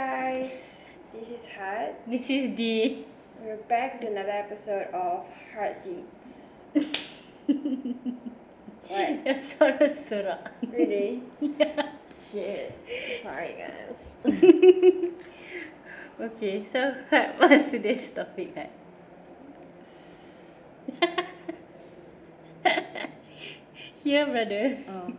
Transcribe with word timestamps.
guys, 0.00 0.88
this 1.12 1.28
is 1.28 1.44
Hart. 1.52 1.92
This 2.08 2.30
is 2.30 2.56
D. 2.56 3.04
We're 3.44 3.60
back 3.68 4.00
with 4.00 4.08
another 4.08 4.32
episode 4.32 4.88
of 4.96 5.28
Heart 5.52 5.84
Deeds. 5.84 6.64
what? 8.88 9.10
Yang 9.28 9.40
sorak-sorak. 9.44 10.56
Really? 10.72 11.20
Shit. 12.32 12.72
Sorry 13.20 13.60
guys. 13.60 14.00
Okay, 16.20 16.64
so 16.68 16.96
what 17.08 17.36
was 17.40 17.68
today's 17.68 18.08
topic, 18.12 18.56
Hat? 18.56 18.72
Here, 24.04 24.24
brother. 24.24 24.80
Oh. 24.84 25.12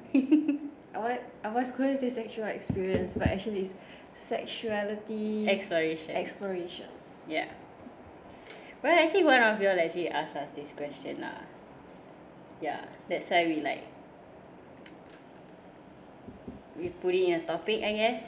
I, 0.93 0.97
want, 0.97 1.21
I 1.43 1.49
was 1.49 1.69
going 1.73 1.97
to 1.97 2.01
say 2.01 2.09
sexual 2.09 2.45
experience, 2.45 3.17
but 3.17 3.33
actually 3.33 3.61
it's 3.61 3.73
sexuality 4.21 5.49
Exploration. 5.49 6.11
exploration. 6.15 6.85
yeah. 7.27 7.49
Well, 8.83 8.97
actually, 8.97 9.23
one 9.25 9.41
of 9.41 9.61
y'all 9.61 9.77
actually 9.79 10.09
asked 10.09 10.35
us 10.35 10.53
this 10.53 10.71
question, 10.73 11.21
lah. 11.21 11.45
Yeah, 12.61 12.81
that's 13.09 13.29
why 13.29 13.45
we 13.45 13.61
like 13.61 13.85
we 16.77 16.89
put 16.89 17.13
it 17.13 17.29
in 17.29 17.33
a 17.41 17.43
topic, 17.45 17.81
I 17.85 17.93
guess. 17.93 18.25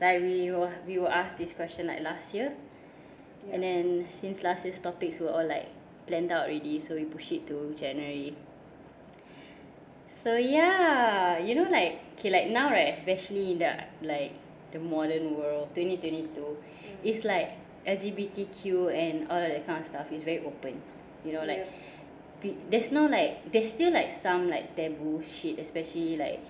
Like 0.00 0.22
we 0.22 0.50
were 0.50 0.70
we 0.86 0.98
were 0.98 1.10
asked 1.10 1.38
this 1.38 1.54
question 1.54 1.86
like 1.90 2.02
last 2.02 2.34
year, 2.34 2.54
and 3.50 3.62
then 3.62 4.06
since 4.10 4.42
last 4.46 4.62
year's 4.66 4.78
topics 4.78 5.18
were 5.18 5.30
all 5.30 5.46
like 5.46 5.70
planned 6.06 6.30
out 6.30 6.46
already, 6.46 6.78
so 6.78 6.94
we 6.94 7.02
push 7.06 7.32
it 7.32 7.46
to 7.50 7.74
January. 7.74 8.34
So 10.22 10.36
yeah, 10.38 11.38
you 11.38 11.54
know 11.54 11.66
like 11.70 11.98
okay 12.18 12.30
like 12.30 12.46
now 12.50 12.70
right, 12.70 12.94
especially 12.94 13.52
in 13.54 13.58
the 13.58 13.74
like 14.02 14.34
the 14.72 14.78
modern 14.78 15.36
world, 15.36 15.68
twenty 15.74 15.96
twenty 15.96 16.28
two, 16.34 16.56
it's 17.02 17.24
like 17.24 17.52
LGBTQ 17.86 18.92
and 18.92 19.30
all 19.30 19.38
of 19.38 19.48
that 19.48 19.66
kind 19.66 19.80
of 19.80 19.86
stuff 19.86 20.10
is 20.12 20.22
very 20.22 20.44
open. 20.44 20.80
You 21.24 21.32
know 21.32 21.44
like 21.44 21.68
be, 22.40 22.56
there's 22.70 22.92
no 22.92 23.06
like 23.06 23.50
there's 23.52 23.72
still 23.72 23.92
like 23.92 24.10
some 24.10 24.50
like 24.50 24.76
taboo 24.76 25.22
shit, 25.24 25.58
especially 25.58 26.16
like 26.16 26.40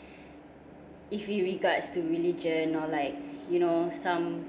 if 1.10 1.28
it 1.28 1.42
regards 1.42 1.90
to 1.90 2.00
religion 2.02 2.74
or 2.74 2.88
like 2.88 3.16
you 3.50 3.58
know 3.58 3.90
some 3.92 4.44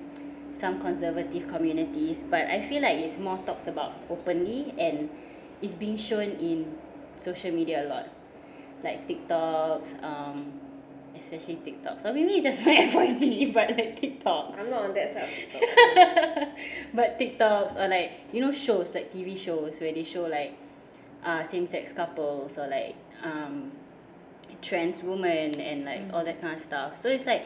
some 0.53 0.79
conservative 0.81 1.47
communities. 1.47 2.23
But 2.29 2.47
I 2.47 2.61
feel 2.61 2.81
like 2.81 2.97
it's 2.97 3.17
more 3.19 3.37
talked 3.37 3.67
about 3.67 3.93
openly 4.09 4.73
and 4.77 5.09
it's 5.61 5.73
being 5.73 5.97
shown 5.97 6.31
in 6.41 6.75
social 7.17 7.51
media 7.51 7.85
a 7.85 7.87
lot. 7.87 8.09
Like 8.83 9.07
TikToks 9.07 10.03
um 10.03 10.53
especially 11.19 11.55
TikTok. 11.63 11.99
So 11.99 12.13
maybe 12.13 12.41
just 12.41 12.59
my 12.65 12.75
FYP 12.75 13.53
but 13.53 13.69
like 13.71 13.99
TikToks 13.99 14.59
I'm 14.59 14.69
not 14.69 14.83
on 14.83 14.93
that 14.93 15.11
side 15.11 15.23
of 15.23 15.29
TikTok. 15.29 16.49
but 16.93 17.19
TikToks 17.19 17.75
or 17.75 17.87
like 17.87 18.11
you 18.31 18.41
know 18.41 18.51
shows 18.51 18.93
like 18.95 19.13
TV 19.13 19.37
shows 19.37 19.79
where 19.79 19.93
they 19.93 20.03
show 20.03 20.25
like 20.25 20.57
uh 21.23 21.43
same 21.43 21.67
sex 21.67 21.93
couples 21.93 22.57
or 22.57 22.67
like 22.67 22.95
um 23.23 23.71
trans 24.61 25.03
women 25.03 25.59
and 25.59 25.85
like 25.85 26.13
all 26.13 26.23
that 26.23 26.41
kind 26.41 26.55
of 26.55 26.61
stuff. 26.61 26.97
So 26.97 27.09
it's 27.09 27.25
like 27.25 27.45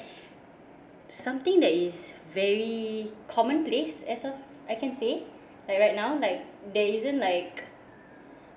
something 1.09 1.59
that 1.59 1.72
is 1.72 2.14
very 2.33 3.11
commonplace 3.27 4.03
as 4.03 4.25
of 4.25 4.33
I 4.69 4.75
can 4.75 4.97
say. 4.97 5.23
Like 5.67 5.80
right 5.80 5.95
now, 5.95 6.19
like 6.19 6.73
there 6.73 6.88
isn't 6.88 7.19
like 7.19 7.66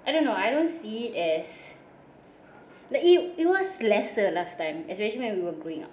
I 0.06 0.12
don't 0.12 0.24
know, 0.24 0.34
I 0.34 0.50
don't 0.50 0.68
see 0.68 1.08
it 1.08 1.40
as 1.40 1.73
like 2.90 3.02
it, 3.02 3.34
it 3.38 3.46
was 3.46 3.80
lesser 3.82 4.30
last 4.30 4.58
time, 4.58 4.84
especially 4.88 5.20
when 5.20 5.36
we 5.36 5.42
were 5.42 5.52
growing 5.52 5.84
up. 5.84 5.90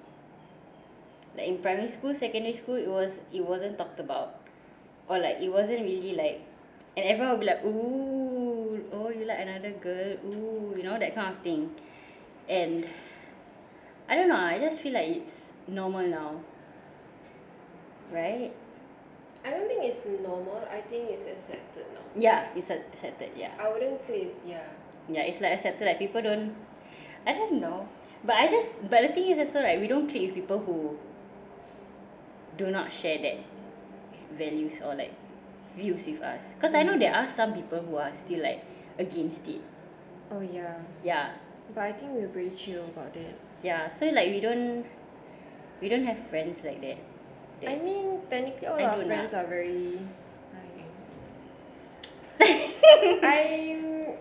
Like 1.37 1.47
in 1.47 1.57
primary 1.59 1.87
school, 1.87 2.13
secondary 2.13 2.53
school, 2.53 2.75
it 2.75 2.87
was 2.87 3.19
it 3.31 3.43
wasn't 3.43 3.77
talked 3.77 3.99
about. 3.99 4.35
Or 5.07 5.19
like 5.19 5.37
it 5.41 5.51
wasn't 5.51 5.81
really 5.81 6.13
like 6.13 6.41
and 6.95 7.05
everyone 7.05 7.31
would 7.31 7.39
be 7.39 7.45
like, 7.45 7.63
Ooh, 7.65 8.83
oh 8.91 9.09
you 9.09 9.25
like 9.25 9.39
another 9.39 9.71
girl, 9.71 10.17
ooh, 10.27 10.73
you 10.75 10.83
know, 10.83 10.99
that 10.99 11.15
kind 11.15 11.35
of 11.35 11.41
thing. 11.41 11.71
And 12.49 12.85
I 14.09 14.15
don't 14.15 14.27
know, 14.27 14.35
I 14.35 14.59
just 14.59 14.81
feel 14.81 14.93
like 14.93 15.07
it's 15.07 15.53
normal 15.67 16.07
now. 16.07 16.41
Right? 18.11 18.53
I 19.43 19.49
don't 19.49 19.67
think 19.67 19.83
it's 19.85 20.05
normal. 20.05 20.67
I 20.69 20.81
think 20.81 21.09
it's 21.09 21.27
accepted 21.27 21.85
now. 21.93 22.21
Yeah, 22.21 22.47
it's 22.55 22.69
accepted, 22.69 23.31
yeah. 23.35 23.51
I 23.59 23.71
wouldn't 23.71 23.97
say 23.97 24.21
it's 24.21 24.35
yeah. 24.45 24.67
Yeah, 25.09 25.21
it's 25.21 25.41
like 25.41 25.53
accepted 25.53 25.85
like 25.85 25.97
people 25.97 26.21
don't 26.21 26.53
I 27.25 27.33
don't 27.33 27.59
know. 27.61 27.87
But 28.23 28.35
I 28.35 28.47
just 28.47 28.71
but 28.89 29.01
the 29.01 29.09
thing 29.09 29.31
is 29.31 29.39
also 29.39 29.63
right, 29.63 29.79
we 29.79 29.87
don't 29.87 30.07
click 30.09 30.21
with 30.27 30.35
people 30.35 30.59
who 30.59 30.97
do 32.57 32.69
not 32.71 32.91
share 32.93 33.17
that 33.19 33.39
values 34.37 34.81
or 34.83 34.95
like 34.95 35.13
views 35.75 36.05
with 36.05 36.21
us. 36.21 36.53
Because 36.53 36.73
I 36.73 36.83
know 36.83 36.97
there 36.97 37.13
are 37.15 37.27
some 37.27 37.53
people 37.53 37.79
who 37.79 37.95
are 37.97 38.13
still 38.13 38.41
like 38.43 38.63
against 38.99 39.47
it. 39.47 39.61
Oh 40.31 40.41
yeah. 40.41 40.75
Yeah. 41.03 41.31
But 41.73 41.83
I 41.83 41.91
think 41.93 42.11
we're 42.13 42.27
pretty 42.27 42.55
chill 42.55 42.83
about 42.85 43.13
that. 43.13 43.35
Yeah. 43.63 43.89
So 43.89 44.05
like 44.07 44.29
we 44.29 44.39
don't 44.41 44.85
we 45.81 45.89
don't 45.89 46.05
have 46.05 46.19
friends 46.27 46.63
like 46.63 46.81
that. 46.81 46.97
I 47.67 47.77
mean, 47.77 48.21
technically, 48.29 48.67
all 48.67 48.79
I 48.79 48.83
our 48.83 49.03
friends 49.05 49.33
not. 49.33 49.45
are 49.45 49.47
very. 49.47 49.99
I- 52.39 53.19
I'm. 53.23 54.15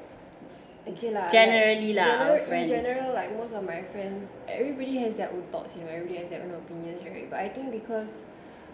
Okay 0.86 1.12
lah. 1.12 1.28
like, 1.28 1.32
Generally 1.32 1.92
lah, 1.92 2.08
our 2.24 2.40
friends. 2.48 2.70
In 2.70 2.80
general, 2.80 3.12
like 3.12 3.30
most 3.36 3.52
of 3.52 3.62
my 3.64 3.82
friends, 3.82 4.40
everybody 4.48 4.96
has 5.04 5.16
their 5.16 5.28
own 5.30 5.44
thoughts. 5.52 5.76
You 5.76 5.84
know, 5.84 5.92
everybody 5.92 6.18
has 6.24 6.30
their 6.32 6.42
own 6.42 6.56
opinions, 6.56 7.04
right? 7.04 7.28
But 7.28 7.38
I 7.40 7.48
think 7.52 7.70
because, 7.70 8.24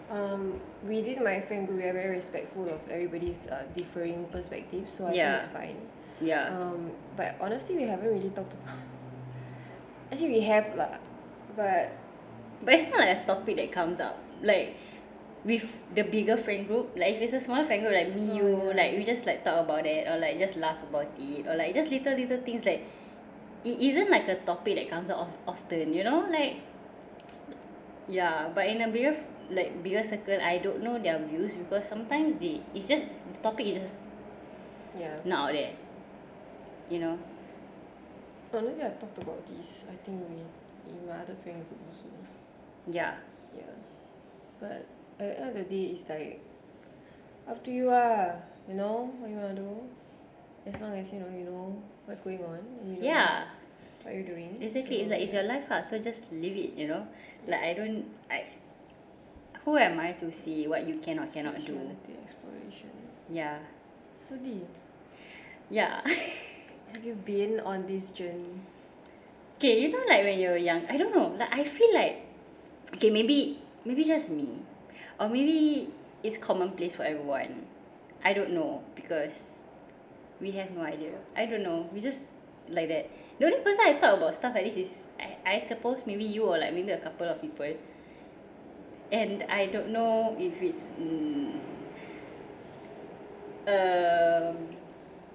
um, 0.09 0.59
within 0.87 1.23
my 1.23 1.41
friend 1.43 1.67
group, 1.67 1.83
we 1.83 1.85
are 1.85 1.93
very 1.93 2.15
respectful 2.15 2.69
of 2.71 2.79
everybody's 2.89 3.47
uh, 3.51 3.67
differing 3.75 4.25
perspectives. 4.31 4.93
So 4.93 5.07
I 5.07 5.11
think 5.11 5.43
it's 5.43 5.51
fine. 5.51 5.77
Yeah. 6.23 6.49
Um, 6.49 6.91
but 7.15 7.35
honestly, 7.43 7.75
we 7.75 7.83
haven't 7.83 8.07
really 8.07 8.31
talked 8.31 8.55
about. 8.55 8.79
Actually, 10.11 10.39
we 10.39 10.43
have 10.47 10.71
lah, 10.79 10.95
but 11.59 11.91
But 15.45 15.53
it's 15.53 15.63
not 15.63 15.83
like 15.85 15.85
a 15.85 15.87
topic 15.87 15.95
that 15.95 15.95
comes 15.95 15.95
up. 15.95 15.95
Like 15.95 15.95
with 15.95 15.95
the 15.95 16.03
bigger 16.03 16.37
friend 16.37 16.67
group, 16.67 16.93
like 16.95 17.15
if 17.15 17.21
it's 17.21 17.33
a 17.33 17.41
smaller 17.41 17.65
friend 17.65 17.81
group 17.83 17.93
like 17.93 18.15
me, 18.15 18.31
Oh, 18.31 18.35
you, 18.35 18.47
yeah. 18.67 18.73
like 18.75 18.97
we 18.97 19.03
just 19.05 19.25
like 19.25 19.43
talk 19.43 19.65
about 19.65 19.85
it 19.85 20.07
or 20.07 20.17
like 20.19 20.39
just 20.39 20.57
laugh 20.57 20.77
about 20.89 21.11
it 21.19 21.47
or 21.47 21.55
like 21.55 21.73
just 21.73 21.91
little 21.91 22.15
little 22.15 22.41
things 22.41 22.65
like 22.65 22.83
it 23.63 23.79
isn't 23.81 24.09
like 24.09 24.27
a 24.27 24.35
topic 24.35 24.75
that 24.75 24.89
comes 24.89 25.09
up 25.09 25.19
of, 25.19 25.29
often, 25.47 25.93
you 25.93 26.03
know? 26.03 26.27
Like 26.29 26.61
yeah, 28.07 28.49
but 28.53 28.67
in 28.67 28.81
a 28.81 28.87
bigger 28.87 29.15
like 29.51 29.83
bigger 29.83 30.03
circle 30.03 30.39
I 30.41 30.57
don't 30.59 30.83
know 30.83 30.99
their 30.99 31.19
views 31.19 31.55
because 31.55 31.87
sometimes 31.87 32.37
they 32.39 32.61
it's 32.73 32.87
just 32.87 33.03
the 33.33 33.39
topic 33.41 33.67
is 33.67 33.77
just 33.79 34.09
yeah. 34.99 35.17
not 35.25 35.49
out 35.49 35.53
there. 35.53 35.73
You 36.89 36.99
know? 36.99 37.19
Oh, 38.53 38.57
Honestly, 38.59 38.83
I've 38.83 38.99
talked 38.99 39.17
about 39.21 39.45
this. 39.47 39.85
I 39.91 39.95
think 40.05 40.23
we 40.29 40.37
in 40.91 41.07
my 41.07 41.13
other 41.19 41.35
friend 41.43 41.63
group 41.67 41.81
also. 41.89 42.05
Yeah. 42.91 43.15
Yeah. 43.55 43.75
But 44.59 44.87
at 45.19 45.25
the 45.27 45.39
end 45.41 45.49
of 45.49 45.55
the 45.55 45.63
day, 45.63 45.85
it's 45.93 46.09
like 46.09 46.41
up 47.47 47.63
to 47.65 47.71
you 47.71 47.89
ah. 47.91 48.35
You 48.67 48.75
know 48.75 49.09
what 49.19 49.29
you 49.29 49.37
wanna 49.37 49.55
do. 49.55 49.69
As 50.65 50.75
long 50.81 50.91
as 50.93 51.11
you 51.13 51.19
know 51.19 51.31
you 51.31 51.45
know 51.47 51.81
what's 52.05 52.19
going 52.21 52.43
on 52.43 52.59
and 52.59 52.95
you 52.95 53.01
know 53.01 53.07
Yeah. 53.07 53.45
what 54.03 54.13
you're 54.13 54.27
doing. 54.27 54.57
Exactly, 54.59 55.01
it's 55.01 55.09
like 55.09 55.21
it's 55.21 55.31
your 55.33 55.43
life 55.47 55.65
ah, 55.71 55.81
so 55.81 55.97
just 55.99 56.27
live 56.31 56.55
it, 56.55 56.75
you 56.75 56.87
know. 56.87 57.07
Like 57.47 57.61
I 57.63 57.73
don't, 57.73 58.05
I. 58.29 58.43
Who 59.63 59.75
am 59.77 59.99
I 59.99 60.11
to 60.23 60.31
see 60.31 60.67
what 60.67 60.87
you 60.87 60.95
can 60.99 61.19
or 61.19 61.27
cannot 61.27 61.55
do? 61.65 61.75
Exploration. 62.23 62.91
Yeah, 63.29 63.59
So 64.23 64.35
Dee, 64.39 64.63
yeah. 65.69 65.99
have 66.91 67.03
you 67.03 67.15
been 67.15 67.59
on 67.59 67.85
this 67.87 68.11
journey? 68.11 68.59
okay, 69.57 69.79
you 69.81 69.89
know, 69.91 70.03
like 70.07 70.23
when 70.23 70.39
you're 70.39 70.55
young, 70.55 70.85
I 70.87 70.95
don't 70.97 71.13
know. 71.15 71.35
Like 71.35 71.51
I 71.51 71.63
feel 71.63 71.91
like, 71.93 72.23
okay, 72.95 73.09
maybe 73.11 73.59
maybe 73.83 74.03
just 74.03 74.29
me, 74.31 74.63
or 75.19 75.29
maybe 75.29 75.89
it's 76.23 76.37
commonplace 76.37 76.95
for 76.95 77.03
everyone. 77.03 77.65
I 78.23 78.33
don't 78.33 78.51
know 78.51 78.83
because 78.95 79.53
we 80.39 80.51
have 80.51 80.71
no 80.71 80.81
idea. 80.81 81.13
I 81.35 81.45
don't 81.45 81.63
know. 81.63 81.89
We 81.93 82.01
just 82.01 82.31
like 82.69 82.87
that. 82.89 83.09
The 83.39 83.45
only 83.45 83.59
person 83.59 83.79
I 83.85 83.93
talk 83.93 84.17
about 84.17 84.35
stuff 84.35 84.55
like 84.55 84.65
this 84.65 84.77
is 84.77 85.03
I, 85.19 85.55
I 85.55 85.59
suppose 85.59 86.03
maybe 86.05 86.23
you 86.23 86.45
or 86.45 86.57
like 86.57 86.73
maybe 86.73 86.91
a 86.91 86.97
couple 86.99 87.27
of 87.27 87.41
people. 87.41 87.73
And 89.11 89.43
I 89.43 89.67
don't 89.67 89.89
know 89.89 90.35
if 90.37 90.61
it's 90.61 90.83
mm, 90.99 91.53
um, 93.67 94.55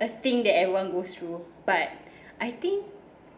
a 0.01 0.09
thing 0.09 0.43
that 0.45 0.57
everyone 0.57 0.91
goes 0.93 1.15
through. 1.15 1.45
But 1.65 1.91
I 2.41 2.51
think 2.51 2.85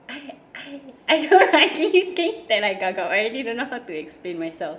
I 0.08 0.36
I 0.54 0.80
I 1.08 1.26
don't 1.28 1.54
actually 1.54 2.14
think 2.14 2.48
that 2.48 2.64
I 2.64 2.74
gagap. 2.74 3.08
I 3.08 3.28
really 3.28 3.42
don't 3.42 3.56
know 3.56 3.66
how 3.66 3.78
to 3.78 3.92
explain 3.96 4.38
myself. 4.38 4.78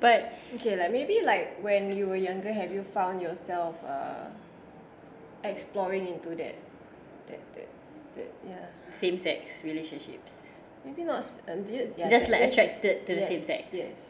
But 0.00 0.32
Okay, 0.54 0.76
like 0.76 0.92
maybe 0.92 1.20
like 1.24 1.58
when 1.60 1.90
you 1.94 2.06
were 2.08 2.16
younger, 2.16 2.52
have 2.52 2.72
you 2.72 2.82
found 2.82 3.20
yourself 3.20 3.82
uh, 3.84 4.26
exploring 5.44 6.06
into 6.08 6.30
that, 6.36 6.54
that 7.26 7.40
that 7.54 7.68
that 8.16 8.30
yeah. 8.46 8.66
same 8.90 9.18
sex 9.18 9.62
relationships. 9.64 10.34
Maybe 10.84 11.02
not. 11.04 11.18
s- 11.18 11.42
Uh, 11.48 11.56
yeah, 11.68 12.08
Just, 12.08 12.30
like, 12.30 12.42
is- 12.42 12.52
attracted 12.54 13.06
to 13.06 13.14
the 13.14 13.20
yes, 13.20 13.28
same 13.28 13.42
sex. 13.42 13.62
Yes. 13.72 14.00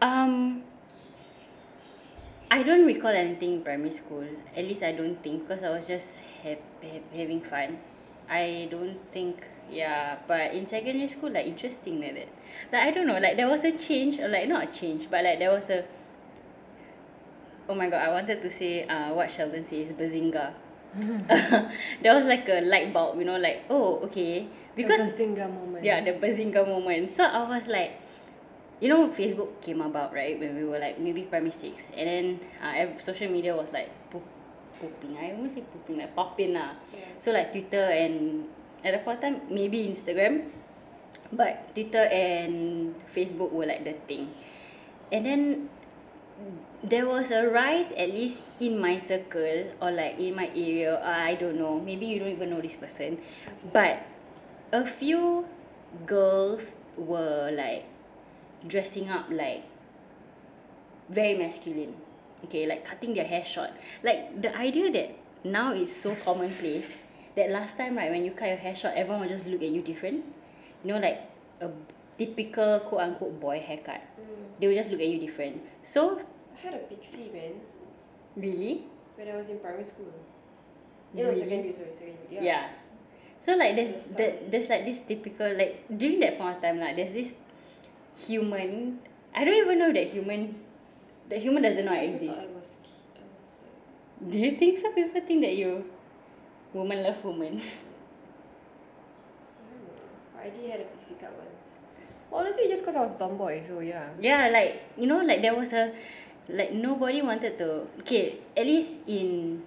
Um 0.00 0.62
I 2.50 2.62
don't 2.62 2.86
recall 2.86 3.10
anything 3.12 3.52
in 3.54 3.62
primary 3.62 3.90
school. 3.92 4.24
At 4.56 4.64
least 4.64 4.82
I 4.82 4.92
don't 4.92 5.20
think 5.22 5.46
because 5.46 5.62
I 5.62 5.68
was 5.70 5.86
just 5.86 6.22
ha- 6.42 6.56
ha- 6.82 7.04
having 7.12 7.42
fun. 7.42 7.78
I 8.28 8.68
don't 8.70 8.96
think 9.12 9.44
yeah, 9.70 10.16
but 10.26 10.54
in 10.54 10.66
secondary 10.66 11.08
school 11.08 11.30
like 11.30 11.46
interesting 11.46 12.00
like 12.00 12.14
that. 12.14 12.28
Like 12.72 12.82
I 12.88 12.90
don't 12.90 13.06
know, 13.06 13.18
like 13.18 13.36
there 13.36 13.48
was 13.48 13.64
a 13.64 13.72
change 13.72 14.18
or 14.18 14.28
like 14.28 14.48
not 14.48 14.68
a 14.68 14.72
change, 14.72 15.08
but 15.10 15.24
like 15.24 15.38
there 15.38 15.50
was 15.50 15.70
a 15.70 15.84
oh 17.68 17.74
my 17.74 17.88
god, 17.88 18.02
I 18.02 18.10
wanted 18.10 18.40
to 18.42 18.50
say 18.50 18.84
uh 18.84 19.12
what 19.12 19.30
Sheldon 19.30 19.64
says, 19.64 19.88
bazinga. 19.92 20.52
there 22.02 22.14
was 22.14 22.24
like 22.24 22.48
a 22.48 22.60
light 22.62 22.92
bulb, 22.92 23.18
you 23.18 23.24
know, 23.24 23.36
like 23.36 23.64
oh 23.70 23.98
okay 24.04 24.46
because 24.74 25.00
the 25.18 25.24
Bazinga 25.24 25.52
moment. 25.52 25.84
yeah 25.84 26.00
the 26.02 26.12
bazinga 26.12 26.62
moment 26.66 27.10
so 27.10 27.24
I 27.24 27.42
was 27.48 27.66
like 27.66 28.00
you 28.80 28.88
know 28.88 29.08
Facebook 29.08 29.60
came 29.60 29.80
about 29.82 30.14
right 30.14 30.38
when 30.38 30.54
we 30.54 30.62
were 30.62 30.78
like 30.78 31.00
maybe 31.00 31.22
primary 31.22 31.50
six 31.50 31.90
and 31.96 32.06
then 32.08 32.40
uh, 32.62 32.86
social 33.00 33.28
media 33.28 33.56
was 33.56 33.72
like 33.72 33.90
poop, 34.08 34.22
pooping 34.80 35.18
I 35.18 35.32
almost 35.32 35.54
say 35.54 35.62
pooping 35.66 35.98
like 35.98 36.14
popping 36.14 36.54
lah 36.54 36.78
Yeah. 36.94 37.00
so 37.18 37.32
like 37.32 37.50
Twitter 37.50 37.90
and 37.90 38.46
at 38.84 38.92
the 38.92 39.00
point 39.00 39.18
of 39.18 39.22
time 39.22 39.40
maybe 39.50 39.86
Instagram 39.86 40.50
but 41.32 41.74
Twitter 41.74 42.08
and 42.08 42.94
Facebook 43.14 43.52
were 43.52 43.66
like 43.66 43.84
the 43.84 43.92
thing. 44.08 44.32
And 45.12 45.26
then 45.26 45.68
there 46.82 47.06
was 47.06 47.30
a 47.30 47.48
rise 47.48 47.90
at 47.92 48.10
least 48.10 48.44
in 48.60 48.78
my 48.78 48.96
circle 48.96 49.74
or 49.82 49.90
like 49.90 50.18
in 50.18 50.34
my 50.36 50.48
area 50.54 50.94
uh, 50.94 51.26
I 51.26 51.34
don't 51.34 51.58
know 51.58 51.80
maybe 51.80 52.06
you 52.06 52.20
don't 52.20 52.30
even 52.30 52.50
know 52.50 52.60
this 52.60 52.76
person 52.76 53.18
but 53.72 54.06
a 54.72 54.86
few 54.86 55.46
girls 56.06 56.76
were 56.96 57.50
like 57.50 57.86
dressing 58.66 59.10
up 59.10 59.26
like 59.30 59.64
very 61.08 61.34
masculine 61.36 61.94
okay 62.44 62.66
like 62.66 62.84
cutting 62.84 63.14
their 63.14 63.24
hair 63.24 63.44
short. 63.44 63.70
Like 64.04 64.40
the 64.40 64.56
idea 64.56 64.92
that 64.92 65.16
now 65.42 65.72
is 65.72 65.94
so 65.94 66.14
commonplace 66.14 66.98
that 67.38 67.50
last 67.54 67.78
time 67.78 67.94
right 67.96 68.10
when 68.10 68.24
you 68.26 68.32
cut 68.34 68.48
your 68.50 68.58
hair 68.58 68.74
short 68.74 68.94
everyone 68.98 69.22
will 69.22 69.30
just 69.30 69.46
look 69.46 69.62
at 69.62 69.70
you 69.70 69.80
different 69.80 70.24
you 70.82 70.90
know 70.92 70.98
like 70.98 71.22
a 71.62 71.70
typical 72.18 72.80
quote 72.90 73.02
unquote 73.06 73.38
boy 73.38 73.58
haircut 73.62 74.02
Mm. 74.18 74.58
they 74.58 74.66
will 74.66 74.74
just 74.74 74.90
look 74.90 74.98
at 75.00 75.06
you 75.06 75.18
different 75.22 75.62
so 75.86 76.18
I 76.18 76.58
had 76.66 76.74
a 76.74 76.82
pixie 76.90 77.30
man 77.30 77.62
really 78.34 78.82
when 79.14 79.30
I 79.30 79.34
was 79.38 79.48
in 79.50 79.58
primary 79.62 79.82
school. 79.86 80.10
You 81.14 81.24
know, 81.24 81.32
secondary, 81.34 81.72
sorry, 81.72 81.94
secondary. 81.94 82.28
yeah, 82.30 82.42
Yeah. 82.42 82.64
so 83.40 83.54
like 83.56 83.74
there's 83.78 84.10
that 84.18 84.50
there's 84.50 84.68
like 84.68 84.84
this 84.84 85.00
typical 85.06 85.48
like 85.56 85.86
during 85.88 86.18
that 86.20 86.36
point 86.36 86.58
of 86.58 86.62
time 86.62 86.78
like 86.82 86.96
there's 86.98 87.14
this 87.14 87.32
human 88.26 88.98
I 89.34 89.44
don't 89.46 89.54
even 89.54 89.78
know 89.78 89.92
that 89.94 90.06
human 90.10 90.58
that 91.30 91.38
human 91.40 91.62
doesn't 91.62 91.84
know 91.86 91.92
I 91.94 92.02
I 92.04 92.10
exist 92.12 92.34
I 92.42 92.46
was, 92.50 92.68
I 93.14 93.22
was 93.22 93.50
uh, 93.62 94.30
do 94.30 94.36
you 94.38 94.52
think 94.58 94.82
some 94.82 94.92
people 94.94 95.20
think 95.22 95.40
that 95.46 95.54
you 95.54 95.86
woman 96.74 97.02
love 97.02 97.24
woman 97.24 97.56
I 97.56 97.60
know. 99.80 99.96
I 100.38 100.50
did 100.50 100.70
had 100.70 100.80
a 100.80 100.84
pixie 100.84 101.14
cut 101.20 101.32
once. 101.36 101.78
Honestly, 102.30 102.68
just 102.68 102.82
because 102.82 102.96
I 102.96 103.00
was 103.00 103.14
a 103.14 103.18
tomboy, 103.18 103.62
so 103.64 103.80
yeah. 103.80 104.10
yeah 104.20 104.48
like 104.48 104.82
you 104.96 105.06
know 105.06 105.24
like 105.24 105.40
there 105.40 105.54
was 105.54 105.72
a 105.72 105.92
like 106.48 106.72
nobody 106.72 107.20
wanted 107.20 107.58
to 107.58 107.86
okay 108.00 108.40
at 108.56 108.64
least 108.64 109.04
in 109.06 109.62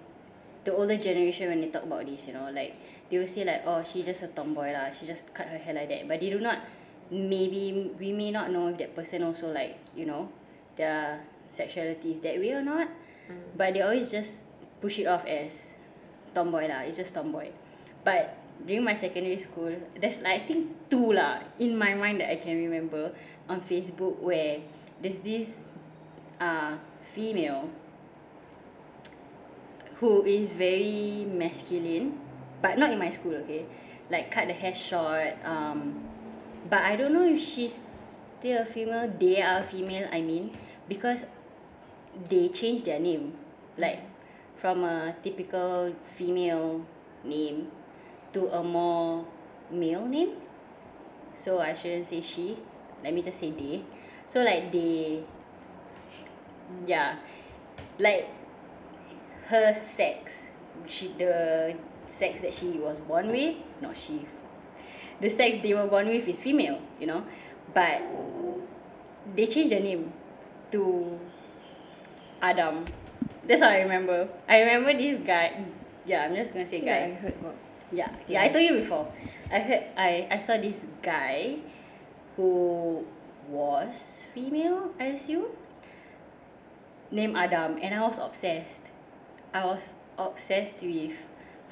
the 0.64 0.74
older 0.74 0.96
generation 0.96 1.48
when 1.48 1.60
they 1.60 1.70
talk 1.70 1.82
about 1.84 2.06
this 2.06 2.26
you 2.26 2.34
know 2.34 2.50
like 2.50 2.74
they 3.10 3.18
will 3.18 3.26
say 3.26 3.44
like 3.44 3.62
oh 3.66 3.82
she's 3.82 4.06
just 4.06 4.22
a 4.22 4.28
tomboy 4.28 4.72
lah 4.74 4.90
she 4.90 5.06
just 5.06 5.30
cut 5.34 5.46
her 5.46 5.58
hair 5.58 5.74
like 5.74 5.88
that 5.88 6.06
but 6.06 6.18
they 6.18 6.30
do 6.30 6.38
not 6.38 6.58
maybe 7.10 7.90
we 7.98 8.12
may 8.12 8.30
not 8.30 8.50
know 8.50 8.68
if 8.68 8.78
that 8.78 8.94
person 8.94 9.22
also 9.22 9.52
like 9.52 9.78
you 9.94 10.06
know 10.06 10.28
their 10.76 11.22
sexuality 11.48 12.10
is 12.10 12.20
that 12.20 12.38
way 12.38 12.50
or 12.50 12.62
not 12.62 12.88
mm. 13.30 13.38
but 13.56 13.74
they 13.74 13.82
always 13.82 14.10
just 14.10 14.44
push 14.80 14.98
it 14.98 15.06
off 15.06 15.26
as 15.26 15.74
tomboy 16.34 16.68
lah 16.68 16.84
it's 16.84 16.96
just 16.96 17.14
tomboy. 17.14 17.48
But 18.04 18.36
during 18.66 18.84
my 18.84 18.94
secondary 18.94 19.38
school 19.38 19.72
there's 19.98 20.20
like 20.20 20.42
I 20.42 20.44
think 20.44 20.90
two 20.90 21.12
lah 21.12 21.40
in 21.58 21.76
my 21.76 21.94
mind 21.94 22.20
that 22.20 22.30
I 22.30 22.36
can 22.36 22.56
remember 22.58 23.12
on 23.48 23.60
Facebook 23.60 24.18
where 24.20 24.60
there's 25.00 25.20
this 25.20 25.58
uh 26.40 26.76
female 27.14 27.70
who 30.02 30.24
is 30.26 30.50
very 30.50 31.26
masculine 31.30 32.18
but 32.60 32.78
not 32.78 32.90
in 32.90 32.98
my 32.98 33.10
school 33.10 33.34
okay? 33.46 33.66
Like 34.10 34.30
cut 34.30 34.48
the 34.48 34.54
hair 34.54 34.74
short 34.74 35.38
um 35.44 36.02
but 36.68 36.82
I 36.82 36.96
don't 36.96 37.14
know 37.14 37.26
if 37.26 37.42
she's 37.42 37.74
still 38.38 38.62
a 38.62 38.66
female 38.66 39.10
they 39.10 39.42
are 39.42 39.62
female 39.62 40.08
I 40.12 40.20
mean 40.20 40.54
because 40.88 41.24
they 42.28 42.48
changed 42.48 42.84
their 42.84 43.00
name. 43.00 43.32
Like 43.78 44.11
from 44.62 44.84
a 44.84 45.12
typical 45.24 45.92
female 46.14 46.86
name 47.24 47.66
to 48.32 48.46
a 48.54 48.62
more 48.62 49.26
male 49.72 50.06
name. 50.06 50.38
So 51.34 51.58
I 51.58 51.74
shouldn't 51.74 52.06
say 52.06 52.20
she. 52.22 52.56
Let 53.02 53.12
me 53.12 53.22
just 53.22 53.40
say 53.40 53.50
they. 53.50 53.82
So 54.28 54.40
like 54.42 54.70
they 54.70 55.24
yeah. 56.86 57.18
Like 57.98 58.30
her 59.50 59.74
sex 59.74 60.46
she 60.86 61.08
the 61.18 61.74
sex 62.06 62.42
that 62.42 62.54
she 62.54 62.78
was 62.78 63.00
born 63.00 63.34
with 63.34 63.56
not 63.82 63.98
she. 63.98 64.24
The 65.20 65.28
sex 65.28 65.58
they 65.60 65.74
were 65.74 65.88
born 65.88 66.06
with 66.06 66.28
is 66.28 66.38
female 66.38 66.78
you 67.00 67.08
know? 67.08 67.26
But 67.74 68.00
they 69.34 69.46
changed 69.46 69.72
the 69.72 69.80
name 69.80 70.12
to 70.70 71.18
Adam 72.40 72.84
that's 73.46 73.60
what 73.60 73.70
I 73.70 73.82
remember. 73.82 74.28
I 74.48 74.60
remember 74.60 74.92
this 74.94 75.20
guy. 75.26 75.64
Yeah 76.04 76.24
I'm 76.24 76.34
just 76.34 76.52
gonna 76.52 76.66
say 76.66 76.78
I 76.78 76.80
think 76.80 77.24
I 77.24 77.30
guy 77.30 77.52
yeah 77.92 78.10
yeah 78.26 78.42
I 78.42 78.48
told 78.48 78.64
you 78.64 78.74
before. 78.80 79.06
I 79.50 79.58
heard 79.60 79.84
I 79.96 80.26
I 80.30 80.38
saw 80.38 80.56
this 80.56 80.84
guy 81.02 81.58
who 82.36 83.04
was 83.48 84.24
female 84.32 84.94
I 84.98 85.14
assume 85.14 85.46
named 87.10 87.36
Adam 87.36 87.78
and 87.82 87.94
I 87.94 88.00
was 88.02 88.18
obsessed. 88.18 88.88
I 89.54 89.64
was 89.66 89.92
obsessed 90.18 90.80
with 90.82 91.12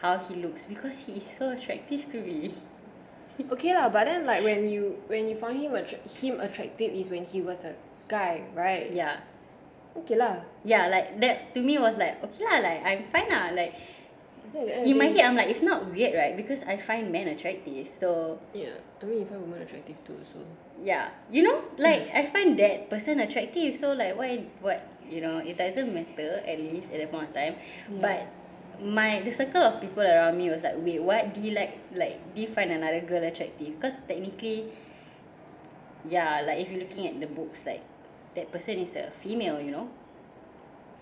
how 0.03 0.19
he 0.19 0.35
looks 0.35 0.65
because 0.67 1.07
he 1.07 1.15
is 1.19 1.27
so 1.27 1.51
attractive 1.51 2.07
to 2.13 2.21
me. 2.21 2.55
Okay 3.41 3.73
lah, 3.73 3.89
but 3.89 4.05
then 4.05 4.29
like 4.29 4.45
when 4.45 4.69
you 4.69 5.01
when 5.09 5.25
you 5.25 5.33
found 5.33 5.57
him 5.57 5.73
attra- 5.73 6.05
him 6.21 6.37
attractive 6.45 6.93
is 6.93 7.09
when 7.09 7.25
he 7.25 7.41
was 7.41 7.65
a 7.65 7.73
guy, 8.05 8.45
right? 8.53 8.93
yeah 8.93 9.25
Okay 10.00 10.17
lah. 10.17 10.41
yeah 10.64 10.88
like 10.88 11.21
that 11.21 11.52
to 11.54 11.61
me 11.61 11.76
was 11.78 11.97
like 11.97 12.16
okay 12.25 12.45
lah 12.45 12.59
like 12.61 12.80
I'm 12.85 13.02
fine 13.09 13.28
lah 13.28 13.52
like 13.52 13.75
Yeah, 14.50 14.66
at 14.66 14.83
the 14.83 14.90
in 14.90 14.99
my 14.99 15.07
head 15.07 15.30
I'm 15.30 15.37
like 15.38 15.47
it's 15.47 15.62
not 15.62 15.87
weird 15.95 16.11
right? 16.19 16.35
Because 16.35 16.66
I 16.66 16.75
find 16.75 17.14
men 17.14 17.30
attractive 17.30 17.87
so 17.95 18.35
Yeah, 18.50 18.75
I 18.99 19.07
mean, 19.07 19.23
you 19.23 19.26
find 19.26 19.47
women 19.47 19.62
attractive 19.62 19.95
too, 20.02 20.19
so. 20.26 20.42
yeah 20.80 21.14
you 21.30 21.47
know 21.47 21.62
like 21.78 22.11
I 22.11 22.26
find 22.26 22.59
that 22.59 22.90
person 22.90 23.21
attractive 23.23 23.76
so 23.78 23.92
like 23.95 24.19
why 24.19 24.42
what 24.59 24.83
you 25.07 25.21
know 25.23 25.38
it 25.38 25.54
doesn't 25.54 25.95
matter 25.95 26.42
at 26.42 26.59
least 26.59 26.90
at 26.90 26.99
that 26.99 27.14
point 27.14 27.30
of 27.30 27.35
time. 27.35 27.54
But 28.02 28.26
my 28.83 29.23
the 29.23 29.30
circle 29.30 29.62
of 29.62 29.78
people 29.78 30.02
around 30.02 30.35
me 30.35 30.50
was 30.50 30.66
like 30.66 30.75
wait 30.83 30.99
what 30.99 31.30
do 31.30 31.38
you 31.47 31.54
like 31.54 31.78
like 31.95 32.19
do 32.35 32.42
you 32.42 32.50
find 32.50 32.73
another 32.75 33.07
girl 33.07 33.23
attractive? 33.23 33.78
Because 33.78 34.02
technically 34.09 34.66
yeah 36.09 36.42
like 36.42 36.59
if 36.59 36.73
you're 36.75 36.80
looking 36.83 37.07
at 37.07 37.21
the 37.23 37.30
books 37.30 37.62
like 37.71 37.87
that 38.35 38.51
person 38.53 38.79
is 38.79 38.97
a 38.97 39.11
female 39.11 39.61
you 39.61 39.71
know? 39.71 39.89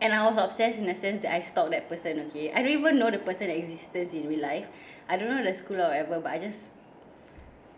And 0.00 0.12
I 0.12 0.30
was 0.30 0.38
obsessed 0.38 0.78
in 0.78 0.86
the 0.86 0.94
sense 0.94 1.22
that 1.22 1.34
I 1.34 1.40
stalked 1.40 1.72
that 1.72 1.88
person 1.88 2.20
okay? 2.28 2.52
I 2.52 2.62
don't 2.62 2.72
even 2.72 2.98
know 2.98 3.10
the 3.10 3.18
person 3.18 3.50
existence 3.50 4.12
in 4.14 4.28
real 4.28 4.40
life. 4.40 4.66
I 5.08 5.16
don't 5.16 5.28
know 5.28 5.42
the 5.42 5.54
school 5.54 5.80
or 5.80 5.88
whatever 5.88 6.20
but 6.20 6.32
I 6.32 6.38
just 6.38 6.68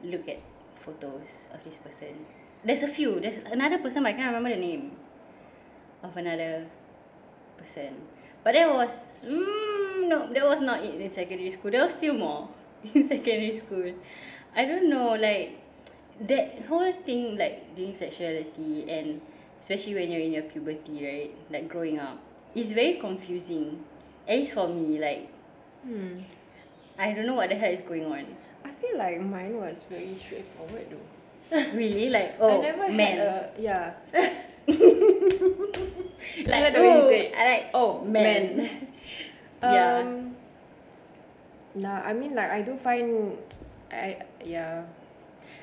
look 0.03 0.29
at 0.29 0.41
photos 0.85 1.49
of 1.53 1.63
this 1.65 1.79
person. 1.79 2.27
There's 2.65 2.83
a 2.83 2.89
few. 2.89 3.21
There's 3.21 3.39
another 3.39 3.79
person 3.79 4.03
but 4.03 4.11
I 4.11 4.13
can't 4.13 4.35
remember 4.35 4.51
the 4.51 4.61
name 4.61 4.93
of 6.03 6.17
another 6.17 6.67
person. 7.57 7.95
But 8.43 8.55
that 8.55 8.69
was 8.73 9.25
mm, 9.25 10.09
no 10.09 10.33
that 10.33 10.45
was 10.45 10.61
not 10.61 10.83
it 10.85 11.01
in 11.01 11.11
secondary 11.11 11.53
school. 11.53 11.71
There 11.71 11.85
was 11.85 11.95
still 11.95 12.15
more 12.15 12.49
in 12.95 13.07
secondary 13.07 13.57
school. 13.59 13.93
I 14.55 14.65
don't 14.65 14.89
know 14.89 15.15
like 15.15 15.61
that 16.21 16.65
whole 16.65 16.93
thing 16.93 17.37
like 17.37 17.77
during 17.77 17.95
sexuality 17.95 18.89
and 18.89 19.21
especially 19.61 19.95
when 19.95 20.11
you're 20.11 20.21
in 20.21 20.33
your 20.33 20.43
puberty 20.43 21.05
right 21.05 21.35
like 21.51 21.69
growing 21.69 21.99
up 21.99 22.19
it's 22.55 22.73
very 22.73 22.95
confusing 22.95 23.85
at 24.27 24.39
least 24.39 24.53
for 24.53 24.69
me 24.69 24.99
like 24.99 25.29
Hmm. 25.85 26.21
I 26.99 27.13
don't 27.13 27.25
know 27.25 27.35
what 27.35 27.49
the 27.49 27.55
hell 27.55 27.73
is 27.73 27.81
going 27.81 28.05
on 28.05 28.27
I 28.65 28.71
feel 28.71 28.99
like 28.99 29.21
mine 29.21 29.57
was 29.57 29.81
very 29.89 30.15
straightforward 30.15 30.87
though. 30.91 31.57
really 31.75 32.11
like 32.11 32.37
oh 32.39 32.59
I 32.59 32.63
never 32.63 32.89
man 32.93 33.17
had 33.17 33.27
a 33.27 33.51
yeah. 33.59 33.95
like 36.47 36.63
like 36.63 36.75
the 36.75 36.81
way 36.81 36.93
you 36.95 37.03
oh, 37.03 37.09
say. 37.09 37.33
I 37.35 37.45
like 37.49 37.67
Oh, 37.75 38.05
men. 38.05 38.57
men. 38.57 38.87
Yeah. 39.63 39.99
Um, 39.99 40.37
nah, 41.75 42.01
I 42.01 42.15
mean 42.15 42.35
like 42.35 42.51
I 42.51 42.63
do 42.63 42.77
find 42.77 43.37
I 43.93 44.25
yeah. 44.45 44.85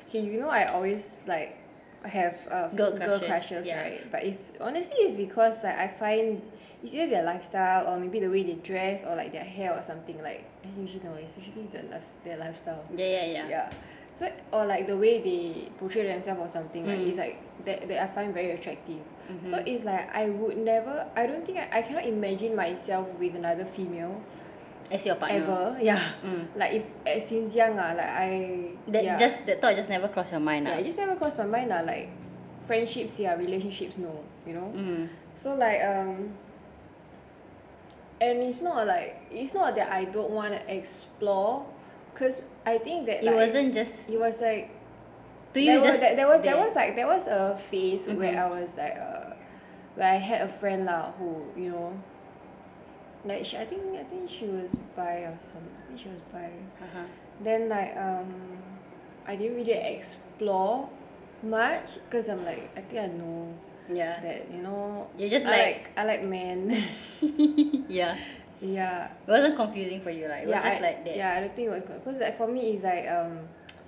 Okay, 0.08 0.20
you 0.20 0.38
know 0.40 0.48
I 0.50 0.66
always 0.66 1.24
like 1.26 1.58
have 2.04 2.36
uh, 2.50 2.68
Girl 2.68 2.92
girl 2.92 3.18
crushes, 3.18 3.66
right? 3.68 4.10
But 4.12 4.24
it's 4.24 4.52
honestly 4.60 4.96
it's 4.98 5.14
because 5.14 5.64
like 5.64 5.76
I 5.78 5.88
find 5.88 6.42
it's 6.82 6.94
either 6.94 7.08
their 7.10 7.24
lifestyle 7.24 7.86
or 7.92 7.98
maybe 7.98 8.20
the 8.20 8.30
way 8.30 8.42
they 8.44 8.54
dress 8.54 9.04
or 9.04 9.16
like 9.16 9.32
their 9.32 9.44
hair 9.44 9.74
or 9.74 9.82
something 9.82 10.22
like 10.22 10.44
usually 10.78 11.02
no 11.04 11.14
it's 11.14 11.36
usually 11.36 11.66
the 11.72 11.82
life 11.90 12.10
their 12.24 12.36
lifestyle. 12.36 12.84
Yeah, 12.94 13.06
yeah, 13.06 13.24
yeah. 13.26 13.48
Yeah. 13.48 13.70
So 14.16 14.30
or 14.52 14.66
like 14.66 14.86
the 14.86 14.96
way 14.96 15.20
they 15.20 15.68
portray 15.78 16.06
themselves 16.06 16.40
or 16.40 16.48
something 16.48 16.86
right 16.86 16.98
Mm. 16.98 17.08
it's 17.08 17.18
like 17.18 17.42
that, 17.64 17.88
that 17.88 18.02
I 18.02 18.06
find 18.06 18.32
very 18.34 18.50
attractive. 18.52 19.00
So 19.44 19.62
it's 19.66 19.84
like 19.84 20.08
I 20.14 20.30
would 20.30 20.56
never 20.56 21.06
I 21.14 21.26
don't 21.26 21.44
think 21.44 21.58
I, 21.58 21.68
I 21.78 21.82
cannot 21.82 22.06
imagine 22.06 22.56
myself 22.56 23.08
with 23.18 23.34
another 23.34 23.64
female 23.66 23.76
As 23.84 23.86
your 23.98 24.16
partner. 24.16 24.37
Ever. 24.90 25.76
Yeah. 25.80 26.00
Mm. 26.24 26.46
Like 26.56 26.72
if 26.72 26.84
eh, 27.06 27.20
since 27.20 27.54
young 27.54 27.78
ah 27.78 27.92
like 27.96 28.08
I 28.08 28.30
just 29.18 29.46
that 29.46 29.60
thought 29.60 29.76
just 29.76 29.90
never 29.90 30.08
crossed 30.08 30.32
your 30.32 30.40
mind. 30.40 30.66
yeah, 30.66 30.74
ah. 30.76 30.80
it 30.80 30.84
just 30.84 30.98
never 30.98 31.16
crossed 31.16 31.38
my 31.38 31.46
mind 31.46 31.68
lah 31.70 31.80
like 31.84 32.08
friendships 32.66 33.18
yeah 33.20 33.32
relationships 33.36 33.96
no 33.96 34.12
you 34.46 34.52
know 34.52 34.68
Mm. 34.76 35.08
so 35.32 35.54
like 35.56 35.80
um 35.80 36.36
and 38.20 38.42
it's 38.42 38.60
not 38.60 38.86
like 38.86 39.24
it's 39.30 39.54
not 39.54 39.74
that 39.76 39.90
I 39.92 40.04
don't 40.04 40.30
want 40.30 40.52
to 40.52 40.60
explore 40.74 41.64
cause 42.14 42.42
I 42.66 42.78
think 42.78 43.06
that 43.06 43.22
It 43.22 43.26
like, 43.26 43.36
wasn't 43.36 43.72
just 43.72 44.10
it 44.10 44.18
was 44.18 44.40
like 44.40 44.70
there 45.52 45.76
was, 45.76 45.84
just 45.84 46.00
there, 46.00 46.28
was 46.28 46.42
there 46.42 46.56
was 46.56 46.74
like 46.76 46.94
there 46.96 47.06
was 47.06 47.26
a 47.26 47.56
phase 47.56 48.08
where 48.08 48.34
Mhm. 48.34 48.44
I 48.44 48.48
was 48.50 48.76
like 48.76 48.96
uh 48.98 49.32
where 49.96 50.08
I 50.12 50.16
had 50.20 50.42
a 50.42 50.48
friend 50.48 50.84
lah 50.84 51.12
who 51.16 51.44
you 51.56 51.70
know 51.72 51.92
like 53.24 53.44
she, 53.44 53.56
I 53.56 53.64
think 53.64 53.82
I 53.96 54.04
think 54.04 54.28
she 54.30 54.46
was 54.46 54.70
bi 54.96 55.26
or 55.26 55.36
something 55.40 55.72
I 55.76 55.86
think 55.88 55.98
she 56.00 56.08
was 56.08 56.20
bi 56.32 56.50
Uh-huh. 56.80 57.04
then 57.42 57.68
like 57.68 57.96
um 57.96 58.58
I 59.26 59.36
didn't 59.36 59.56
really 59.56 59.72
explore 59.72 60.88
much 61.42 61.94
because 62.04 62.28
I'm 62.28 62.44
like 62.44 62.70
I 62.76 62.80
think 62.80 63.02
I 63.02 63.06
know 63.16 63.54
Yeah. 63.88 64.20
that 64.20 64.50
you 64.52 64.62
know 64.62 65.08
You're 65.18 65.30
just 65.30 65.46
I 65.46 65.50
like, 65.50 65.60
like 65.60 65.90
I 65.98 66.04
like 66.04 66.24
men 66.24 66.70
yeah. 67.88 68.16
yeah 68.60 69.08
It 69.26 69.30
wasn't 69.30 69.56
confusing 69.56 70.00
for 70.00 70.10
you, 70.10 70.28
like 70.28 70.42
it 70.42 70.48
was 70.48 70.54
yeah 70.62 70.70
just 70.70 70.82
I, 70.82 70.86
like 70.86 71.04
that. 71.04 71.16
yeah 71.16 71.30
I 71.36 71.40
don't 71.40 71.54
think 71.54 71.68
it 71.68 71.70
was 71.70 71.82
because 71.82 72.20
like 72.20 72.36
for 72.36 72.46
me 72.48 72.72
it's 72.72 72.84
like 72.84 73.08
um 73.10 73.40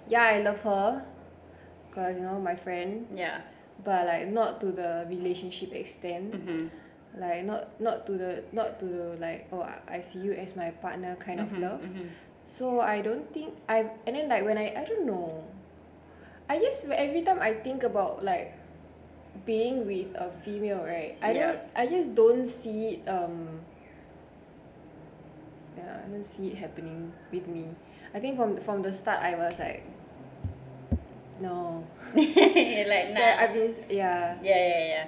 yeah 0.09 0.23
I 0.23 0.43
love 0.43 0.61
her 0.63 1.05
cause 1.91 2.15
you 2.17 2.23
know 2.23 2.39
my 2.41 2.55
friend 2.55 3.07
Yeah. 3.15 3.41
but 3.85 4.07
like 4.07 4.29
not 4.29 4.61
to 4.63 4.71
the 4.73 5.07
relationship 5.09 5.73
extent 5.75 6.33
Mm-hmm. 6.35 6.67
Like 7.19 7.45
not 7.45 7.75
not 7.81 8.07
to 8.07 8.13
the 8.15 8.43
not 8.53 8.79
to 8.79 8.87
the 8.87 9.07
like 9.19 9.49
oh 9.53 9.67
I 9.89 10.01
see 10.01 10.21
you 10.21 10.33
as 10.33 10.55
my 10.55 10.71
partner 10.71 11.17
kind 11.19 11.41
of 11.41 11.51
love 11.59 11.83
Mm-hmm. 11.83 12.07
so 12.47 12.81
I 12.81 13.01
don't 13.03 13.27
think 13.35 13.55
I 13.69 13.91
and 14.07 14.15
then 14.17 14.29
like 14.29 14.45
when 14.45 14.59
I 14.59 14.75
I 14.77 14.85
don't 14.87 15.07
know 15.07 15.43
I 16.49 16.59
just 16.59 16.87
every 16.87 17.23
time 17.23 17.39
I 17.43 17.55
think 17.55 17.83
about 17.83 18.23
like 18.25 18.55
being 19.47 19.87
with 19.87 20.15
a 20.15 20.31
female 20.31 20.83
right 20.87 21.19
I 21.23 21.33
don't 21.35 21.59
I 21.75 21.87
just 21.87 22.15
don't 22.15 22.47
see 22.47 22.99
it 23.03 23.09
um 23.11 23.61
yeah 25.77 26.03
I 26.05 26.09
don't 26.11 26.25
see 26.27 26.49
it 26.55 26.59
happening 26.59 27.13
with 27.33 27.47
me 27.49 27.75
I 28.15 28.19
think 28.19 28.37
from 28.39 28.57
from 28.63 28.83
the 28.83 28.95
start 28.95 29.19
I 29.23 29.35
was 29.35 29.59
like 29.59 29.83
no 31.41 31.83
like 32.15 33.15
nah. 33.15 33.43
I've 33.43 33.55
been 33.55 33.73
yeah 33.89 34.37
Yeah, 34.43 34.57
yeah, 34.57 34.85
yeah. 34.95 35.07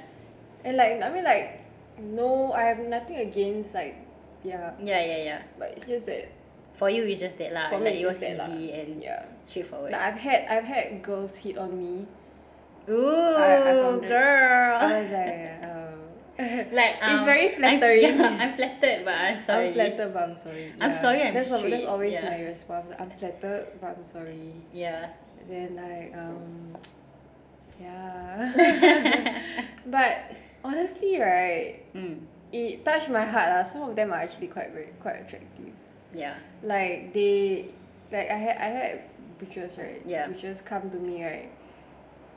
and 0.64 0.76
like 0.76 1.02
I 1.02 1.10
mean 1.12 1.24
like 1.24 1.61
no 2.00 2.52
I 2.52 2.64
have 2.64 2.78
nothing 2.80 3.16
against 3.28 3.74
like 3.74 3.96
yeah 4.44 4.72
Yeah, 4.82 5.04
yeah, 5.04 5.20
yeah. 5.24 5.42
but 5.58 5.72
it's 5.76 5.86
just 5.86 6.06
that 6.06 6.28
For 6.74 6.88
you, 6.90 7.04
it's 7.04 7.20
just 7.20 7.36
that 7.38 7.52
lah. 7.52 7.68
For 7.70 7.78
me, 7.78 7.84
like 7.84 7.94
it's 7.94 8.02
it 8.02 8.06
was 8.08 8.20
just 8.20 8.38
that 8.38 8.48
lah. 8.48 8.56
and 8.80 9.02
yeah 9.02 9.22
straightforward. 9.44 9.92
like 9.92 10.00
I've 10.00 10.18
had 10.18 10.40
I've 10.48 10.64
had 10.64 11.02
girls 11.02 11.36
hit 11.36 11.58
on 11.58 11.76
me 11.78 12.06
Ooh, 12.90 13.36
I- 13.38 13.60
I 13.70 13.72
found 13.78 14.02
it- 14.04 14.08
girl. 14.08 14.74
I 14.80 14.88
was 15.02 15.10
like 15.12 15.38
oh 15.62 15.94
like 16.74 16.94
um, 17.04 17.10
It's 17.14 17.24
very 17.28 17.46
I'm- 17.52 17.56
flattering. 17.60 18.20
I'm 18.20 18.52
flattered, 18.56 19.04
but 19.04 19.14
I'm 19.14 19.38
sorry. 19.38 19.68
I'm 19.68 19.74
flattered 19.74 20.10
but 20.14 20.22
I'm 20.26 20.36
sorry 20.36 20.64
I'm 20.80 20.92
sorry, 20.96 21.20
I'm 21.22 21.34
that's 21.34 21.50
al- 21.52 21.62
that's 21.70 21.84
always 21.86 22.14
Yeah. 22.16 22.30
my 22.30 22.40
response 22.42 22.88
I'm 22.98 23.10
flattered 23.10 23.66
but 23.80 23.88
I'm 23.98 24.04
sorry 24.04 24.54
Yeah. 24.72 25.10
then 25.46 25.76
like 25.76 26.10
um 26.16 26.74
yeah 27.80 29.38
but 29.86 30.18
honestly 30.64 31.18
right 31.20 31.82
Mm. 31.94 32.20
it 32.52 32.84
touched 32.84 33.08
my 33.10 33.24
heart 33.24 33.48
lah 33.50 33.62
some 33.64 33.82
of 33.88 33.96
them 33.96 34.12
are 34.12 34.20
actually 34.22 34.48
quite 34.48 34.70
very 34.72 34.92
quite 35.00 35.20
attractive 35.26 35.72
Yeah. 36.14 36.36
like 36.62 37.12
they 37.12 37.72
like 38.12 38.28
I 38.30 38.38
had 38.38 38.56
I 38.56 38.68
had 38.78 38.92
butchers 39.38 39.78
right 39.78 40.02
Yeah. 40.06 40.28
butchers 40.28 40.60
come 40.62 40.90
to 40.90 40.98
me 40.98 41.24
right 41.24 41.50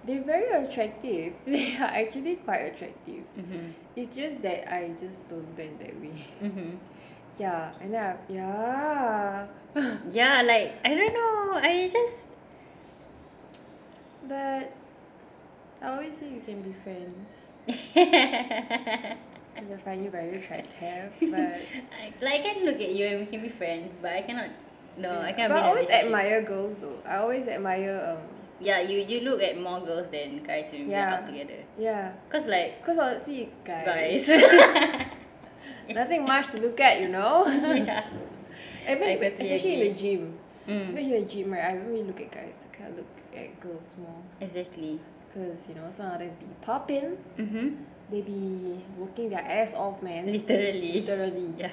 they're 0.05 0.23
very 0.23 0.49
attractive 0.53 1.33
they 1.45 1.75
are 1.77 1.91
actually 1.91 2.35
quite 2.41 2.71
attractive 2.73 3.23
Mm-hmm. 3.37 3.65
it's 3.95 4.15
just 4.15 4.41
that 4.41 4.65
I 4.71 4.93
just 4.99 5.27
don't 5.29 5.49
bend 5.55 5.79
that 5.83 5.93
way 6.01 6.25
Mm-hmm. 6.41 6.71
yeah 7.39 7.71
and 7.81 7.93
then 7.93 8.03
I, 8.03 8.15
yeah 8.31 9.47
Yeah, 10.09 10.39
like 10.41 10.79
I 10.87 10.95
don't 10.95 11.11
know. 11.13 11.59
I 11.59 11.89
just 11.91 12.31
but 14.27 14.71
I 15.81 15.87
always 15.91 16.15
say 16.17 16.29
you 16.31 16.39
can 16.39 16.61
be 16.61 16.71
friends 16.83 17.51
I 17.95 19.17
find 19.83 20.03
you 20.03 20.09
very 20.09 20.37
attractive 20.37 21.13
but 21.31 21.39
I, 21.39 22.13
like 22.21 22.41
I 22.41 22.53
can 22.53 22.65
look 22.65 22.75
at 22.79 22.91
you 22.91 23.05
and 23.07 23.19
we 23.21 23.25
can 23.25 23.41
be 23.41 23.49
friends, 23.49 23.97
but 24.01 24.11
I 24.13 24.21
cannot. 24.21 24.49
No, 24.97 25.19
I 25.21 25.31
cannot 25.33 25.55
but 25.55 25.63
I 25.63 25.67
always 25.69 25.89
admire 25.89 26.41
girls 26.43 26.77
though 26.77 26.99
I 27.05 27.17
always 27.17 27.47
admire 27.47 27.99
um 28.17 28.23
Yeah, 28.61 28.79
you 28.79 28.99
you 29.03 29.21
look 29.27 29.41
at 29.43 29.59
more 29.59 29.81
girls 29.81 30.07
than 30.09 30.43
guys 30.43 30.69
when 30.71 30.87
we're 30.87 30.91
Yeah. 30.95 31.15
out 31.15 31.25
together. 31.27 31.59
yeah 31.77 32.13
Cause 32.29 32.47
like 32.47 32.79
because 32.81 32.97
honestly 32.97 33.49
guys, 33.65 33.85
guys. 33.85 34.29
nothing 35.89 36.23
much 36.25 36.49
to 36.51 36.57
look 36.59 36.79
at 36.79 37.01
you 37.01 37.09
know 37.09 37.43
yeah. 37.47 38.07
Even, 38.89 39.23
especially 39.41 39.73
in 39.73 39.79
the 39.81 39.93
gym 39.99 40.39
Mm, 40.67 40.89
especially 40.89 41.15
in 41.17 41.23
the 41.27 41.29
gym 41.29 41.51
right 41.53 41.63
I 41.65 41.71
don't 41.75 41.85
really 41.89 42.03
look 42.09 42.21
at 42.21 42.31
guys 42.31 42.67
I 42.71 42.75
kind 42.75 42.89
of 42.89 42.97
look 42.97 43.13
at 43.35 43.59
girls 43.59 43.93
more 43.99 44.17
exactly. 44.41 44.99
Because 45.35 45.67
you 45.67 45.75
know 45.75 45.87
some 45.91 46.07
of 46.15 46.19
them 46.19 46.29
be 46.39 46.47
popping 46.63 47.17
Mm-hmm. 47.37 47.67
they 48.09 48.21
be 48.21 48.79
working 48.97 49.29
their 49.29 49.43
ass 49.43 49.73
off 49.75 50.01
man 50.01 50.31
Literally. 50.31 51.01
literally 51.01 51.53
Yeah. 51.59 51.71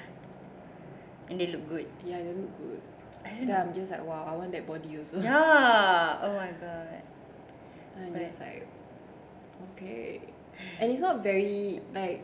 And 1.29 1.39
they 1.39 1.47
look 1.47 1.69
good. 1.69 1.87
yeah 2.05 2.17
they 2.19 2.33
look 2.35 2.57
good 2.59 2.81
I 3.23 3.29
don't 3.29 3.47
then 3.47 3.47
know. 3.47 3.55
I'm 3.55 3.73
just 3.73 3.91
like 3.91 4.05
wow 4.05 4.25
I 4.27 4.35
want 4.35 4.51
that 4.51 4.67
body 4.67 4.97
also 4.99 5.15
Yeah. 5.21 6.19
Oh 6.21 6.35
my 6.35 6.51
god. 6.59 7.01
and 7.95 8.05
I'm 8.07 8.11
But- 8.13 8.27
just 8.27 8.39
like 8.41 8.67
okay 9.79 10.21
and 10.79 10.91
it's 10.91 10.99
not 11.01 11.23
very 11.23 11.79
like 11.95 12.21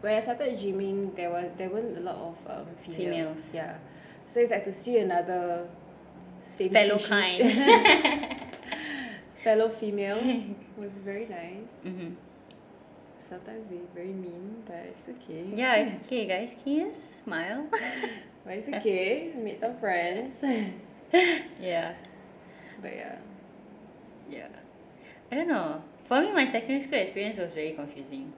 when 0.00 0.14
I 0.14 0.20
started 0.20 0.56
gymming 0.58 1.14
there 1.16 1.30
was 1.30 1.46
there 1.58 1.68
weren't 1.70 1.98
a 1.98 2.00
lot 2.00 2.16
of 2.16 2.36
um, 2.46 2.66
females. 2.78 2.96
Females. 2.96 3.50
yeah 3.52 3.76
so 4.26 4.38
it's 4.40 4.50
like 4.52 4.64
to 4.64 4.72
see 4.72 4.98
another 4.98 5.66
same 6.42 6.70
Fellow 6.70 6.96
species- 6.96 7.42
kind. 7.52 8.36
fellow 9.42 9.68
female 9.68 10.20
was 10.76 10.98
very 10.98 11.26
nice 11.26 11.72
mm-hmm. 11.84 12.14
sometimes 13.18 13.66
they 13.68 13.80
very 13.94 14.12
mean 14.12 14.62
but 14.66 14.76
it's 14.76 15.08
okay 15.08 15.44
Yeah, 15.54 15.76
it's 15.76 15.94
okay, 16.06 16.26
guys. 16.26 16.54
Can 16.62 16.72
you 16.72 16.92
smile? 16.92 17.66
but 18.44 18.54
it's 18.54 18.68
okay 18.68 19.32
made 19.36 19.58
some 19.58 19.76
friends 19.78 20.42
yeah. 21.60 21.94
but 22.80 22.92
yeah 22.94 23.18
Yeah. 24.30 24.48
I 25.30 25.34
don't 25.36 25.48
know. 25.48 25.82
For 26.04 26.20
me, 26.20 26.30
my 26.32 26.44
secondary 26.44 26.82
school 26.82 26.98
experience 26.98 27.38
was 27.38 27.52
very 27.52 27.72
confusing. 27.72 28.32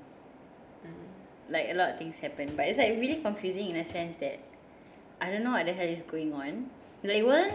Like 1.49 1.69
a 1.71 1.75
lot 1.75 1.91
of 1.91 1.99
things 1.99 2.19
happened, 2.21 2.57
but 2.57 2.67
it's 2.67 2.79
like 2.79 2.97
really 2.99 3.21
confusing 3.21 3.71
in 3.71 3.77
a 3.77 3.85
sense 3.85 4.17
that 4.21 4.39
I 5.21 5.31
don't 5.31 5.45
know 5.45 5.53
what 5.53 5.67
the 5.67 5.73
hell 5.73 5.89
is 5.89 6.03
going 6.03 6.33
on. 6.33 6.71
Like 7.03 7.25
wasn't 7.25 7.55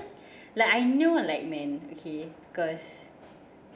like 0.56 0.74
I 0.74 0.82
know 0.84 1.18
I 1.18 1.24
like 1.24 1.46
men, 1.46 1.90
okay, 1.94 2.28
because 2.52 2.84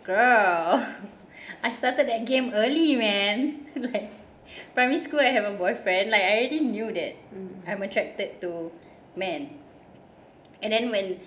girl, 0.04 0.86
I 1.64 1.72
started 1.74 2.08
that 2.08 2.26
game 2.26 2.52
early, 2.54 2.96
man. 2.96 3.68
like 3.76 4.12
primary 4.74 5.00
school, 5.00 5.20
I 5.20 5.32
have 5.32 5.46
a 5.46 5.56
boyfriend. 5.56 6.12
Like 6.12 6.22
I 6.22 6.32
already 6.40 6.60
knew 6.60 6.92
that 6.94 7.16
Mm. 7.34 7.66
I'm 7.68 7.82
attracted 7.82 8.40
to 8.42 8.72
men. 9.16 9.58
And 10.62 10.72
then 10.72 10.92
when 10.92 11.20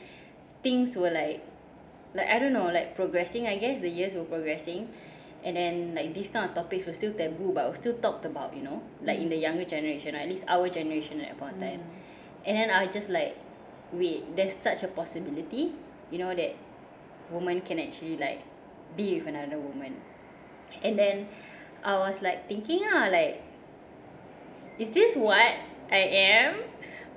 things 0.63 0.97
were 0.97 1.11
like 1.11 1.43
like 2.15 2.29
I 2.29 2.39
don't 2.39 2.53
know, 2.53 2.67
like 2.67 2.95
progressing, 2.97 3.47
I 3.47 3.57
guess 3.59 3.81
the 3.81 3.91
years 3.91 4.15
were 4.15 4.25
progressing. 4.25 4.89
And 5.45 5.57
then 5.57 5.95
like 5.95 6.15
these 6.15 6.29
kind 6.29 6.49
of 6.49 6.55
topics 6.55 6.87
were 6.87 6.95
still 6.95 7.13
taboo 7.13 7.53
but 7.55 7.69
were 7.69 7.75
still 7.77 7.95
talked 7.99 8.25
about, 8.25 8.57
you 8.57 8.63
know, 8.63 8.83
like 9.03 9.19
in 9.19 9.29
the 9.29 9.37
younger 9.37 9.65
generation, 9.65 10.15
or 10.15 10.19
at 10.19 10.29
least 10.29 10.45
our 10.49 10.69
generation 10.69 11.21
at 11.21 11.29
that 11.29 11.39
point 11.39 11.55
of 11.55 11.61
time. 11.61 11.83
And 12.45 12.57
then 12.57 12.71
I 12.71 12.85
was 12.85 12.95
just 12.95 13.11
like, 13.11 13.37
wait, 13.93 14.35
there's 14.37 14.55
such 14.55 14.83
a 14.83 14.89
possibility, 14.89 15.73
you 16.11 16.19
know, 16.19 16.35
that 16.35 16.57
woman 17.31 17.61
can 17.61 17.79
actually 17.79 18.17
like 18.17 18.43
be 18.97 19.19
with 19.19 19.29
another 19.29 19.59
woman. 19.59 19.97
And 20.83 20.99
then 20.99 21.29
I 21.83 21.99
was 21.99 22.23
like 22.23 22.49
thinking 22.49 22.83
ah 22.85 23.09
like 23.11 23.43
is 24.79 24.91
this 24.91 25.17
what 25.17 25.55
I 25.91 25.97
am? 25.97 26.63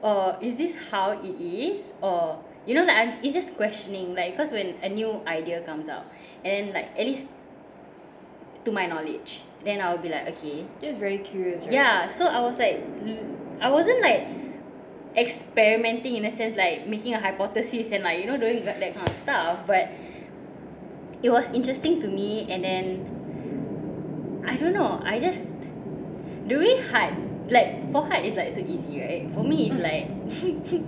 Or 0.02 0.38
is 0.42 0.56
this 0.56 0.90
how 0.90 1.12
it 1.12 1.36
is? 1.42 1.92
Or 2.02 2.40
you 2.66 2.76
know 2.76 2.84
like 2.86 2.98
I'm, 2.98 3.24
it's 3.24 3.34
just 3.34 3.56
questioning 3.58 4.16
like 4.16 4.38
because 4.38 4.52
when 4.52 4.76
a 4.84 4.90
new 4.90 5.22
idea 5.26 5.62
comes 5.62 5.90
out 5.90 6.06
and 6.46 6.68
then 6.68 6.74
like 6.74 6.92
at 6.98 7.06
least 7.06 7.30
to 8.64 8.72
my 8.72 8.86
knowledge 8.86 9.42
then 9.64 9.82
I'll 9.82 9.98
be 9.98 10.10
like 10.10 10.28
okay 10.28 10.66
Just 10.82 11.00
very 11.00 11.18
curious, 11.18 11.64
right? 11.64 11.72
yeah 11.72 12.08
so 12.08 12.28
I 12.28 12.40
was 12.42 12.60
like 12.60 12.84
I 13.60 13.70
wasn't 13.72 14.02
like 14.02 14.28
experimenting 15.18 16.18
in 16.18 16.26
a 16.26 16.32
sense 16.32 16.56
like 16.56 16.86
making 16.88 17.14
a 17.16 17.20
hypothesis 17.20 17.92
and 17.92 18.04
like 18.04 18.20
you 18.20 18.28
know 18.28 18.38
doing 18.38 18.64
that 18.66 18.80
kind 18.80 19.10
of 19.10 19.16
stuff 19.16 19.66
but 19.66 19.90
it 21.22 21.30
was 21.30 21.52
interesting 21.52 22.02
to 22.02 22.08
me 22.08 22.48
and 22.50 22.64
then 22.64 24.44
I 24.48 24.56
don't 24.56 24.74
know 24.74 25.02
I 25.04 25.20
just 25.20 25.52
the 26.48 26.56
way 26.58 26.82
hard 26.90 27.14
like 27.52 27.92
for 27.92 28.06
hard 28.08 28.26
is 28.26 28.36
like 28.36 28.52
so 28.52 28.62
easy 28.62 29.02
right 29.02 29.30
for 29.34 29.44
me 29.44 29.68
it's 29.70 29.76
like 29.82 30.08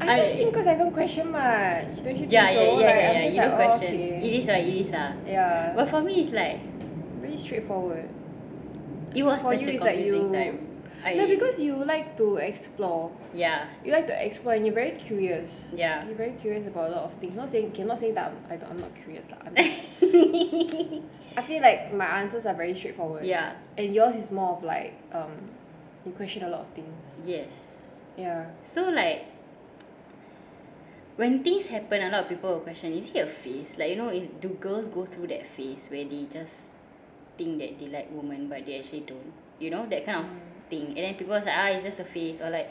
I 0.00 0.06
just 0.16 0.32
I- 0.32 0.36
think 0.36 0.52
because 0.52 0.66
I 0.66 0.74
don't 0.76 0.92
question 0.92 1.30
much. 1.30 2.02
Don't 2.02 2.16
you 2.16 2.26
think 2.26 2.32
yeah 2.32 2.46
so? 2.46 2.52
yeah 2.52 2.62
yeah 2.62 2.74
like, 2.74 2.80
yeah, 2.80 3.10
I'm 3.10 3.14
yeah. 3.16 3.22
just 3.24 3.34
you 3.36 3.40
like, 3.42 3.50
don't 3.50 3.60
oh, 3.60 3.68
question 3.78 3.94
okay. 3.94 4.26
it 4.26 4.32
is 4.40 4.46
what 4.46 4.58
it 4.58 4.68
is 4.86 4.92
ah 4.94 5.12
Yeah. 5.26 5.72
but 5.76 5.88
for 5.90 6.00
me 6.02 6.20
it's 6.22 6.32
like 6.32 6.60
Really 7.20 7.38
straightforward. 7.38 8.08
it 9.14 9.22
was 9.22 9.40
For 9.42 9.52
such 9.54 9.62
you, 9.62 9.68
a 9.68 9.70
it's 9.72 9.82
like 9.84 9.94
confusing 9.96 10.34
you- 10.34 10.40
time 10.40 10.66
No, 11.04 11.26
because 11.26 11.60
you 11.60 11.76
like 11.84 12.16
to 12.18 12.36
explore. 12.36 13.10
yeah 13.32 13.66
You 13.84 13.92
like 13.92 14.06
to 14.08 14.16
explore 14.26 14.54
and 14.54 14.66
you're 14.66 14.74
very 14.74 14.92
curious. 14.92 15.72
Yeah. 15.76 16.04
You're 16.06 16.16
very 16.16 16.32
curious 16.32 16.66
about 16.66 16.90
a 16.90 16.92
lot 16.92 17.04
of 17.04 17.14
things. 17.14 17.34
Not 17.36 17.48
saying, 17.48 17.68
okay, 17.72 17.84
not 17.84 17.98
saying 17.98 18.14
that 18.14 18.30
I'm, 18.30 18.36
I 18.52 18.56
don't, 18.56 18.70
I'm 18.70 18.80
not 18.80 18.94
curious. 18.94 19.30
lah. 19.30 19.38
I'm 19.46 19.54
I 21.38 21.42
feel 21.42 21.62
like 21.62 21.94
my 21.94 22.06
answers 22.20 22.44
are 22.46 22.54
very 22.54 22.74
straightforward. 22.74 23.24
yeah 23.24 23.54
And 23.78 23.94
yours 23.94 24.16
is 24.16 24.30
more 24.30 24.56
of 24.56 24.64
like, 24.64 24.94
um, 25.12 25.30
you 26.04 26.12
question 26.12 26.42
a 26.44 26.48
lot 26.50 26.60
of 26.60 26.70
things. 26.74 27.24
yes 27.26 27.66
Yeah. 28.16 28.50
So 28.64 28.90
like 28.90 29.26
when 31.16 31.42
things 31.44 31.66
happen, 31.68 32.02
a 32.02 32.08
lot 32.10 32.24
of 32.24 32.28
people 32.28 32.50
will 32.50 32.60
question: 32.60 32.92
Is 32.92 33.12
it 33.14 33.20
a 33.20 33.26
phase? 33.26 33.76
Like 33.78 33.90
you 33.90 33.96
know, 33.96 34.08
is 34.08 34.28
do 34.40 34.48
girls 34.60 34.88
go 34.88 35.04
through 35.04 35.28
that 35.28 35.46
phase 35.56 35.88
where 35.92 36.04
they 36.04 36.26
just 36.30 36.80
think 37.36 37.58
that 37.60 37.78
they 37.78 37.88
like 37.88 38.08
women 38.10 38.48
but 38.48 38.64
they 38.66 38.78
actually 38.78 39.00
don't? 39.04 39.32
You 39.60 39.70
know 39.70 39.84
that 39.88 40.04
kind 40.04 40.18
of 40.24 40.26
thing. 40.70 40.86
And 40.88 40.98
then 40.98 41.14
people 41.14 41.34
are 41.34 41.40
like, 41.40 41.54
ah, 41.54 41.66
it's 41.68 41.84
just 41.84 42.00
a 42.00 42.04
phase, 42.04 42.40
or 42.40 42.50
like, 42.50 42.70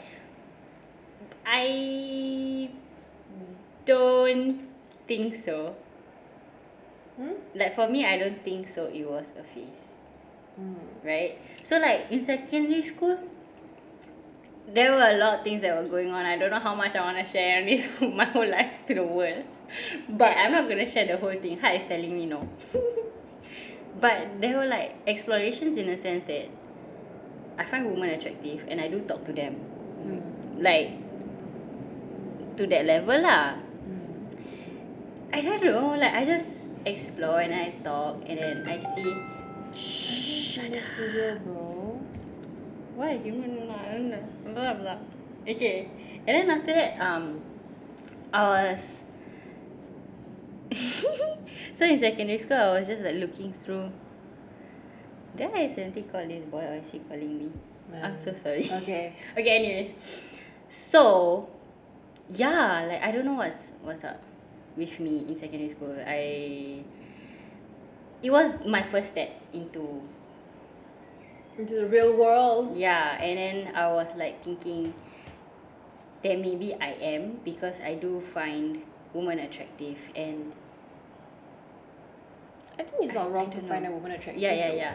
I 1.46 2.70
don't 3.84 4.60
think 5.06 5.34
so. 5.36 5.76
Hmm? 7.16 7.32
Like 7.54 7.74
for 7.74 7.88
me, 7.88 8.06
I 8.06 8.18
don't 8.18 8.42
think 8.42 8.68
so. 8.68 8.86
It 8.86 9.04
was 9.08 9.30
a 9.38 9.44
phase 9.44 9.90
Mm. 10.60 10.76
right? 11.04 11.38
So 11.62 11.78
like 11.78 12.06
in 12.10 12.26
secondary 12.26 12.82
school, 12.82 13.18
there 14.72 14.92
were 14.92 15.08
a 15.08 15.16
lot 15.16 15.38
of 15.38 15.44
things 15.44 15.62
that 15.62 15.76
were 15.76 15.88
going 15.88 16.12
on. 16.12 16.26
I 16.26 16.36
don't 16.36 16.50
know 16.50 16.60
how 16.60 16.74
much 16.74 16.94
I 16.94 17.00
want 17.00 17.24
to 17.24 17.30
share 17.30 17.64
this 17.64 17.86
my 18.00 18.24
whole 18.24 18.48
life 18.48 18.70
to 18.88 18.94
the 18.94 19.04
world, 19.04 19.44
but 20.08 20.36
I'm 20.36 20.52
not 20.52 20.68
gonna 20.68 20.88
share 20.88 21.06
the 21.06 21.16
whole 21.16 21.34
thing. 21.40 21.58
Heart 21.58 21.80
is 21.80 21.86
telling 21.86 22.14
me 22.14 22.26
no. 22.26 22.48
but 24.00 24.40
there 24.40 24.56
were 24.56 24.66
like 24.66 24.96
explorations 25.06 25.76
in 25.76 25.88
a 25.88 25.96
sense 25.96 26.24
that 26.26 26.48
I 27.60 27.64
find 27.68 27.84
women 27.84 28.08
attractive 28.16 28.64
and 28.72 28.80
I 28.80 28.88
do 28.88 29.04
talk 29.04 29.20
to 29.28 29.36
them, 29.36 29.60
Mm. 30.00 30.64
like 30.64 30.96
to 32.56 32.64
that 32.72 32.88
level 32.88 33.20
lah. 33.20 33.60
Mm. 33.84 34.32
I 35.28 35.44
don't 35.44 35.60
know, 35.60 35.92
like 35.92 36.16
I 36.16 36.24
just 36.24 36.64
explore 36.88 37.44
and 37.44 37.52
I 37.52 37.76
talk 37.84 38.24
and 38.24 38.40
then 38.40 38.64
I 38.64 38.80
see. 38.80 39.12
Shh, 39.76 40.64
in 40.64 40.72
the 40.72 40.80
studio, 40.80 41.36
bro. 41.44 42.00
Why 42.96 43.20
human 43.20 43.68
blah 44.56 44.72
blah. 44.80 44.98
Okay, 45.44 45.92
and 46.24 46.32
then 46.32 46.48
after 46.48 46.72
that, 46.72 46.96
um, 46.96 47.44
I 48.32 48.72
was. 48.72 49.04
so 51.76 51.84
in 51.84 52.00
secondary 52.00 52.38
school, 52.40 52.56
I 52.56 52.80
was 52.80 52.88
just 52.88 53.04
like 53.04 53.20
looking 53.20 53.52
through. 53.52 53.92
Did 55.40 55.54
I 55.54 55.64
accidentally 55.64 56.02
call 56.02 56.26
this 56.26 56.44
boy 56.44 56.60
or 56.60 56.74
is 56.74 56.90
he 56.90 56.98
calling 56.98 57.38
me? 57.38 57.50
Uh, 57.90 57.96
I'm 58.04 58.18
so 58.18 58.34
sorry. 58.34 58.70
Okay. 58.70 59.14
okay, 59.38 59.56
anyways, 59.56 59.94
so 60.68 61.48
yeah, 62.28 62.84
like 62.86 63.02
I 63.02 63.10
don't 63.10 63.24
know 63.24 63.34
what's 63.40 63.68
what's 63.80 64.04
up 64.04 64.22
with 64.76 65.00
me 65.00 65.24
in 65.26 65.38
secondary 65.38 65.70
school. 65.70 65.96
I 66.06 66.84
it 68.22 68.30
was 68.30 68.52
my 68.66 68.82
first 68.82 69.12
step 69.12 69.30
into 69.54 70.02
Into 71.56 71.74
the 71.74 71.86
real 71.86 72.12
world. 72.12 72.76
yeah 72.76 73.16
and 73.16 73.38
then 73.38 73.74
I 73.74 73.90
was 73.92 74.14
like 74.16 74.44
thinking 74.44 74.92
that 76.22 76.38
maybe 76.38 76.74
I 76.74 76.92
am 77.00 77.40
because 77.46 77.80
I 77.80 77.94
do 77.94 78.20
find 78.20 78.82
women 79.14 79.38
attractive 79.38 79.96
and 80.14 80.52
I 82.78 82.82
think 82.82 83.04
it's 83.04 83.14
not 83.14 83.32
wrong 83.32 83.50
to 83.50 83.60
find 83.62 83.86
a 83.86 83.90
woman 83.90 84.12
attractive. 84.12 84.36
yeah 84.42 84.52
yeah 84.52 84.72
yeah 84.72 84.94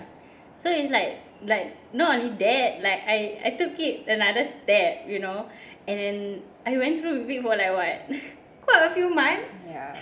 so 0.57 0.69
it's 0.71 0.91
like 0.91 1.19
like 1.43 1.75
not 1.93 2.15
only 2.15 2.29
that 2.37 2.81
like 2.81 3.01
I 3.07 3.39
I 3.43 3.49
took 3.59 3.77
it 3.79 4.07
another 4.07 4.45
step 4.45 5.05
you 5.07 5.19
know? 5.19 5.45
And 5.87 5.99
then 5.99 6.41
I 6.65 6.77
went 6.77 6.99
through 6.99 7.21
with 7.21 7.29
it 7.29 7.41
for 7.43 7.55
like 7.55 7.71
what? 7.71 8.19
Quite 8.65 8.89
a 8.89 8.93
few 8.93 9.13
months. 9.13 9.61
Yeah. 9.67 9.95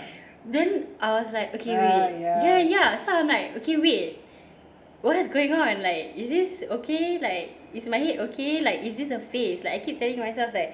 then 0.46 0.86
I 1.00 1.20
was 1.20 1.32
like 1.32 1.54
okay 1.56 1.76
Ah, 1.76 1.80
wait. 2.08 2.20
yeah. 2.20 2.44
yeah 2.44 2.58
yeah. 2.58 3.04
So 3.04 3.12
I'm 3.18 3.28
like 3.28 3.56
okay 3.58 3.76
wait. 3.76 4.20
What's 5.02 5.28
going 5.28 5.52
on? 5.52 5.82
Like 5.82 6.12
is 6.16 6.30
this 6.30 6.64
okay? 6.70 7.18
Like 7.20 7.60
is 7.74 7.86
my 7.88 7.98
head 7.98 8.18
okay? 8.30 8.60
Like 8.64 8.80
is 8.80 8.96
this 8.96 9.10
a 9.10 9.18
phase? 9.20 9.64
Like 9.64 9.74
I 9.74 9.78
keep 9.84 9.98
telling 10.00 10.18
myself 10.18 10.54
like 10.54 10.72